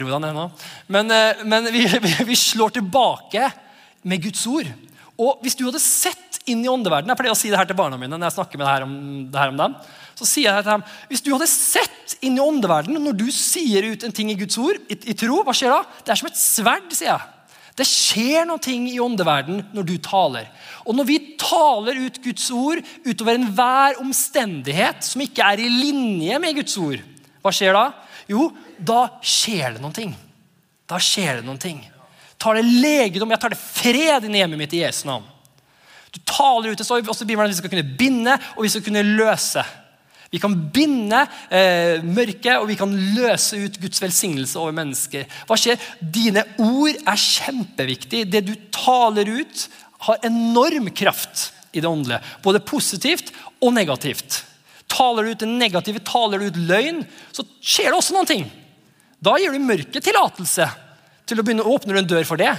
ro 0.00 0.08
deg 0.08 0.22
ned 0.24 0.32
nå. 0.38 0.46
Men, 0.88 1.12
eh, 1.12 1.42
men 1.44 1.68
vi, 1.74 1.84
vi, 2.24 2.38
slår 2.40 2.78
tilbake 2.78 3.50
med 4.08 4.24
Guds 4.24 4.46
ord. 4.48 4.70
Og 5.20 5.42
hvis 5.44 5.58
du 5.58 5.66
hadde 5.66 5.82
sett 5.84 6.38
inn 6.48 6.62
i 6.64 6.70
åndeverdenen 6.72 7.12
Jeg 7.12 7.20
pleier 7.20 7.34
å 7.34 7.36
si 7.36 7.50
det 7.52 7.58
her 7.60 7.68
til 7.68 7.76
barna 7.76 7.98
mine 8.00 8.16
når 8.16 8.30
jeg 8.30 8.36
snakker 8.38 8.56
med 8.56 8.64
det 8.64 8.72
her 8.72 8.86
om, 8.86 8.94
det 9.28 9.42
her 9.42 9.52
om 9.52 9.58
dem. 9.60 9.74
Så 10.16 10.28
sier 10.30 10.48
jeg 10.48 10.64
til 10.64 10.72
dem, 10.72 10.86
Hvis 11.10 11.24
du 11.26 11.28
hadde 11.34 11.50
sett 11.52 12.16
inn 12.24 12.38
i 12.38 12.46
åndeverdenen 12.46 13.04
når 13.04 13.18
du 13.20 13.26
sier 13.34 13.90
ut 13.92 14.08
en 14.08 14.16
ting 14.16 14.32
i 14.32 14.38
Guds 14.40 14.56
ord, 14.56 14.80
i, 14.88 14.96
i 15.12 15.18
tro, 15.20 15.42
hva 15.44 15.52
skjer 15.52 15.76
da? 15.76 15.82
Det 16.00 16.16
er 16.16 16.22
som 16.22 16.32
et 16.32 16.40
sverd, 16.40 16.88
sier 16.96 17.12
jeg. 17.12 17.28
Det 17.80 17.86
skjer 17.88 18.44
noe 18.44 18.74
i 18.76 18.98
åndeverden 19.00 19.62
når 19.72 19.86
du 19.88 19.94
taler. 20.04 20.50
Og 20.84 20.96
når 20.96 21.06
vi 21.08 21.18
taler 21.40 22.02
ut 22.04 22.18
Guds 22.20 22.50
ord 22.52 22.82
utover 23.06 23.38
enhver 23.38 24.02
omstendighet 24.02 25.06
som 25.06 25.22
ikke 25.24 25.46
er 25.46 25.62
i 25.64 25.70
linje 25.72 26.40
med 26.42 26.58
Guds 26.60 26.76
ord, 26.80 27.00
hva 27.40 27.52
skjer 27.54 27.72
da? 27.72 27.86
Jo, 28.28 28.50
da 28.76 29.06
skjer 29.24 29.78
det 29.78 29.84
noe. 29.84 30.10
Da 30.90 31.00
skjer 31.00 31.40
det 31.40 31.48
noe. 31.48 31.74
Tar 32.40 32.56
det 32.56 32.68
legedom, 32.68 33.32
jeg 33.32 33.40
tar 33.40 33.54
det 33.54 33.60
fred 33.60 34.28
inn 34.28 34.36
i 34.36 34.42
hjemmet 34.42 34.60
mitt 34.60 34.76
i 34.76 34.82
Jesu 34.84 35.06
navn. 35.08 35.24
Du 36.10 36.18
taler 36.26 36.72
ut 36.72 36.80
det, 36.80 36.86
så 36.86 36.98
også 36.98 37.24
det 37.24 37.38
at 37.38 37.48
vi 37.48 37.58
skal 37.60 37.72
kunne 37.72 37.96
binde 37.96 38.36
og 38.56 38.64
vi 38.64 38.72
skal 38.72 38.84
kunne 38.84 39.06
løse. 39.06 39.64
Vi 40.30 40.38
kan 40.38 40.54
binde 40.70 41.24
eh, 41.50 42.02
mørket, 42.06 42.52
og 42.60 42.68
vi 42.70 42.76
kan 42.78 42.92
løse 43.16 43.58
ut 43.64 43.78
Guds 43.82 44.02
velsignelse 44.02 44.58
over 44.60 44.74
mennesker. 44.76 45.26
Hva 45.48 45.58
skjer? 45.58 45.80
Dine 45.98 46.44
ord 46.62 46.94
er 46.94 47.18
kjempeviktig. 47.18 48.28
Det 48.30 48.44
du 48.46 48.54
taler 48.74 49.30
ut, 49.40 49.64
har 50.06 50.22
enorm 50.24 50.86
kraft 50.96 51.50
i 51.76 51.82
det 51.82 51.88
åndelige. 51.90 52.22
Både 52.44 52.62
positivt 52.64 53.34
og 53.60 53.74
negativt. 53.76 54.44
Taler 54.90 55.26
du 55.26 55.34
ut 55.34 55.42
det 55.42 55.50
negative, 55.50 56.00
taler 56.06 56.40
du 56.40 56.48
ut 56.48 56.62
løgn, 56.70 57.02
så 57.34 57.44
skjer 57.60 57.90
det 57.90 57.98
også 57.98 58.16
noen 58.16 58.30
ting. 58.30 58.46
Da 59.20 59.36
gir 59.38 59.52
du 59.52 59.60
mørket 59.62 60.02
tillatelse 60.06 60.66
til 61.28 61.38
å 61.38 61.44
begynne 61.44 61.66
å 61.66 61.74
åpne 61.76 61.98
en 62.00 62.08
dør 62.08 62.24
for 62.26 62.40
det. 62.40 62.54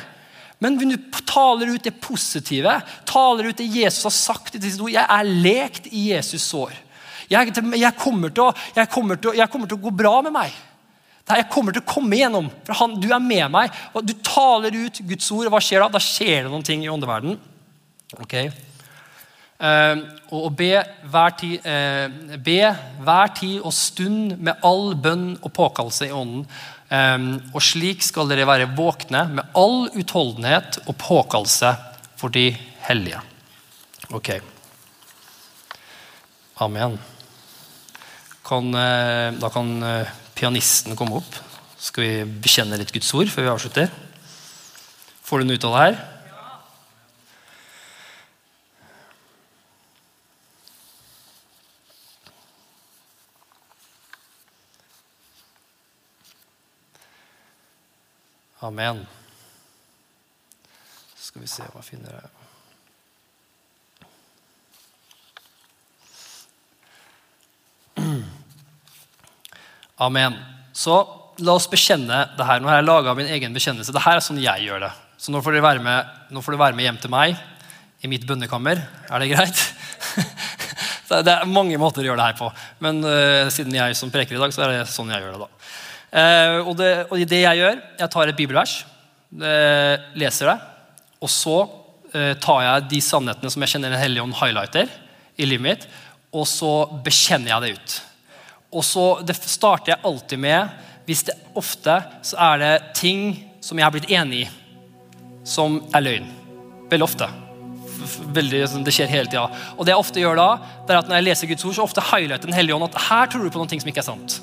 Men 0.62 0.78
når 0.78 1.00
du 1.00 1.24
taler 1.26 1.74
ut 1.74 1.88
det 1.88 1.96
positive, 2.04 2.76
taler 3.10 3.50
ut 3.50 3.58
det 3.58 3.66
Jesus 3.66 4.06
har 4.06 4.14
sagt 4.14 4.56
i 4.56 4.62
disse 4.62 4.80
ord 4.84 4.94
Jeg 4.94 5.08
er 5.08 5.32
lekt 5.48 5.90
i 5.90 6.12
Jesus 6.12 6.46
sår. 6.52 6.76
Jeg, 7.32 7.54
jeg, 7.80 7.94
kommer 8.00 8.34
å, 8.44 8.50
jeg, 8.76 8.90
kommer 8.92 9.20
til, 9.22 9.38
jeg, 9.40 9.50
kommer 9.52 9.70
til, 9.72 9.80
å 9.80 9.86
gå 9.88 9.94
bra 9.96 10.18
med 10.26 10.36
meg. 10.36 10.58
Jeg 11.32 11.48
kommer 11.52 11.76
til 11.76 11.84
å 11.84 11.88
komme 11.88 12.18
igjennom. 12.18 12.50
For 12.68 12.76
han, 12.82 12.98
Du 13.00 13.08
er 13.14 13.24
med 13.24 13.48
meg. 13.54 13.72
og 13.94 14.04
Du 14.08 14.14
taler 14.26 14.76
ut 14.76 15.00
Guds 15.08 15.32
ord. 15.32 15.46
og 15.48 15.56
Hva 15.56 15.62
skjer 15.64 15.86
da? 15.86 15.94
Da 15.96 16.04
skjer 16.04 16.44
det 16.44 16.52
noen 16.52 16.66
ting 16.68 16.84
i 16.84 16.92
åndeverden. 16.92 17.40
Ok. 18.20 18.36
Uh, 19.62 20.02
og 20.34 20.56
be 20.58 20.72
hver, 21.14 21.34
tid, 21.38 21.62
uh, 21.62 22.38
be 22.42 22.72
hver 23.06 23.34
tid 23.38 23.60
og 23.62 23.76
stund 23.78 24.40
med 24.42 24.64
all 24.66 24.96
bønn 24.98 25.36
og 25.38 25.52
påkallelse 25.54 26.10
i 26.10 26.16
ånden. 26.18 26.48
Um, 26.92 27.28
og 27.54 27.62
slik 27.64 28.02
skal 28.04 28.28
dere 28.28 28.50
være 28.50 28.72
våkne 28.76 29.22
med 29.38 29.54
all 29.56 29.86
utholdenhet 29.94 30.82
og 30.88 30.98
påkallelse 31.00 31.76
for 32.20 32.34
de 32.34 32.50
hellige. 32.90 33.22
Ok. 34.12 34.34
Amen. 36.62 36.98
Kan, 38.46 38.74
eh, 38.76 39.34
da 39.38 39.50
kan 39.54 39.84
eh, 39.84 40.14
pianisten 40.36 40.96
komme 40.98 41.22
opp. 41.22 41.36
Skal 41.82 42.04
vi 42.04 42.40
bekjenne 42.46 42.78
litt 42.78 42.94
Guds 42.94 43.14
ord 43.18 43.30
før 43.30 43.48
vi 43.48 43.54
avslutter? 43.54 43.94
Får 45.26 45.42
du 45.42 45.48
noe 45.48 45.60
ut 45.60 45.70
av 45.70 45.78
det 45.78 45.86
her? 45.86 46.02
Amen. 58.62 59.08
Så 61.16 61.32
skal 61.32 61.42
vi 61.42 61.50
se 61.50 61.66
hva 61.66 61.82
jeg 61.82 61.94
finner 61.96 62.14
her. 62.20 62.41
Amen. 70.02 70.34
Så 70.74 70.96
la 71.46 71.54
oss 71.54 71.70
bekjenne 71.70 72.24
det 72.38 72.46
her. 72.48 72.62
Nå 72.62 72.70
har 72.72 72.80
jeg 72.80 72.88
laga 72.88 73.14
min 73.18 73.30
egen 73.30 73.54
bekjennelse. 73.54 73.94
Det 73.94 74.02
her 74.02 74.18
er 74.18 74.26
sånn 74.26 74.42
jeg 74.42 74.66
gjør 74.66 74.88
det. 74.88 74.92
Så 75.22 75.34
nå 75.34 75.42
får, 75.46 75.60
være 75.62 75.84
med, 75.86 76.10
nå 76.34 76.42
får 76.42 76.56
du 76.56 76.62
være 76.62 76.78
med 76.78 76.88
hjem 76.88 76.98
til 77.04 77.14
meg 77.14 77.38
i 78.02 78.10
mitt 78.10 78.26
bønnekammer. 78.26 78.82
Er 78.82 79.22
det 79.22 79.30
greit? 79.30 79.62
det 81.28 81.36
er 81.36 81.46
mange 81.50 81.78
måter 81.82 82.02
å 82.02 82.08
gjøre 82.10 82.18
det 82.18 82.30
her 82.32 82.40
på. 82.40 82.50
Men 82.82 83.04
uh, 83.06 83.46
siden 83.54 83.78
jeg 83.78 84.00
som 84.00 84.14
preker 84.14 84.40
i 84.40 84.42
dag, 84.42 84.56
så 84.56 84.66
er 84.66 84.74
det 84.74 84.90
sånn 84.90 85.14
jeg 85.14 85.22
gjør 85.22 85.38
det. 85.38 85.46
da. 85.46 85.70
Uh, 86.12 86.58
og, 86.66 86.74
det, 86.82 86.92
og 87.12 87.22
det 87.30 87.44
jeg 87.44 87.62
gjør, 87.62 87.82
jeg 88.02 88.14
tar 88.18 88.32
et 88.32 88.42
bibelvers, 88.42 88.78
uh, 89.38 90.10
leser 90.18 90.54
det, 90.54 90.60
og 91.22 91.30
så 91.32 91.60
tar 92.12 92.58
jeg 92.60 92.88
de 92.92 92.98
sannhetene 93.00 93.48
som 93.54 93.64
jeg 93.64 93.72
kjenner 93.72 93.94
Den 93.94 94.02
hellige 94.02 94.24
ånd 94.26 94.34
highlighter 94.36 94.90
i 95.40 95.46
livet 95.48 95.64
mitt, 95.64 95.86
og 96.36 96.44
så 96.50 96.72
bekjenner 97.06 97.54
jeg 97.54 97.64
det 97.64 97.70
ut. 97.78 97.94
Og 98.72 98.86
så 98.88 99.06
Det 99.26 99.36
starter 99.36 99.94
jeg 99.94 100.04
alltid 100.04 100.40
med 100.40 100.88
hvis 101.06 101.24
det 101.28 101.34
ofte 101.58 101.96
så 102.24 102.38
er 102.40 102.60
det 102.62 102.74
ting 102.96 103.32
som 103.60 103.78
jeg 103.78 103.84
har 103.84 103.92
blitt 103.92 104.12
enig 104.14 104.44
i, 104.46 104.50
som 105.44 105.80
er 105.92 106.06
løgn. 106.06 106.28
Veldig 106.92 107.04
ofte. 107.04 107.28
Veldig, 108.32 108.62
sånn, 108.70 108.86
det 108.86 108.94
skjer 108.96 109.10
hele 109.10 109.28
tida. 109.28 109.48
Og 109.76 109.84
det 109.84 109.92
jeg 109.92 110.04
ofte 110.04 110.22
gjør 110.22 110.40
da, 110.40 110.48
det 110.86 110.94
er 110.94 111.02
at 111.02 111.10
når 111.10 111.20
jeg 111.20 111.28
leser 111.28 111.50
Guds 111.52 111.66
ord, 111.68 111.76
så 111.76 111.88
ofte 111.90 112.06
highlighter 112.06 112.48
Den 112.48 112.56
hellige 112.56 112.78
ånd 112.78 112.88
at 112.88 113.02
her 113.10 113.34
tror 113.34 113.44
du 113.44 113.52
på 113.52 113.60
noen 113.60 113.74
ting 113.74 113.82
som 113.82 113.92
ikke 113.92 114.04
er 114.06 114.08
sant. 114.08 114.38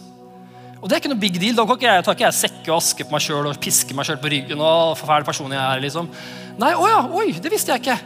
Og 0.79 0.87
det 0.87 0.97
er 0.97 1.03
ikke 1.03 1.11
noe 1.15 1.23
big 1.23 1.39
deal. 1.41 1.57
Da 1.59 1.65
tar 1.67 2.15
ikke 2.15 2.27
jeg, 2.27 2.37
sekke 2.39 2.71
og 2.71 2.77
aske 2.79 3.07
på 3.07 3.15
meg 3.15 3.25
sjøl 3.25 3.49
og 3.51 3.63
piske 3.63 3.97
meg 3.97 4.07
sjøl 4.07 4.21
på 4.23 4.31
ryggen. 4.35 4.61
og 4.61 4.99
forferdelig 4.99 5.31
person 5.31 5.55
jeg 5.55 5.63
er, 5.63 5.83
liksom. 5.83 6.11
Nei, 6.59 6.75
å 6.75 6.91
ja, 6.91 7.01
oi, 7.19 7.33
det 7.33 7.55
visste 7.55 7.75
jeg 7.75 7.83
ikke. 7.83 7.99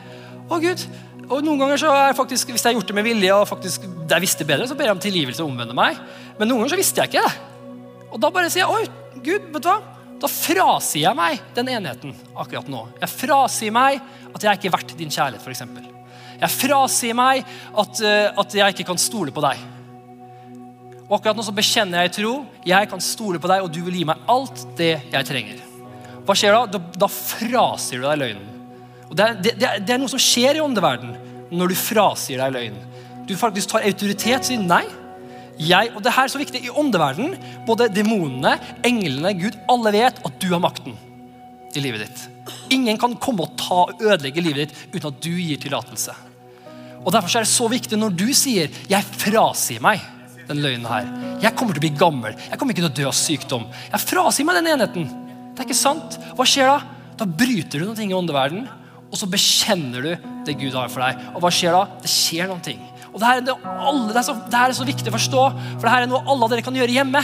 Å 0.52 0.60
Gud, 0.60 0.86
og 1.32 1.44
noen 1.44 1.60
ganger 1.62 1.80
så 1.80 1.92
er 1.94 2.16
faktisk, 2.18 2.50
Hvis 2.52 2.64
jeg 2.64 2.72
har 2.72 2.78
gjort 2.78 2.90
det 2.90 2.96
med 2.98 3.06
vilje, 3.06 3.32
og 3.34 3.48
faktisk 3.48 3.86
jeg 3.86 4.24
visste 4.24 4.44
bedre, 4.48 4.68
så 4.68 4.76
ber 4.76 4.90
jeg 4.90 4.96
om 4.96 5.02
tilgivelse 5.02 5.42
og 5.44 5.52
omvender 5.52 5.76
meg. 5.76 5.98
Men 6.38 6.50
noen 6.50 6.62
ganger 6.62 6.74
så 6.74 6.80
visste 6.80 7.02
jeg 7.02 7.12
ikke 7.12 7.24
det. 7.24 7.34
Og 8.12 8.20
da 8.20 8.30
bare 8.34 8.50
sier 8.52 8.66
jeg 8.66 8.72
oi, 8.72 8.84
Gud, 9.22 9.48
vet 9.54 9.64
du 9.64 9.70
hva? 9.70 9.78
Da 10.22 10.28
frasier 10.30 11.08
jeg 11.08 11.18
meg 11.18 11.40
den 11.56 11.70
enheten 11.72 12.12
akkurat 12.38 12.68
nå. 12.70 12.84
Jeg 13.00 13.10
frasier 13.10 13.74
meg 13.74 13.98
at 14.30 14.44
jeg 14.44 14.58
ikke 14.58 14.68
er 14.70 14.76
verdt 14.76 14.94
din 14.98 15.10
kjærlighet, 15.10 15.42
f.eks. 15.42 15.64
Jeg 16.42 16.54
frasier 16.54 17.16
meg 17.16 17.42
at, 17.42 18.02
uh, 18.02 18.42
at 18.42 18.54
jeg 18.58 18.74
ikke 18.74 18.86
kan 18.92 19.00
stole 19.00 19.34
på 19.34 19.42
deg. 19.44 19.64
Og 21.08 21.18
akkurat 21.18 21.38
nå 21.38 21.44
så 21.46 21.54
bekjenner 21.54 22.04
jeg 22.04 22.12
i 22.12 22.14
tro. 22.20 22.36
Jeg 22.66 22.88
kan 22.90 23.02
stole 23.02 23.40
på 23.42 23.50
deg, 23.50 23.64
og 23.64 23.72
du 23.74 23.82
vil 23.86 23.98
gi 24.00 24.06
meg 24.08 24.22
alt 24.30 24.64
det 24.78 24.94
jeg 25.12 25.28
trenger. 25.28 25.60
Hva 26.22 26.36
skjer 26.38 26.54
da? 26.54 26.78
Da, 26.78 26.82
da 27.02 27.10
frasier 27.10 28.02
du 28.02 28.06
deg 28.06 28.20
løgnen. 28.22 28.51
Og 29.12 29.18
det, 29.18 29.28
det, 29.44 29.52
det, 29.60 29.70
det 29.84 29.92
er 29.92 30.00
noe 30.00 30.08
som 30.08 30.20
skjer 30.22 30.56
i 30.56 30.64
åndeverden 30.64 31.12
når 31.52 31.72
du 31.72 31.76
frasier 31.76 32.40
deg 32.40 32.54
løgn. 32.54 32.78
Du 33.28 33.34
faktisk 33.36 33.74
tar 33.74 33.84
autoritet 33.84 34.40
og 34.40 34.48
sier 34.48 34.62
nei. 34.64 34.84
Jeg, 35.60 35.92
og 35.92 36.00
det 36.02 36.14
her 36.16 36.24
er 36.24 36.32
så 36.32 36.40
viktig 36.40 36.62
I 36.64 36.72
åndeverden, 36.80 37.34
både 37.68 37.90
demonene, 37.92 38.54
englene, 38.88 39.34
Gud, 39.36 39.58
alle 39.70 39.92
vet 39.94 40.22
at 40.24 40.38
du 40.40 40.48
har 40.54 40.62
makten 40.64 40.96
i 41.76 41.82
livet 41.84 42.06
ditt. 42.06 42.22
Ingen 42.72 42.98
kan 43.00 43.14
komme 43.20 43.44
og 43.44 43.52
ta 43.60 43.82
og 43.84 44.00
ødelegge 44.00 44.44
livet 44.44 44.72
ditt 44.72 44.96
uten 44.96 45.12
at 45.12 45.20
du 45.24 45.30
gir 45.36 45.60
tillatelse. 45.60 46.16
Og 47.02 47.12
Derfor 47.12 47.38
er 47.38 47.46
det 47.46 47.52
så 47.52 47.68
viktig 47.68 47.98
når 47.98 48.16
du 48.16 48.28
sier 48.32 48.68
'jeg 48.88 49.04
frasier 49.20 49.80
meg' 49.80 50.00
den 50.48 50.62
løgnen 50.62 50.88
her. 50.88 51.06
Jeg 51.42 51.54
kommer 51.54 51.74
til 51.74 51.82
å 51.82 51.86
bli 51.86 51.98
gammel. 51.98 52.34
Jeg 52.50 52.58
kommer 52.58 52.74
ikke 52.74 52.82
til 52.82 52.90
å 52.90 52.96
dø 52.96 53.06
av 53.08 53.16
sykdom. 53.16 53.66
Jeg 53.92 54.00
frasier 54.00 54.46
meg 54.46 54.56
den 54.56 54.72
enheten. 54.74 55.08
Det 55.54 55.60
er 55.60 55.68
ikke 55.68 55.78
sant. 55.78 56.18
Hva 56.36 56.44
skjer 56.48 56.66
da? 56.66 56.78
Da 57.16 57.24
bryter 57.24 57.78
du 57.78 57.86
noe 57.86 58.02
i 58.02 58.16
åndeverden, 58.16 58.68
og 59.12 59.20
så 59.20 59.28
bekjenner 59.28 60.06
du 60.06 60.28
det 60.46 60.56
Gud 60.56 60.72
har 60.72 60.88
for 60.90 61.04
deg. 61.04 61.20
Og 61.36 61.44
hva 61.44 61.52
skjer 61.52 61.76
da? 61.76 61.84
Det 62.00 62.10
skjer 62.10 62.48
noen 62.48 62.64
ting. 62.64 62.80
Og 63.12 63.20
det 63.20 63.28
her, 63.28 63.42
er 63.42 63.44
det, 63.44 63.56
alle, 63.68 64.06
det, 64.08 64.18
er 64.22 64.24
så, 64.24 64.34
det 64.40 64.56
her 64.56 64.72
er 64.72 64.78
så 64.78 64.88
viktig 64.88 65.12
å 65.12 65.16
forstå, 65.18 65.42
for 65.74 65.84
det 65.84 65.92
her 65.92 66.06
er 66.06 66.08
noe 66.08 66.24
alle 66.32 66.48
dere 66.48 66.64
kan 66.64 66.78
gjøre 66.78 66.96
hjemme. 66.96 67.20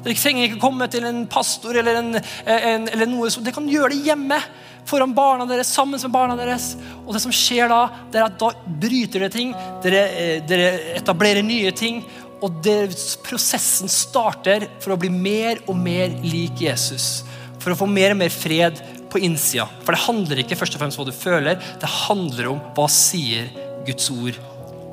Dere 0.00 0.16
trenger 0.18 0.48
ikke 0.48 0.62
komme 0.62 0.88
til 0.90 1.06
en 1.06 1.22
pastor 1.30 1.78
eller, 1.78 2.00
en, 2.00 2.18
en, 2.18 2.88
eller 2.88 3.06
noe 3.06 3.30
Dere 3.30 3.54
kan 3.54 3.68
gjøre 3.68 3.92
det 3.94 4.00
hjemme 4.08 4.40
foran 4.88 5.12
barna 5.14 5.44
deres, 5.46 5.70
sammen 5.70 6.00
med 6.00 6.10
barna 6.10 6.34
deres. 6.38 6.72
Og 7.04 7.14
det 7.14 7.22
som 7.22 7.34
skjer 7.34 7.70
da, 7.70 7.84
det 8.10 8.18
er 8.18 8.26
at 8.26 8.40
da 8.40 8.50
bryter 8.66 9.22
dere 9.22 9.34
ting. 9.34 9.52
Dere, 9.84 10.02
eh, 10.10 10.36
dere 10.48 10.70
etablerer 10.98 11.46
nye 11.46 11.70
ting. 11.76 12.02
Og 12.40 12.58
det, 12.64 12.78
prosessen 13.22 13.92
starter 13.92 14.66
for 14.80 14.96
å 14.96 14.98
bli 14.98 15.12
mer 15.12 15.60
og 15.68 15.76
mer 15.78 16.10
lik 16.24 16.64
Jesus. 16.64 17.20
For 17.60 17.74
å 17.74 17.78
få 17.78 17.86
mer 17.86 18.16
og 18.16 18.22
mer 18.22 18.32
fred 18.32 18.80
på 19.10 19.20
innsida. 19.26 19.66
For 19.84 19.94
det 19.94 20.04
handler 20.06 20.42
ikke 20.42 20.58
først 20.58 20.76
og 20.76 20.82
fremst 20.82 20.98
om 20.98 21.04
hva 21.04 21.10
du 21.10 21.16
føler, 21.16 21.60
det 21.80 21.92
handler 22.06 22.52
om 22.52 22.62
hva 22.76 22.86
sier 22.92 23.50
Guds 23.86 24.10
ord 24.14 24.38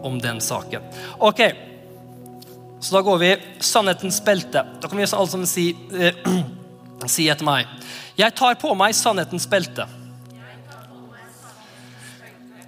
om 0.08 0.20
den 0.22 0.42
saken. 0.44 0.86
Ok, 1.24 1.42
så 2.80 2.98
da 2.98 3.04
går 3.06 3.22
vi 3.22 3.32
sannhetens 3.64 4.20
belte. 4.26 4.64
Da 4.82 4.90
kan 4.90 4.98
vi 4.98 5.06
alle 5.08 5.32
sammen 5.32 5.50
si, 5.50 5.72
eh, 5.98 6.18
si 7.10 7.28
etter 7.30 7.48
meg. 7.48 7.70
Jeg 8.18 8.36
tar 8.38 8.58
på 8.62 8.74
meg 8.78 8.96
sannhetens 8.98 9.48
belte. 9.50 9.88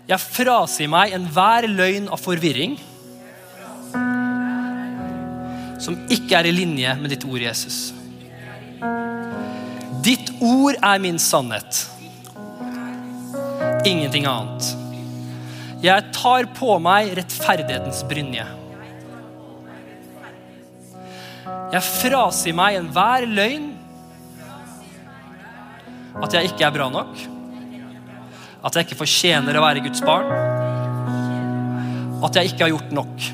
Jeg 0.09 0.25
frasier 0.25 0.89
meg 0.89 1.13
enhver 1.13 1.67
løgn 1.69 2.09
av 2.09 2.21
forvirring 2.21 2.79
som 5.79 5.95
ikke 6.11 6.39
er 6.39 6.49
i 6.49 6.53
linje 6.53 6.95
med 6.99 7.13
ditt 7.13 7.23
ord, 7.29 7.39
Jesus. 7.41 7.98
Ditt 10.03 10.29
ord 10.39 10.77
er 10.79 10.99
min 11.01 11.17
sannhet. 11.19 11.81
Ingenting 13.87 14.27
annet. 14.29 14.69
Jeg 15.83 16.11
tar 16.15 16.47
på 16.55 16.75
meg 16.83 17.13
rettferdighetens 17.19 18.03
brynje. 18.07 18.45
Jeg 21.69 21.85
frasier 21.85 22.55
meg 22.57 22.79
enhver 22.79 23.27
løgn. 23.29 23.67
At 26.19 26.35
jeg 26.35 26.51
ikke 26.51 26.67
er 26.67 26.75
bra 26.75 26.87
nok. 26.91 27.25
At 28.65 28.75
jeg 28.75 28.87
ikke 28.87 28.99
fortjener 28.99 29.55
å 29.55 29.63
være 29.63 29.83
Guds 29.85 30.03
barn. 30.03 30.31
At 32.25 32.39
jeg 32.39 32.51
ikke 32.51 32.65
har 32.65 32.73
gjort 32.73 32.95
nok. 32.95 33.27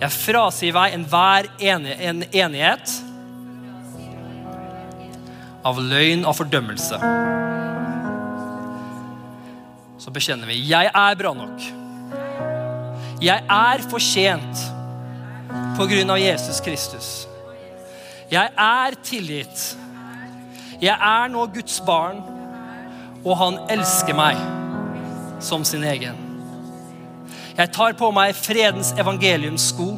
Jeg 0.00 0.10
frasier 0.10 0.74
meg 0.74 0.96
enhver 0.96 1.50
en 1.62 2.24
enighet 2.26 2.94
av 5.64 5.80
løgn 5.80 6.26
og 6.28 6.36
fordømmelse. 6.36 6.98
Så 10.04 10.12
bekjenner 10.12 10.50
vi 10.50 10.60
jeg 10.68 10.90
er 10.92 11.16
bra 11.16 11.32
nok. 11.36 11.68
Jeg 13.24 13.44
er 13.48 13.84
fortjent 13.88 14.64
på 15.78 15.86
grunn 15.88 16.12
av 16.12 16.20
Jesus 16.20 16.60
Kristus. 16.64 17.08
Jeg 18.28 18.50
er 18.58 18.96
tilgitt. 19.04 19.62
Jeg 20.82 20.94
er 20.94 21.30
nå 21.32 21.46
Guds 21.54 21.78
barn, 21.86 22.20
og 23.24 23.36
han 23.40 23.60
elsker 23.72 24.16
meg 24.18 24.40
som 25.44 25.64
sin 25.64 25.84
egen. 25.86 26.18
Jeg 27.54 27.70
tar 27.72 27.94
på 27.96 28.10
meg 28.12 28.34
fredens 28.36 28.90
evangeliums 28.98 29.70
sko. 29.70 29.92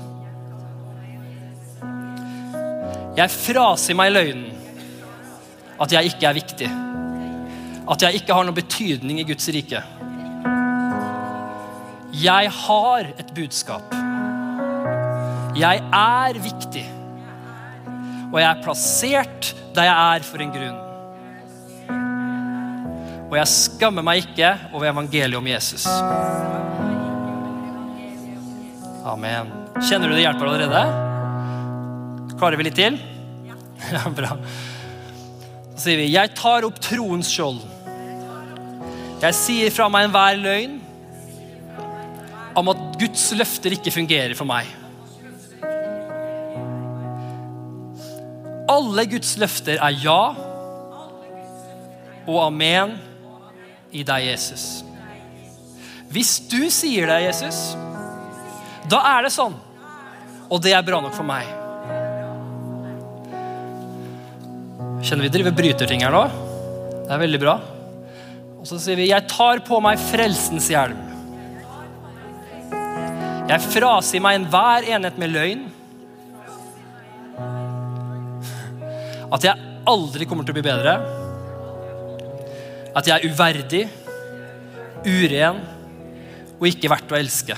Jeg 3.16 3.32
frasier 3.32 3.96
meg 3.96 4.12
løgnen 4.12 4.55
at 5.80 5.92
jeg 5.92 6.12
ikke 6.12 6.28
er 6.28 6.36
viktig. 6.36 6.70
At 7.86 8.02
jeg 8.02 8.20
ikke 8.20 8.34
har 8.34 8.46
noen 8.46 8.56
betydning 8.56 9.20
i 9.20 9.26
Guds 9.28 9.48
rike. 9.54 9.82
Jeg 12.16 12.50
har 12.62 13.10
et 13.20 13.30
budskap. 13.36 13.94
Jeg 15.56 15.82
er 15.84 16.40
viktig. 16.40 16.84
Og 18.32 18.40
jeg 18.40 18.48
er 18.48 18.62
plassert 18.64 19.52
der 19.76 19.88
jeg 19.88 20.16
er 20.16 20.26
for 20.26 20.42
en 20.42 20.52
grunn. 20.54 20.82
Og 23.26 23.34
jeg 23.36 23.50
skammer 23.50 24.04
meg 24.06 24.22
ikke 24.24 24.52
over 24.72 24.88
evangeliet 24.88 25.38
om 25.38 25.48
Jesus. 25.50 25.86
Amen. 29.06 29.50
Kjenner 29.86 30.08
du 30.08 30.16
det 30.16 30.24
hjelper 30.24 30.48
allerede? 30.50 30.82
Klarer 32.36 32.58
vi 32.58 32.68
litt 32.70 32.80
til? 32.80 32.98
Ja, 33.86 34.00
bra. 34.10 34.32
Så 35.76 35.90
sier 35.90 36.00
vi, 36.00 36.08
'Jeg 36.08 36.34
tar 36.34 36.64
opp 36.64 36.80
troens 36.80 37.28
skjold'. 37.28 37.60
Jeg 39.20 39.34
sier 39.34 39.70
fra 39.70 39.88
meg 39.88 40.06
enhver 40.06 40.36
løgn 40.40 40.80
om 42.56 42.68
at 42.72 42.80
Guds 43.00 43.32
løfter 43.36 43.76
ikke 43.76 43.92
fungerer 43.92 44.34
for 44.34 44.48
meg. 44.48 44.66
Alle 48.68 49.06
Guds 49.06 49.36
løfter 49.38 49.76
er 49.76 50.00
ja 50.02 50.34
og 52.26 52.40
amen 52.42 52.96
i 53.92 54.02
deg, 54.02 54.26
Jesus. 54.32 54.82
Hvis 56.10 56.38
du 56.50 56.68
sier 56.70 57.06
det, 57.06 57.20
Jesus, 57.28 57.76
da 58.90 59.02
er 59.16 59.26
det 59.26 59.34
sånn. 59.34 59.54
Og 60.46 60.60
det 60.62 60.74
er 60.76 60.84
bra 60.86 61.00
nok 61.02 61.14
for 61.14 61.26
meg. 61.26 61.46
Kjenner 65.06 65.22
vi 65.28 65.30
driver 65.30 65.52
bryterting 65.54 66.00
her 66.02 66.10
nå? 66.10 66.24
Det 67.06 67.12
er 67.14 67.20
veldig 67.20 67.38
bra. 67.38 67.52
Og 68.58 68.66
så 68.66 68.80
sier 68.82 68.96
vi 68.98 69.06
'Jeg 69.06 69.28
tar 69.30 69.60
på 69.62 69.78
meg 69.80 70.00
frelsens 70.02 70.66
hjelm'. 70.66 70.98
Jeg 73.46 73.60
frasier 73.70 74.20
meg 74.20 74.40
enhver 74.40 74.82
enhet 74.82 75.18
med 75.18 75.30
løgn. 75.30 75.62
At 79.30 79.44
jeg 79.44 79.54
aldri 79.86 80.26
kommer 80.26 80.42
til 80.42 80.50
å 80.50 80.58
bli 80.58 80.66
bedre. 80.66 80.98
At 82.96 83.06
jeg 83.06 83.14
er 83.14 83.30
uverdig, 83.30 83.88
uren 85.06 85.60
og 86.58 86.66
ikke 86.66 86.90
verdt 86.90 87.12
å 87.12 87.20
elske. 87.20 87.54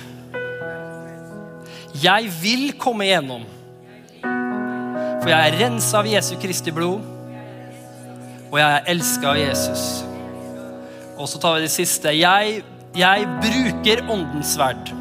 Jeg 1.95 2.29
vil 2.43 2.73
komme 2.77 3.09
igjennom, 3.09 3.47
for 4.21 5.29
jeg 5.31 5.41
er 5.49 5.59
rensa 5.65 5.99
av 5.99 6.07
Jesu 6.07 6.37
Kristi 6.37 6.71
blod, 6.71 7.18
og 8.49 8.59
jeg 8.59 8.69
er 8.69 8.91
elska 8.95 9.33
av 9.33 9.39
Jesus. 9.41 9.85
Og 11.19 11.29
så 11.29 11.41
tar 11.43 11.59
vi 11.59 11.67
det 11.67 11.73
siste. 11.73 12.15
Jeg, 12.17 12.63
jeg 12.97 13.29
bruker 13.43 14.05
åndens 14.09 14.55
sverd. 14.57 14.93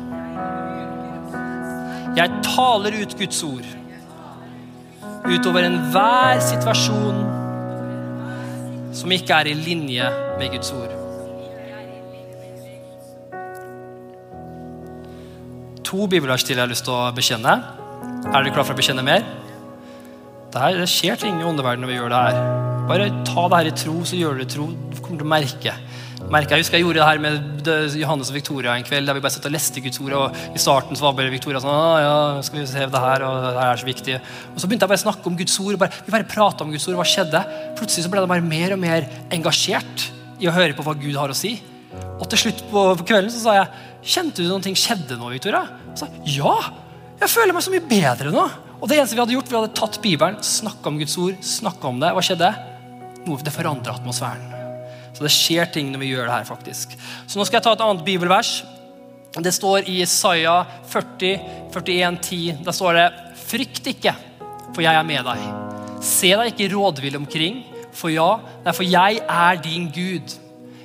Jeg 2.17 2.39
taler 2.43 3.01
ut 3.03 3.17
Guds 3.19 3.43
ord 3.45 3.73
utover 5.27 5.65
enhver 5.67 6.39
situasjon 6.39 7.17
som 8.95 9.11
ikke 9.11 9.35
er 9.41 9.49
i 9.51 9.57
linje 9.57 10.07
med 10.39 10.53
Guds 10.55 10.71
ord. 10.73 10.93
To 15.87 16.07
bibelvers 16.07 16.43
til 16.43 16.57
jeg 16.57 16.63
har 16.63 16.71
lyst 16.71 16.87
til 16.87 16.95
å 16.95 17.11
bekjenne. 17.15 17.53
Er 18.27 18.39
dere 18.39 18.55
klar 18.55 18.65
for 18.65 18.75
å 18.75 18.79
bekjenne 18.79 19.05
mer? 19.05 19.27
Det, 20.51 20.59
her, 20.59 20.79
det 20.81 20.89
skjer 20.91 21.19
ting 21.21 21.37
i 21.39 21.47
åndeverdenen 21.47 21.85
når 21.85 21.93
vi 21.93 21.99
gjør 21.99 22.11
det 22.15 22.23
her. 22.25 22.76
Bare 22.87 23.09
ta 23.27 23.41
det 23.51 23.57
her 23.57 23.67
i 23.67 23.75
tro, 23.75 23.93
så 24.07 24.15
gjør 24.15 24.37
du 24.37 24.39
det 24.39 24.45
i 24.47 24.53
tro. 24.53 24.65
Du 24.71 24.99
kommer 25.03 25.19
til 25.19 25.27
å 25.27 25.31
merke. 25.33 25.71
merke. 26.31 26.55
Jeg 26.55 26.63
husker 26.63 26.77
jeg 26.77 26.85
gjorde 26.85 27.01
det 27.01 27.07
her 27.09 27.19
med 27.19 27.67
Johannes 27.99 28.29
og 28.31 28.35
Victoria 28.37 28.75
en 28.77 28.85
kveld. 28.87 29.09
der 29.09 29.17
vi 29.17 29.23
bare 29.25 29.33
satt 29.35 29.45
og 29.49 29.51
leste 29.51 29.81
Guds 29.83 29.99
ord, 29.99 30.13
og 30.15 30.37
I 30.55 30.61
starten 30.61 30.95
så 30.95 31.03
var 31.03 31.17
bare 31.17 31.33
Victoria 31.33 31.59
sånn 31.59 31.73
ah, 31.73 31.97
ja, 31.99 32.41
skal 32.47 32.61
vi 32.61 32.65
se 32.65 32.85
det 32.87 33.01
her, 33.03 33.25
og 33.27 33.41
det 33.43 33.51
her 33.59 33.71
er 33.73 33.81
så 33.81 33.89
viktig. 33.89 34.15
Og 34.53 34.61
Så 34.63 34.69
begynte 34.69 34.87
jeg 34.87 34.93
bare 34.93 35.01
å 35.01 35.03
snakke 35.03 35.27
om 35.27 35.35
Guds 35.35 35.59
ord. 35.59 35.77
bare, 35.81 35.91
Vi 36.05 36.13
bare 36.15 36.29
prata 36.31 36.63
om 36.63 36.71
Guds 36.71 36.87
ord. 36.87 36.95
Hva 36.95 37.07
skjedde? 37.11 37.41
Plutselig 37.75 38.05
så 38.05 38.11
ble 38.13 38.23
de 38.23 38.31
bare 38.31 38.45
mer 38.53 38.75
og 38.77 38.79
mer 38.79 39.09
engasjert 39.35 40.07
i 40.39 40.47
å 40.47 40.55
høre 40.55 40.77
på 40.77 40.85
hva 40.87 40.95
Gud 40.95 41.19
har 41.19 41.27
å 41.27 41.35
si. 41.35 41.57
Og 42.21 42.23
til 42.31 42.39
slutt 42.45 42.63
på 42.71 42.85
kvelden 43.03 43.33
så 43.33 43.43
sa 43.43 43.57
jeg 43.57 43.83
Kjente 44.07 44.39
du 44.39 44.47
noen 44.47 44.63
ting 44.63 44.77
skjedde 44.79 45.17
nå, 45.19 45.27
Victoria? 45.33 45.65
Sa 45.99 46.07
ja! 46.23 46.55
Jeg 47.19 47.33
føler 47.33 47.51
meg 47.51 47.65
så 47.65 47.73
mye 47.73 47.83
bedre 47.83 48.31
nå. 48.31 48.47
Og 48.79 48.87
det 48.87 48.95
eneste 48.95 49.17
vi 49.17 49.19
hadde 49.25 49.35
gjort, 49.35 49.51
vi 49.51 49.59
hadde 49.59 49.75
tatt 49.75 49.99
Bibelen, 49.99 50.39
snakka 50.39 50.87
om 50.87 50.99
Guds 51.01 51.17
ord, 51.19 51.35
snakka 51.43 51.91
om 51.91 51.99
det. 51.99 52.13
Hva 52.15 52.23
skjedde? 52.23 52.53
Noe 53.27 53.43
Det 53.43 53.53
forandrer 53.53 53.97
atmosfæren. 53.97 54.53
Så 55.17 55.25
det 55.25 55.33
skjer 55.33 55.69
ting 55.73 55.89
når 55.91 56.03
vi 56.03 56.11
gjør 56.13 56.27
det 56.29 56.35
her, 56.35 56.47
faktisk. 56.47 56.93
Så 57.25 57.39
nå 57.39 57.45
skal 57.47 57.57
jeg 57.57 57.65
ta 57.65 57.73
et 57.73 57.83
annet 57.83 58.05
bibelvers. 58.05 58.59
Det 59.37 59.53
står 59.53 59.89
i 59.89 59.99
Isaiah 60.03 60.67
40, 60.89 61.31
41, 61.73 62.19
10. 62.21 62.59
Der 62.65 62.75
står 62.75 62.99
det 62.99 63.07
Frykt 63.47 63.87
ikke, 63.87 64.13
for 64.75 64.83
jeg 64.83 64.93
er 64.93 65.07
med 65.07 65.23
deg. 65.25 65.43
Se 66.03 66.33
deg 66.35 66.51
ikke 66.51 66.69
rådvill 66.73 67.17
omkring, 67.17 67.61
for 67.95 68.13
ja, 68.13 68.27
nei, 68.65 68.73
for 68.75 68.85
jeg 68.85 69.21
er 69.23 69.61
din 69.63 69.87
Gud. 69.93 70.35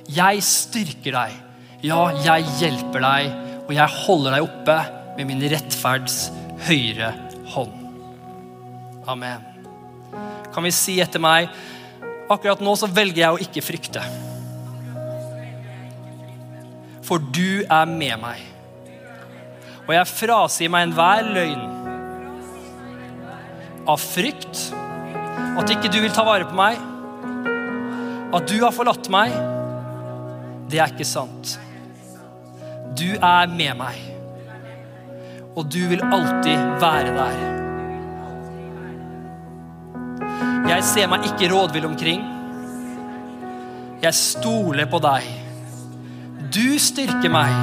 Jeg 0.09 0.43
styrker 0.47 1.17
deg. 1.17 1.35
Ja, 1.83 2.07
jeg 2.23 2.47
hjelper 2.61 3.03
deg, 3.03 3.33
og 3.67 3.73
jeg 3.75 3.97
holder 4.05 4.37
deg 4.37 4.47
oppe 4.47 4.77
med 5.17 5.29
min 5.29 5.43
rettferds 5.51 6.17
høyre 6.65 7.11
hånd. 7.53 7.75
Amen. 9.11 9.43
Kan 10.53 10.63
vi 10.63 10.71
si 10.73 10.97
etter 11.03 11.21
meg 11.21 11.51
Akkurat 12.31 12.61
nå 12.63 12.75
så 12.79 12.87
velger 12.87 13.25
jeg 13.25 13.35
å 13.35 13.41
ikke 13.43 13.63
frykte. 13.65 14.03
For 17.03 17.19
du 17.35 17.63
er 17.67 17.89
med 17.89 18.15
meg. 18.21 18.43
Og 19.83 19.91
jeg 19.97 20.11
frasier 20.13 20.71
meg 20.71 20.87
enhver 20.87 21.27
løgn 21.35 21.65
av 23.89 23.99
frykt. 23.99 24.69
At 25.59 25.73
ikke 25.73 25.91
du 25.91 25.99
vil 25.99 26.13
ta 26.15 26.23
vare 26.25 26.47
på 26.47 26.55
meg. 26.57 26.79
At 28.33 28.47
du 28.49 28.55
har 28.63 28.73
forlatt 28.73 29.11
meg. 29.13 29.35
Det 30.71 30.79
er 30.79 30.95
ikke 30.95 31.07
sant. 31.07 31.57
Du 32.97 33.09
er 33.17 33.51
med 33.51 33.75
meg. 33.83 33.99
Og 35.53 35.67
du 35.69 35.83
vil 35.91 36.01
alltid 36.07 36.79
være 36.81 37.11
der. 37.19 37.62
Jeg 40.73 40.85
ser 40.89 41.05
meg 41.05 41.21
ikke 41.27 41.51
rådvill 41.51 41.85
omkring. 41.85 42.21
Jeg 44.01 44.17
stoler 44.17 44.87
på 44.89 44.97
deg. 45.03 45.27
Du 46.49 46.79
styrker 46.81 47.29
meg. 47.29 47.53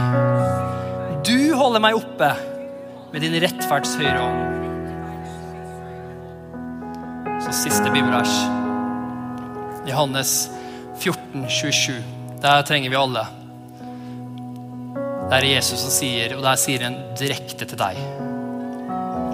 Du 1.27 1.51
holder 1.59 1.83
meg 1.83 1.99
oppe 1.99 2.29
med 3.11 3.27
din 3.27 3.35
rettferds 3.43 3.97
høyre 3.99 4.15
hånd. 4.15 4.47
Så 7.43 7.57
siste 7.65 7.91
bibelvers. 7.91 8.37
Johannes 9.91 10.47
14, 11.03 11.51
27. 11.51 11.99
Der 12.47 12.63
trenger 12.63 12.95
vi 12.95 13.03
alle. 13.03 13.27
Det 15.27 15.35
er 15.43 15.51
Jesus 15.57 15.83
som 15.83 15.91
sier, 15.99 16.39
og 16.39 16.47
der 16.47 16.63
sier 16.63 16.87
han 16.87 17.03
direkte 17.19 17.67
til 17.67 17.79
deg. 17.81 17.99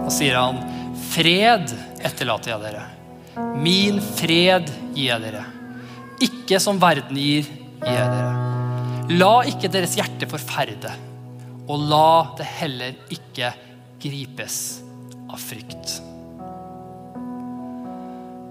Da 0.01 0.09
sier 0.16 0.41
han, 0.41 0.64
'Fred 1.12 1.77
etterlater 2.01 2.57
jeg 2.57 2.61
dere. 2.70 2.95
Min 3.37 3.99
fred 4.01 4.70
gir 4.95 5.11
jeg 5.11 5.22
dere. 5.26 5.43
Ikke 6.24 6.61
som 6.62 6.78
verden 6.80 7.18
gir, 7.20 7.49
gir 7.82 7.93
jeg 7.93 8.12
dere. 8.12 8.47
La 9.20 9.32
ikke 9.47 9.70
deres 9.70 9.95
hjerte 9.99 10.28
forferde, 10.30 10.93
og 11.68 11.84
la 11.91 12.34
det 12.39 12.47
heller 12.57 12.97
ikke 13.12 13.53
gripes 14.03 14.61
av 15.28 15.43
frykt. 15.43 15.99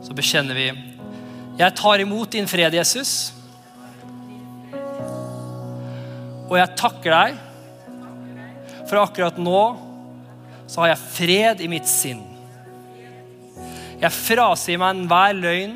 Så 0.06 0.14
bekjenner 0.14 0.58
vi 0.58 0.68
Jeg 1.56 1.72
tar 1.80 2.02
imot 2.04 2.34
din 2.36 2.48
fred, 2.52 2.74
Jesus. 2.76 3.32
Og 6.46 6.58
jeg 6.60 6.76
takker 6.78 7.16
deg, 7.16 7.38
for 8.86 9.02
akkurat 9.02 9.40
nå 9.42 9.62
så 10.68 10.84
har 10.84 10.92
jeg 10.92 11.06
fred 11.16 11.64
i 11.64 11.70
mitt 11.72 11.88
sinn. 11.90 12.35
Jeg 14.02 14.12
frasier 14.12 14.80
meg 14.82 14.98
enhver 14.98 15.38
løgn. 15.38 15.76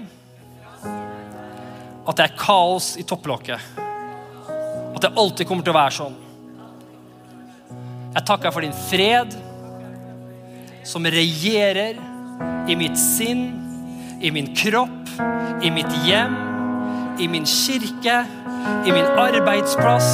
At 2.10 2.18
det 2.18 2.26
er 2.26 2.40
kaos 2.40 2.96
i 3.00 3.06
topplokket. 3.08 3.78
At 3.80 5.02
det 5.06 5.14
alltid 5.16 5.48
kommer 5.48 5.64
til 5.64 5.76
å 5.76 5.80
være 5.80 5.96
sånn. 5.96 6.18
Jeg 8.10 8.26
takker 8.26 8.52
for 8.52 8.66
din 8.66 8.76
fred, 8.90 9.36
som 10.84 11.06
regjerer 11.06 12.00
i 12.70 12.76
mitt 12.80 12.98
sinn, 13.00 13.44
i 14.20 14.32
min 14.34 14.50
kropp, 14.58 15.14
i 15.64 15.70
mitt 15.72 15.92
hjem, 16.08 16.36
i 17.22 17.28
min 17.30 17.46
kirke, 17.48 18.24
i 18.88 18.92
min 18.96 19.08
arbeidsplass. 19.22 20.10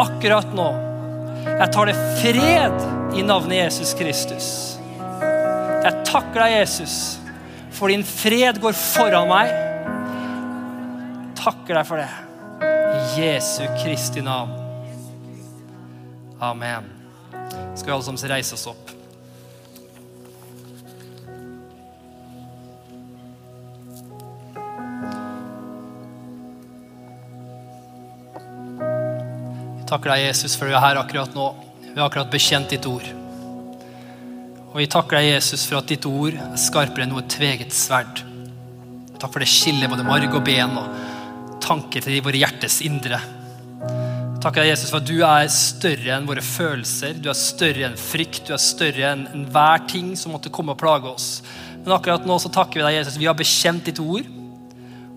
Akkurat 0.00 0.52
nå. 0.54 0.68
Jeg 1.48 1.72
tar 1.74 1.88
det 1.88 1.96
fred 2.20 3.16
i 3.16 3.24
navnet 3.26 3.64
Jesus 3.64 3.96
Kristus. 3.98 4.79
Jeg 5.80 6.04
takker 6.04 6.42
deg, 6.42 6.54
Jesus, 6.58 6.94
for 7.72 7.88
din 7.88 8.02
fred 8.04 8.58
går 8.60 8.74
foran 8.76 9.30
meg. 9.30 9.52
Takker 11.40 11.78
deg 11.78 11.86
for 11.88 12.02
det. 12.02 12.08
I 12.60 13.22
Jesu 13.22 13.62
Kristi 13.80 14.20
navn. 14.20 14.52
Amen. 16.40 16.88
Skal 17.74 17.86
vi 17.86 17.94
alle 17.94 18.04
sammen 18.04 18.32
reise 18.32 18.56
oss 18.58 18.66
opp? 18.68 18.92
Takker 29.88 30.12
deg, 30.12 30.26
Jesus, 30.28 30.58
for 30.60 30.68
du 30.68 30.76
er 30.76 30.84
her 30.84 31.00
akkurat 31.00 31.32
nå. 31.34 31.48
Vi 31.88 31.96
har 31.96 32.04
akkurat 32.06 32.30
bekjent 32.30 32.70
ditt 32.70 32.84
ord. 32.86 33.08
Og 34.70 34.78
vi 34.78 34.86
takker 34.90 35.18
deg, 35.18 35.32
Jesus, 35.32 35.64
for 35.66 35.80
at 35.80 35.90
ditt 35.90 36.06
ord 36.06 36.36
er 36.38 36.58
skarpere 36.60 37.02
enn 37.02 37.10
noe 37.10 37.26
tveget 37.26 37.74
sverd. 37.74 38.22
Takk 39.18 39.32
for 39.32 39.42
det 39.42 39.50
skiller 39.50 39.90
både 39.90 40.06
marg 40.06 40.30
og 40.30 40.44
ben 40.46 40.76
og 40.78 41.58
tanker 41.60 42.04
til 42.04 42.22
våre 42.22 42.38
hjertes 42.38 42.78
indre. 42.86 43.18
Takk 44.40 44.56
deg, 44.56 44.70
Jesus, 44.70 44.88
for 44.88 45.02
at 45.02 45.08
du 45.10 45.18
er 45.26 45.50
større 45.52 46.14
enn 46.14 46.28
våre 46.28 46.44
følelser. 46.44 47.18
Du 47.18 47.28
er 47.28 47.36
større 47.36 47.90
enn 47.90 47.98
frykt. 48.00 48.46
Du 48.46 48.54
er 48.54 48.62
større 48.62 49.10
enn 49.10 49.26
enhver 49.34 49.82
ting 49.90 50.14
som 50.16 50.32
måtte 50.32 50.52
komme 50.54 50.72
og 50.72 50.80
plage 50.80 51.10
oss. 51.10 51.28
Men 51.82 51.96
akkurat 51.98 52.24
nå 52.28 52.38
så 52.40 52.52
takker 52.54 52.80
vi 52.80 52.86
deg, 52.86 53.00
Jesus. 53.00 53.18
Vi 53.20 53.28
har 53.28 53.36
bekjent 53.36 53.90
ditt 53.90 54.00
ord, 54.00 54.30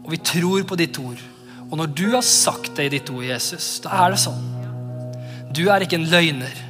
og 0.02 0.12
vi 0.12 0.20
tror 0.34 0.66
på 0.68 0.80
ditt 0.82 1.00
ord. 1.00 1.22
Og 1.70 1.80
når 1.80 1.94
du 1.94 2.08
har 2.18 2.26
sagt 2.26 2.74
det 2.76 2.90
i 2.90 2.96
ditt 2.98 3.14
ord, 3.14 3.24
Jesus, 3.30 3.78
da 3.86 3.94
er 4.02 4.18
det 4.18 4.24
sånn. 4.26 4.44
Du 5.54 5.68
er 5.70 5.86
ikke 5.86 6.02
en 6.02 6.10
løgner. 6.10 6.64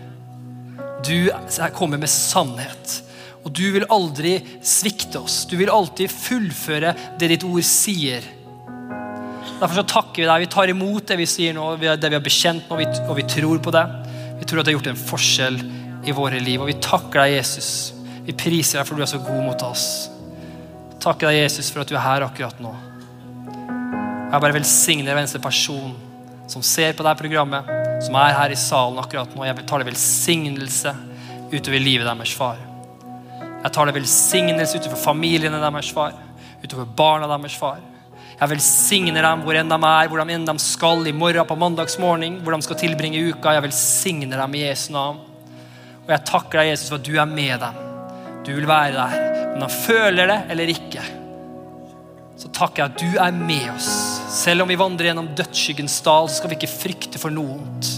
Du 1.04 1.30
kommer 1.76 2.00
med 2.00 2.10
sannhet. 2.10 3.00
Og 3.44 3.52
du 3.52 3.66
vil 3.76 3.86
aldri 3.92 4.38
svikte 4.64 5.20
oss. 5.20 5.44
Du 5.50 5.58
vil 5.60 5.72
alltid 5.72 6.12
fullføre 6.12 6.94
det 7.20 7.30
ditt 7.34 7.44
ord 7.48 7.64
sier. 7.68 8.24
Derfor 9.60 9.82
så 9.82 9.86
takker 9.88 10.24
vi 10.24 10.28
deg. 10.30 10.46
Vi 10.46 10.52
tar 10.54 10.72
imot 10.72 11.08
det 11.12 11.18
vi 11.20 11.28
sier 11.30 11.56
nå, 11.56 11.74
det 11.80 12.10
vi 12.10 12.18
har 12.18 12.24
bekjent 12.24 12.70
nå, 12.70 12.80
og 12.80 13.18
vi 13.20 13.28
tror 13.28 13.60
på 13.64 13.74
det. 13.76 13.84
Vi 14.40 14.48
tror 14.48 14.62
at 14.62 14.68
det 14.68 14.74
har 14.74 14.80
gjort 14.80 14.90
en 14.94 15.04
forskjell 15.12 15.60
i 16.08 16.16
våre 16.16 16.40
liv. 16.44 16.64
Og 16.64 16.72
vi 16.72 16.80
takker 16.84 17.24
deg, 17.24 17.38
Jesus. 17.38 17.70
Vi 18.24 18.36
priser 18.36 18.80
deg 18.80 18.88
for 18.88 18.96
du 18.96 19.04
er 19.04 19.12
så 19.12 19.20
god 19.24 19.44
mot 19.44 19.68
oss. 19.68 19.88
Takker 21.04 21.30
deg, 21.30 21.44
Jesus, 21.44 21.72
for 21.72 21.84
at 21.84 21.92
du 21.92 21.98
er 21.98 22.06
her 22.06 22.28
akkurat 22.30 22.64
nå. 22.64 22.72
Jeg 24.34 24.42
bare 24.42 24.56
velsigner 24.56 25.12
hver 25.12 25.22
eneste 25.22 25.44
person 25.44 25.92
som 26.50 26.64
ser 26.66 26.96
på 26.96 27.04
dette 27.06 27.20
programmet, 27.20 27.68
som 28.02 28.18
er 28.18 28.36
her 28.38 28.54
i 28.54 28.60
salen 28.60 29.00
akkurat 29.02 29.34
nå. 29.36 29.46
Jeg 29.46 29.66
tar 29.70 29.84
det 29.84 29.90
velsignelse 29.92 30.94
utover 31.54 31.82
livet 31.82 32.08
deres, 32.08 32.34
far. 32.36 32.62
Jeg 33.64 33.72
tar 33.72 33.88
det 33.88 33.96
velsignelse 34.00 34.80
utover 34.82 35.00
familiene 35.00 35.62
deres, 35.62 35.92
far. 35.94 36.16
Utover 36.64 36.88
barna 36.98 37.30
deres, 37.30 37.58
far. 37.60 37.82
Jeg 38.34 38.50
velsigner 38.50 39.24
dem 39.24 39.44
hvor 39.46 39.56
enn 39.56 39.70
de 39.70 39.78
er, 39.78 40.10
hvor 40.10 40.20
de 40.20 40.34
enn 40.36 40.48
de 40.48 40.56
skal 40.60 41.06
i 41.08 41.14
morgen 41.16 41.48
på 41.48 41.58
mandagsmorgen, 41.60 42.42
hvor 42.44 42.56
de 42.56 42.66
skal 42.66 42.80
tilbringe 42.82 43.22
uka. 43.30 43.54
Jeg 43.56 43.68
velsigner 43.68 44.42
dem 44.42 44.58
i 44.58 44.66
Jesu 44.66 44.90
navn. 44.96 45.22
Og 46.04 46.12
jeg 46.12 46.26
takker 46.28 46.60
deg, 46.60 46.74
Jesus, 46.74 46.90
for 46.92 47.00
at 47.00 47.08
du 47.08 47.14
er 47.16 47.30
med 47.30 47.62
dem. 47.64 47.84
Du 48.44 48.52
vil 48.52 48.68
være 48.68 48.98
der. 48.98 49.30
Om 49.54 49.62
de 49.62 49.70
føler 49.72 50.28
det 50.28 50.40
eller 50.52 50.74
ikke, 50.74 51.04
så 52.42 52.50
takker 52.52 52.84
jeg 52.84 52.92
at 52.92 53.00
du 53.00 53.22
er 53.22 53.38
med 53.38 53.70
oss. 53.76 53.92
Selv 54.34 54.64
om 54.64 54.72
vi 54.72 54.78
vandrer 54.80 55.12
gjennom 55.12 55.30
dødsskyggens 55.38 56.00
dal, 56.02 56.26
så 56.26 56.40
skal 56.40 56.50
vi 56.50 56.58
ikke 56.58 56.72
frykte 56.72 57.20
for 57.22 57.34
noe 57.34 57.60
ondt. 57.60 57.90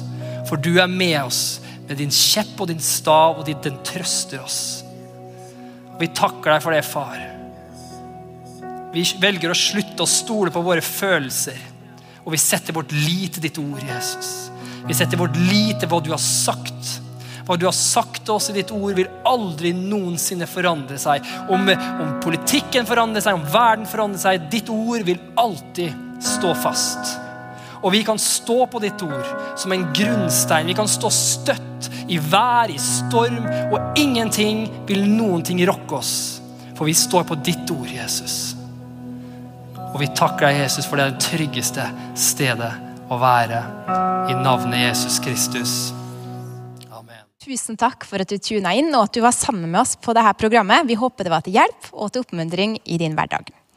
For 0.49 0.59
du 0.59 0.73
er 0.81 0.91
med 0.91 1.21
oss 1.21 1.61
med 1.87 2.01
din 2.01 2.11
kjepp 2.11 2.59
og 2.59 2.67
din 2.67 2.81
stav, 2.83 3.39
og 3.39 3.47
den 3.47 3.77
trøster 3.87 4.41
oss. 4.43 4.59
Og 5.93 6.01
vi 6.03 6.11
takker 6.11 6.51
deg 6.51 6.65
for 6.65 6.75
det, 6.75 6.83
far. 6.83 7.21
Vi 8.91 9.05
velger 9.21 9.53
å 9.53 9.57
slutte 9.57 10.03
å 10.03 10.09
stole 10.09 10.51
på 10.51 10.63
våre 10.65 10.83
følelser, 10.83 11.57
og 12.25 12.33
vi 12.33 12.41
setter 12.41 12.75
vårt 12.75 12.91
lit 12.91 13.37
til 13.37 13.45
ditt 13.45 13.59
ord, 13.61 13.79
Jesus. 13.87 14.49
Vi 14.85 14.95
setter 14.97 15.19
vårt 15.21 15.37
lit 15.47 15.79
til 15.79 15.91
hva 15.91 16.01
du 16.03 16.11
har 16.11 16.21
sagt. 16.21 16.97
Hva 17.45 17.55
du 17.61 17.67
har 17.67 17.75
sagt 17.77 18.25
til 18.25 18.35
oss 18.35 18.49
i 18.51 18.57
ditt 18.57 18.73
ord, 18.75 18.95
vil 18.97 19.11
aldri 19.29 19.71
noensinne 19.77 20.49
forandre 20.49 20.97
seg. 20.99 21.23
Om, 21.47 21.69
om 22.01 22.15
politikken 22.25 22.89
forandrer 22.89 23.23
seg, 23.23 23.37
om 23.37 23.45
verden 23.53 23.87
forandrer 23.87 24.23
seg, 24.25 24.49
ditt 24.51 24.71
ord 24.73 25.05
vil 25.05 25.21
alltid 25.39 26.04
stå 26.23 26.53
fast. 26.57 27.15
Og 27.85 27.91
vi 27.93 28.01
kan 28.05 28.19
stå 28.19 28.65
på 28.71 28.81
ditt 28.81 29.01
ord 29.05 29.57
som 29.59 29.73
en 29.75 29.85
grunnstein. 29.93 30.65
Vi 30.65 30.77
kan 30.77 30.89
stå 30.89 31.11
støtt 31.13 31.89
i 32.09 32.17
vær, 32.17 32.71
i 32.71 32.79
storm, 32.81 33.43
og 33.73 33.99
ingenting 33.99 34.65
vil 34.89 35.05
noen 35.09 35.43
ting 35.45 35.61
rokke 35.69 35.99
oss. 35.99 36.13
For 36.75 36.89
vi 36.89 36.95
står 36.97 37.27
på 37.29 37.37
ditt 37.45 37.69
ord, 37.71 37.87
Jesus. 37.89 38.55
Og 39.93 40.01
vi 40.01 40.09
takker 40.17 40.49
deg, 40.49 40.63
Jesus, 40.65 40.87
for 40.89 40.99
det 40.99 41.05
er 41.05 41.13
det 41.13 41.27
tryggeste 41.27 41.85
stedet 42.19 42.71
å 43.07 43.19
være 43.21 43.61
i 44.31 44.35
navnet 44.39 44.81
Jesus 44.81 45.19
Kristus. 45.23 45.75
Amen. 46.89 47.21
Tusen 47.45 47.77
takk 47.79 48.03
for 48.09 48.19
at 48.23 48.33
du 48.33 48.41
tuna 48.41 48.73
inn 48.75 48.89
og 48.95 49.05
at 49.05 49.15
du 49.15 49.21
var 49.23 49.35
sammen 49.35 49.69
med 49.69 49.83
oss 49.85 49.93
på 49.95 50.17
dette 50.17 50.33
programmet. 50.41 50.89
Vi 50.89 50.97
håper 50.99 51.29
det 51.29 51.35
var 51.35 51.45
til 51.45 51.59
hjelp 51.59 51.93
og 51.93 52.11
til 52.11 52.25
oppmuntring 52.25 52.79
i 52.83 52.99
din 53.01 53.15
hverdag. 53.15 53.53